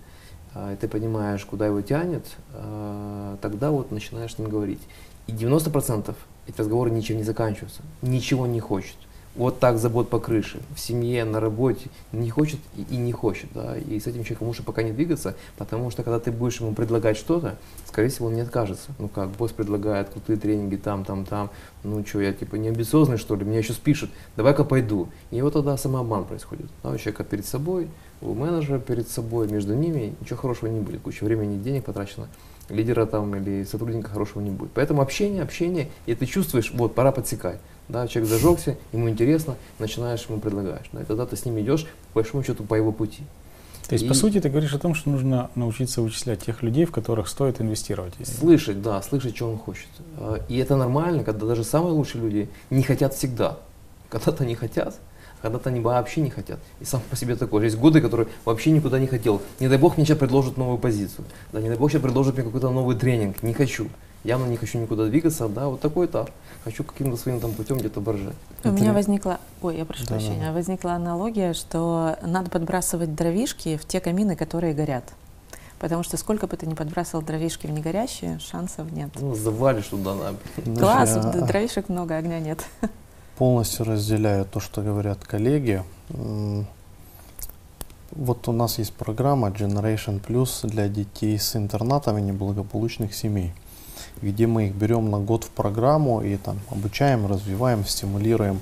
а, 0.54 0.72
и 0.72 0.76
ты 0.76 0.88
понимаешь, 0.88 1.44
куда 1.44 1.66
его 1.66 1.82
тянет, 1.82 2.26
а, 2.52 3.36
тогда 3.40 3.70
вот 3.70 3.90
начинаешь 3.90 4.34
с 4.34 4.38
ним 4.38 4.48
говорить. 4.48 4.80
И 5.26 5.32
90% 5.32 6.14
эти 6.46 6.58
разговоры 6.58 6.90
ничем 6.90 7.16
не 7.16 7.22
заканчиваются, 7.24 7.82
ничего 8.02 8.46
не 8.46 8.60
хочет 8.60 8.96
вот 9.36 9.58
так 9.58 9.78
забот 9.78 10.08
по 10.08 10.20
крыше, 10.20 10.60
в 10.74 10.80
семье, 10.80 11.24
на 11.24 11.40
работе, 11.40 11.88
не 12.12 12.30
хочет 12.30 12.60
и, 12.76 12.82
и 12.82 12.96
не 12.96 13.12
хочет, 13.12 13.50
да, 13.52 13.76
и 13.76 13.98
с 13.98 14.06
этим 14.06 14.22
человеком 14.22 14.48
лучше 14.48 14.62
пока 14.62 14.82
не 14.82 14.92
двигаться, 14.92 15.34
потому 15.56 15.90
что 15.90 16.02
когда 16.02 16.20
ты 16.20 16.30
будешь 16.30 16.60
ему 16.60 16.72
предлагать 16.72 17.16
что-то, 17.16 17.56
скорее 17.86 18.08
всего, 18.08 18.28
он 18.28 18.34
не 18.34 18.42
откажется. 18.42 18.92
Ну 18.98 19.08
как, 19.08 19.30
босс 19.30 19.52
предлагает 19.52 20.10
крутые 20.10 20.38
тренинги 20.38 20.76
там, 20.76 21.04
там, 21.04 21.24
там, 21.24 21.50
ну 21.82 22.04
что, 22.06 22.20
я 22.20 22.32
типа 22.32 22.56
не 22.56 22.68
амбициозный 22.68 23.16
что 23.16 23.34
ли, 23.34 23.44
меня 23.44 23.58
еще 23.58 23.72
спишут, 23.72 24.10
давай-ка 24.36 24.64
пойду. 24.64 25.08
И 25.30 25.42
вот 25.42 25.54
тогда 25.54 25.76
самообман 25.76 26.24
происходит. 26.24 26.66
Да, 26.82 26.90
у 26.90 26.98
человека 26.98 27.24
перед 27.24 27.46
собой, 27.46 27.88
у 28.20 28.34
менеджера 28.34 28.78
перед 28.78 29.08
собой, 29.08 29.48
между 29.48 29.74
ними 29.74 30.14
ничего 30.20 30.38
хорошего 30.38 30.70
не 30.70 30.80
будет, 30.80 31.00
куча 31.02 31.24
времени 31.24 31.56
и 31.56 31.58
денег 31.58 31.84
потрачено 31.84 32.28
лидера 32.68 33.06
там 33.06 33.34
или 33.36 33.64
сотрудника 33.64 34.10
хорошего 34.10 34.42
не 34.42 34.50
будет. 34.50 34.70
Поэтому 34.72 35.02
общение, 35.02 35.42
общение, 35.42 35.90
и 36.06 36.14
ты 36.14 36.26
чувствуешь, 36.26 36.72
вот, 36.74 36.94
пора 36.94 37.12
подсекать. 37.12 37.60
Да, 37.88 38.08
человек 38.08 38.30
зажегся, 38.30 38.76
ему 38.92 39.10
интересно, 39.10 39.56
начинаешь 39.78 40.24
ему 40.28 40.40
предлагаешь. 40.40 40.86
Да, 40.92 41.02
и 41.02 41.04
тогда 41.04 41.26
ты 41.26 41.36
с 41.36 41.44
ним 41.44 41.60
идешь, 41.60 41.84
по 42.12 42.20
большому 42.20 42.42
счету, 42.42 42.64
по 42.64 42.74
его 42.74 42.92
пути. 42.92 43.22
То 43.88 43.92
есть, 43.92 44.06
и, 44.06 44.08
по 44.08 44.14
сути, 44.14 44.40
ты 44.40 44.48
говоришь 44.48 44.72
о 44.72 44.78
том, 44.78 44.94
что 44.94 45.10
нужно 45.10 45.50
научиться 45.54 46.00
вычислять 46.00 46.40
тех 46.40 46.62
людей, 46.62 46.86
в 46.86 46.92
которых 46.92 47.28
стоит 47.28 47.60
инвестировать. 47.60 48.14
Слышать, 48.22 48.80
да, 48.80 49.02
слышать, 49.02 49.36
что 49.36 49.50
он 49.50 49.58
хочет. 49.58 49.88
А, 50.16 50.40
и 50.48 50.56
это 50.56 50.76
нормально, 50.76 51.22
когда 51.22 51.46
даже 51.46 51.64
самые 51.64 51.92
лучшие 51.92 52.22
люди 52.22 52.48
не 52.70 52.82
хотят 52.82 53.12
всегда. 53.12 53.58
Когда-то 54.08 54.46
не 54.46 54.54
хотят, 54.54 54.98
когда-то 55.42 55.68
они 55.68 55.80
вообще 55.80 56.22
не 56.22 56.30
хотят. 56.30 56.58
И 56.80 56.86
сам 56.86 57.02
по 57.10 57.16
себе 57.16 57.36
такой. 57.36 57.64
Есть 57.64 57.76
годы, 57.76 58.00
которые 58.00 58.28
вообще 58.46 58.70
никуда 58.70 58.98
не 58.98 59.06
хотел. 59.06 59.42
Не 59.60 59.68
дай 59.68 59.76
бог 59.76 59.98
мне 59.98 60.06
сейчас 60.06 60.16
предложат 60.16 60.56
новую 60.56 60.78
позицию. 60.78 61.26
Да, 61.52 61.60
не 61.60 61.68
дай 61.68 61.76
бог 61.76 61.90
сейчас 61.90 62.00
предложат 62.00 62.36
мне 62.36 62.44
какой-то 62.44 62.70
новый 62.70 62.96
тренинг. 62.96 63.42
Не 63.42 63.52
хочу. 63.52 63.88
Явно 64.24 64.46
не 64.46 64.56
хочу 64.56 64.78
никуда 64.78 65.04
двигаться, 65.04 65.48
да, 65.48 65.68
вот 65.68 65.82
такой 65.82 66.06
этап. 66.06 66.30
Хочу 66.64 66.82
каким-то 66.82 67.18
своим 67.18 67.40
там 67.40 67.52
путем 67.52 67.76
где-то 67.76 68.00
боржать. 68.00 68.34
У 68.64 68.70
меня 68.70 68.94
возникла, 68.94 69.38
ой, 69.60 69.76
я 69.76 69.84
прошу 69.84 70.06
да, 70.06 70.14
прощения, 70.14 70.46
да. 70.46 70.52
возникла 70.52 70.94
аналогия, 70.94 71.52
что 71.52 72.16
надо 72.22 72.48
подбрасывать 72.48 73.14
дровишки 73.14 73.76
в 73.76 73.84
те 73.84 74.00
камины, 74.00 74.34
которые 74.34 74.72
горят. 74.72 75.04
Потому 75.78 76.02
что 76.02 76.16
сколько 76.16 76.46
бы 76.46 76.56
ты 76.56 76.66
ни 76.66 76.72
подбрасывал 76.72 77.22
дровишки 77.22 77.66
в 77.66 77.70
негорящие, 77.70 78.38
шансов 78.38 78.90
нет. 78.92 79.10
Ну, 79.20 79.34
завалишь 79.34 79.88
туда 79.88 80.14
на. 80.14 80.34
Класс, 80.74 81.16
а... 81.16 81.46
дровишек 81.46 81.90
много, 81.90 82.16
огня 82.16 82.40
нет. 82.40 82.64
Полностью 83.36 83.84
разделяю 83.84 84.46
то, 84.46 84.58
что 84.58 84.80
говорят 84.80 85.18
коллеги. 85.18 85.82
Вот 88.10 88.48
у 88.48 88.52
нас 88.52 88.78
есть 88.78 88.94
программа 88.94 89.48
Generation 89.48 90.24
Plus 90.24 90.66
для 90.66 90.88
детей 90.88 91.38
с 91.38 91.56
интернатами 91.56 92.22
неблагополучных 92.22 93.14
семей 93.14 93.52
где 94.24 94.46
мы 94.46 94.66
их 94.66 94.74
берем 94.74 95.10
на 95.10 95.18
год 95.18 95.44
в 95.44 95.50
программу 95.50 96.22
и 96.22 96.36
там 96.36 96.58
обучаем, 96.70 97.26
развиваем, 97.26 97.84
стимулируем. 97.84 98.60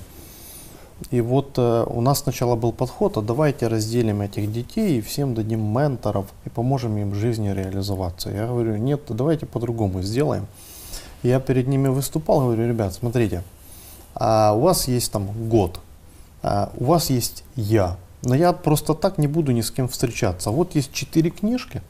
И 1.09 1.21
вот 1.21 1.57
э, 1.57 1.85
у 1.87 2.01
нас 2.01 2.19
сначала 2.19 2.55
был 2.55 2.71
подход, 2.71 3.17
а 3.17 3.21
давайте 3.21 3.67
разделим 3.67 4.21
этих 4.21 4.51
детей 4.51 4.97
и 4.97 5.01
всем 5.01 5.33
дадим 5.33 5.59
менторов 5.59 6.27
и 6.45 6.49
поможем 6.49 6.97
им 6.97 7.11
в 7.11 7.15
жизни 7.15 7.49
реализоваться. 7.49 8.29
Я 8.29 8.47
говорю, 8.47 8.77
нет, 8.77 9.01
давайте 9.09 9.45
по-другому 9.45 10.01
сделаем. 10.01 10.45
Я 11.23 11.39
перед 11.39 11.67
ними 11.67 11.87
выступал, 11.87 12.41
говорю, 12.41 12.67
ребят, 12.67 12.93
смотрите, 12.93 13.43
а 14.13 14.53
у 14.53 14.61
вас 14.61 14.87
есть 14.87 15.11
там 15.11 15.49
год, 15.49 15.79
а 16.41 16.71
у 16.77 16.85
вас 16.85 17.09
есть 17.09 17.43
я, 17.55 17.97
но 18.21 18.35
я 18.35 18.53
просто 18.53 18.93
так 18.93 19.17
не 19.17 19.27
буду 19.27 19.51
ни 19.51 19.61
с 19.61 19.71
кем 19.71 19.87
встречаться. 19.87 20.51
Вот 20.51 20.75
есть 20.75 20.93
четыре 20.93 21.29
книжки, 21.29 21.81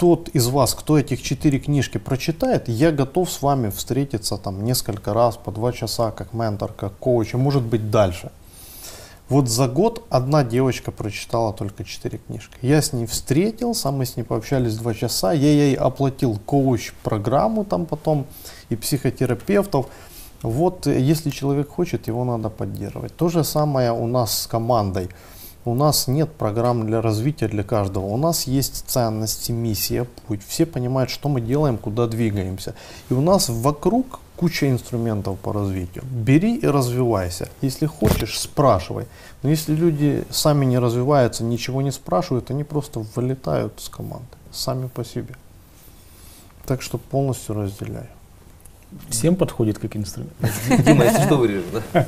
тот 0.00 0.30
из 0.30 0.46
вас, 0.46 0.72
кто 0.74 0.98
этих 0.98 1.22
четыре 1.22 1.58
книжки 1.58 1.98
прочитает, 1.98 2.68
я 2.68 2.90
готов 2.90 3.30
с 3.30 3.42
вами 3.42 3.68
встретиться 3.68 4.38
там 4.38 4.64
несколько 4.64 5.12
раз 5.12 5.36
по 5.36 5.52
два 5.52 5.72
часа, 5.72 6.10
как 6.10 6.32
ментор, 6.32 6.72
как 6.72 6.96
коуч, 6.96 7.34
и 7.34 7.36
может 7.36 7.62
быть 7.62 7.90
дальше. 7.90 8.32
Вот 9.28 9.50
за 9.50 9.68
год 9.68 10.06
одна 10.08 10.42
девочка 10.42 10.90
прочитала 10.90 11.52
только 11.52 11.84
четыре 11.84 12.16
книжки. 12.16 12.56
Я 12.62 12.80
с 12.80 12.94
ней 12.94 13.04
встретился, 13.04 13.90
мы 13.90 14.06
с 14.06 14.16
ней 14.16 14.22
пообщались 14.22 14.74
два 14.76 14.94
часа, 14.94 15.34
я 15.34 15.48
ей 15.48 15.74
оплатил 15.74 16.38
коуч-программу 16.46 17.66
там 17.66 17.84
потом 17.84 18.24
и 18.70 18.76
психотерапевтов. 18.76 19.86
Вот 20.40 20.86
э, 20.86 20.98
если 20.98 21.28
человек 21.28 21.68
хочет, 21.68 22.08
его 22.08 22.24
надо 22.24 22.48
поддерживать. 22.48 23.14
То 23.16 23.28
же 23.28 23.44
самое 23.44 23.92
у 23.92 24.06
нас 24.06 24.44
с 24.44 24.46
командой. 24.46 25.10
У 25.64 25.74
нас 25.74 26.08
нет 26.08 26.32
программ 26.32 26.86
для 26.86 27.02
развития 27.02 27.46
для 27.46 27.62
каждого. 27.62 28.06
У 28.06 28.16
нас 28.16 28.46
есть 28.46 28.84
ценности, 28.86 29.52
миссия, 29.52 30.06
путь. 30.26 30.40
Все 30.46 30.64
понимают, 30.64 31.10
что 31.10 31.28
мы 31.28 31.42
делаем, 31.42 31.76
куда 31.76 32.06
двигаемся. 32.06 32.74
И 33.10 33.14
у 33.14 33.20
нас 33.20 33.50
вокруг 33.50 34.20
куча 34.36 34.70
инструментов 34.70 35.38
по 35.38 35.52
развитию. 35.52 36.02
Бери 36.04 36.56
и 36.56 36.66
развивайся. 36.66 37.50
Если 37.60 37.84
хочешь, 37.84 38.40
спрашивай. 38.40 39.06
Но 39.42 39.50
если 39.50 39.74
люди 39.74 40.24
сами 40.30 40.64
не 40.64 40.78
развиваются, 40.78 41.44
ничего 41.44 41.82
не 41.82 41.90
спрашивают, 41.90 42.50
они 42.50 42.64
просто 42.64 43.04
вылетают 43.14 43.80
с 43.80 43.90
команды 43.90 44.26
сами 44.52 44.88
по 44.88 45.04
себе. 45.04 45.34
Так 46.66 46.80
что 46.82 46.98
полностью 46.98 47.54
разделяю. 47.54 48.08
Всем 49.08 49.36
подходит 49.36 49.78
как 49.78 49.96
инструмент. 49.96 50.32
Дима, 50.84 51.04
если 51.04 51.22
что, 51.22 51.36
вырежу, 51.36 51.64
да? 51.92 52.06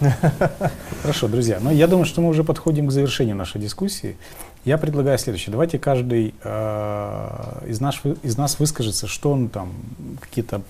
Хорошо, 1.02 1.28
друзья. 1.28 1.58
Но 1.60 1.70
я 1.70 1.86
думаю, 1.86 2.06
что 2.06 2.20
мы 2.20 2.28
уже 2.28 2.44
подходим 2.44 2.88
к 2.88 2.92
завершению 2.92 3.36
нашей 3.36 3.60
дискуссии. 3.60 4.16
Я 4.64 4.78
предлагаю 4.78 5.18
следующее. 5.18 5.52
Давайте 5.52 5.78
каждый 5.78 6.34
э, 6.42 7.68
из, 7.68 7.80
наш, 7.80 8.02
из 8.22 8.36
нас 8.36 8.58
выскажется, 8.58 9.06
что 9.06 9.30
он 9.32 9.48
там, 9.48 9.72
какие-то 10.20 10.62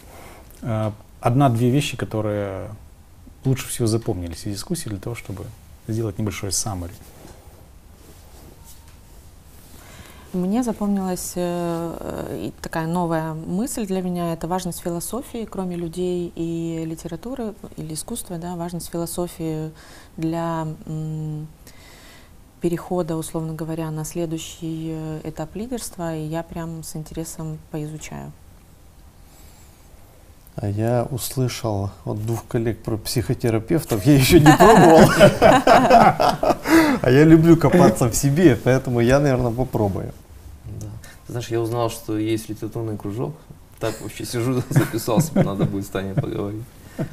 э, 0.63 0.91
одна-две 1.21 1.71
вещи, 1.71 1.97
которые 1.97 2.69
лучше 3.45 3.69
всего 3.69 3.87
запомнились 3.87 4.47
из 4.47 4.55
дискуссии 4.55 4.89
для 4.89 4.99
того, 4.99 5.15
чтобы 5.15 5.45
сделать 5.89 6.19
небольшой 6.19 6.51
summary. 6.51 6.93
Мне 10.37 10.63
запомнилась 10.63 11.33
э, 11.35 12.51
такая 12.61 12.87
новая 12.87 13.33
мысль 13.33 13.87
для 13.87 14.03
меня, 14.03 14.35
это 14.35 14.47
важность 14.47 14.81
философии, 14.81 15.49
кроме 15.51 15.77
людей 15.77 16.31
и 16.37 16.85
литературы 16.85 17.55
или 17.79 17.95
искусства, 17.95 18.37
да, 18.37 18.55
важность 18.55 18.91
философии 18.91 19.71
для 20.19 20.67
перехода, 22.61 23.17
условно 23.17 23.55
говоря, 23.55 23.91
на 23.91 24.05
следующий 24.05 24.91
э, 24.93 25.21
этап 25.25 25.57
лидерства, 25.57 26.15
и 26.15 26.27
я 26.27 26.43
прям 26.43 26.83
с 26.83 26.97
интересом 26.97 27.59
поизучаю. 27.71 28.31
А 30.57 30.69
я 30.69 31.07
услышал 31.11 31.91
от 32.05 32.25
двух 32.27 32.47
коллег 32.47 32.83
про 32.83 32.99
психотерапевтов, 32.99 34.05
я 34.05 34.15
еще 34.17 34.41
не 34.41 34.53
пробовал. 34.55 35.11
А 37.03 37.11
я 37.11 37.25
люблю 37.25 37.57
копаться 37.57 38.09
в 38.09 38.15
себе, 38.15 38.57
поэтому 38.57 39.01
я, 39.01 39.21
наверное, 39.21 39.53
попробую. 39.53 40.13
Знаешь, 41.29 41.49
я 41.49 41.61
узнал, 41.61 41.91
что 41.91 42.17
есть 42.19 42.49
литературный 42.49 42.97
кружок. 42.97 43.35
Так 43.81 44.01
вообще 44.01 44.25
сижу, 44.25 44.63
записал 44.71 45.21
себе, 45.21 45.43
надо 45.43 45.65
будет 45.65 45.85
с 45.85 45.89
Таней 45.89 46.15
поговорить. 46.15 46.63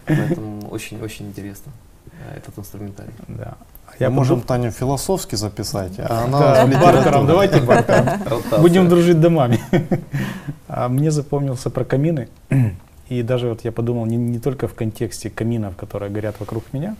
Поэтому 0.05 0.67
очень-очень 0.69 1.27
интересно 1.27 1.71
э, 2.11 2.37
этот 2.37 2.57
инструментарий. 2.57 3.13
Да. 3.27 3.57
Я 3.99 4.09
Мы 4.09 4.17
можем 4.17 4.41
Таню 4.41 4.71
философски 4.71 5.35
записать, 5.35 5.99
а 5.99 6.23
она 6.25 6.39
да, 6.39 6.79
бартером, 6.79 7.27
давайте 7.27 7.61
бартером. 7.61 8.61
Будем 8.61 8.89
дружить 8.89 9.19
домами. 9.19 9.59
А 10.75 10.89
мне 10.89 11.11
запомнился 11.11 11.69
про 11.69 11.85
камины. 11.85 12.29
И 13.07 13.21
даже 13.21 13.47
вот 13.47 13.63
я 13.63 13.71
подумал 13.71 14.07
не, 14.07 14.17
не 14.17 14.39
только 14.39 14.67
в 14.67 14.73
контексте 14.73 15.29
каминов, 15.29 15.75
которые 15.75 16.09
горят 16.09 16.39
вокруг 16.39 16.63
меня, 16.73 16.95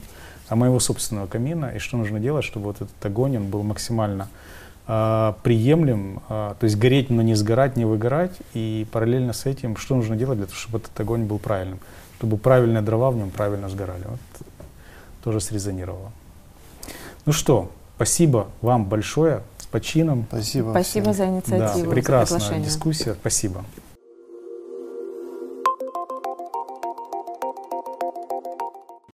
а 0.48 0.56
моего 0.56 0.80
собственного 0.80 1.26
камина, 1.26 1.72
и 1.76 1.80
что 1.80 1.98
нужно 1.98 2.20
делать, 2.20 2.46
чтобы 2.46 2.68
вот 2.68 2.76
этот 2.76 3.04
огонь 3.04 3.38
он 3.38 3.48
был 3.48 3.64
максимально 3.64 4.28
приемлем, 4.86 6.22
э, 6.28 6.56
то 6.60 6.64
есть 6.64 6.78
гореть, 6.78 7.10
но 7.10 7.22
не 7.22 7.36
сгорать, 7.36 7.78
не 7.78 7.86
выгорать, 7.86 8.34
и 8.54 8.86
параллельно 8.92 9.34
с 9.34 9.46
этим, 9.46 9.78
что 9.78 9.96
нужно 9.96 10.16
делать 10.16 10.38
для 10.38 10.48
того, 10.48 10.58
чтобы 10.58 10.80
этот 10.80 11.00
огонь 11.00 11.24
был 11.24 11.40
правильным, 11.40 11.80
чтобы 12.18 12.38
правильные 12.38 12.82
дрова 12.82 13.12
в 13.12 13.16
нем 13.16 13.32
правильно 13.32 13.70
сгорали. 13.70 14.04
Вот 14.06 14.20
тоже 15.24 15.40
срезонировало. 15.40 16.12
Ну 17.26 17.32
что, 17.32 17.72
спасибо 17.96 18.48
вам 18.62 18.86
большое, 18.86 19.42
с 19.58 19.66
почином. 19.66 20.26
Спасибо. 20.28 20.72
Спасибо 20.72 21.14
всем. 21.14 21.14
за 21.14 21.26
инициативу. 21.28 21.86
Да, 21.86 21.90
прекрасная 21.90 22.60
дискуссия, 22.60 23.14
спасибо. 23.14 23.64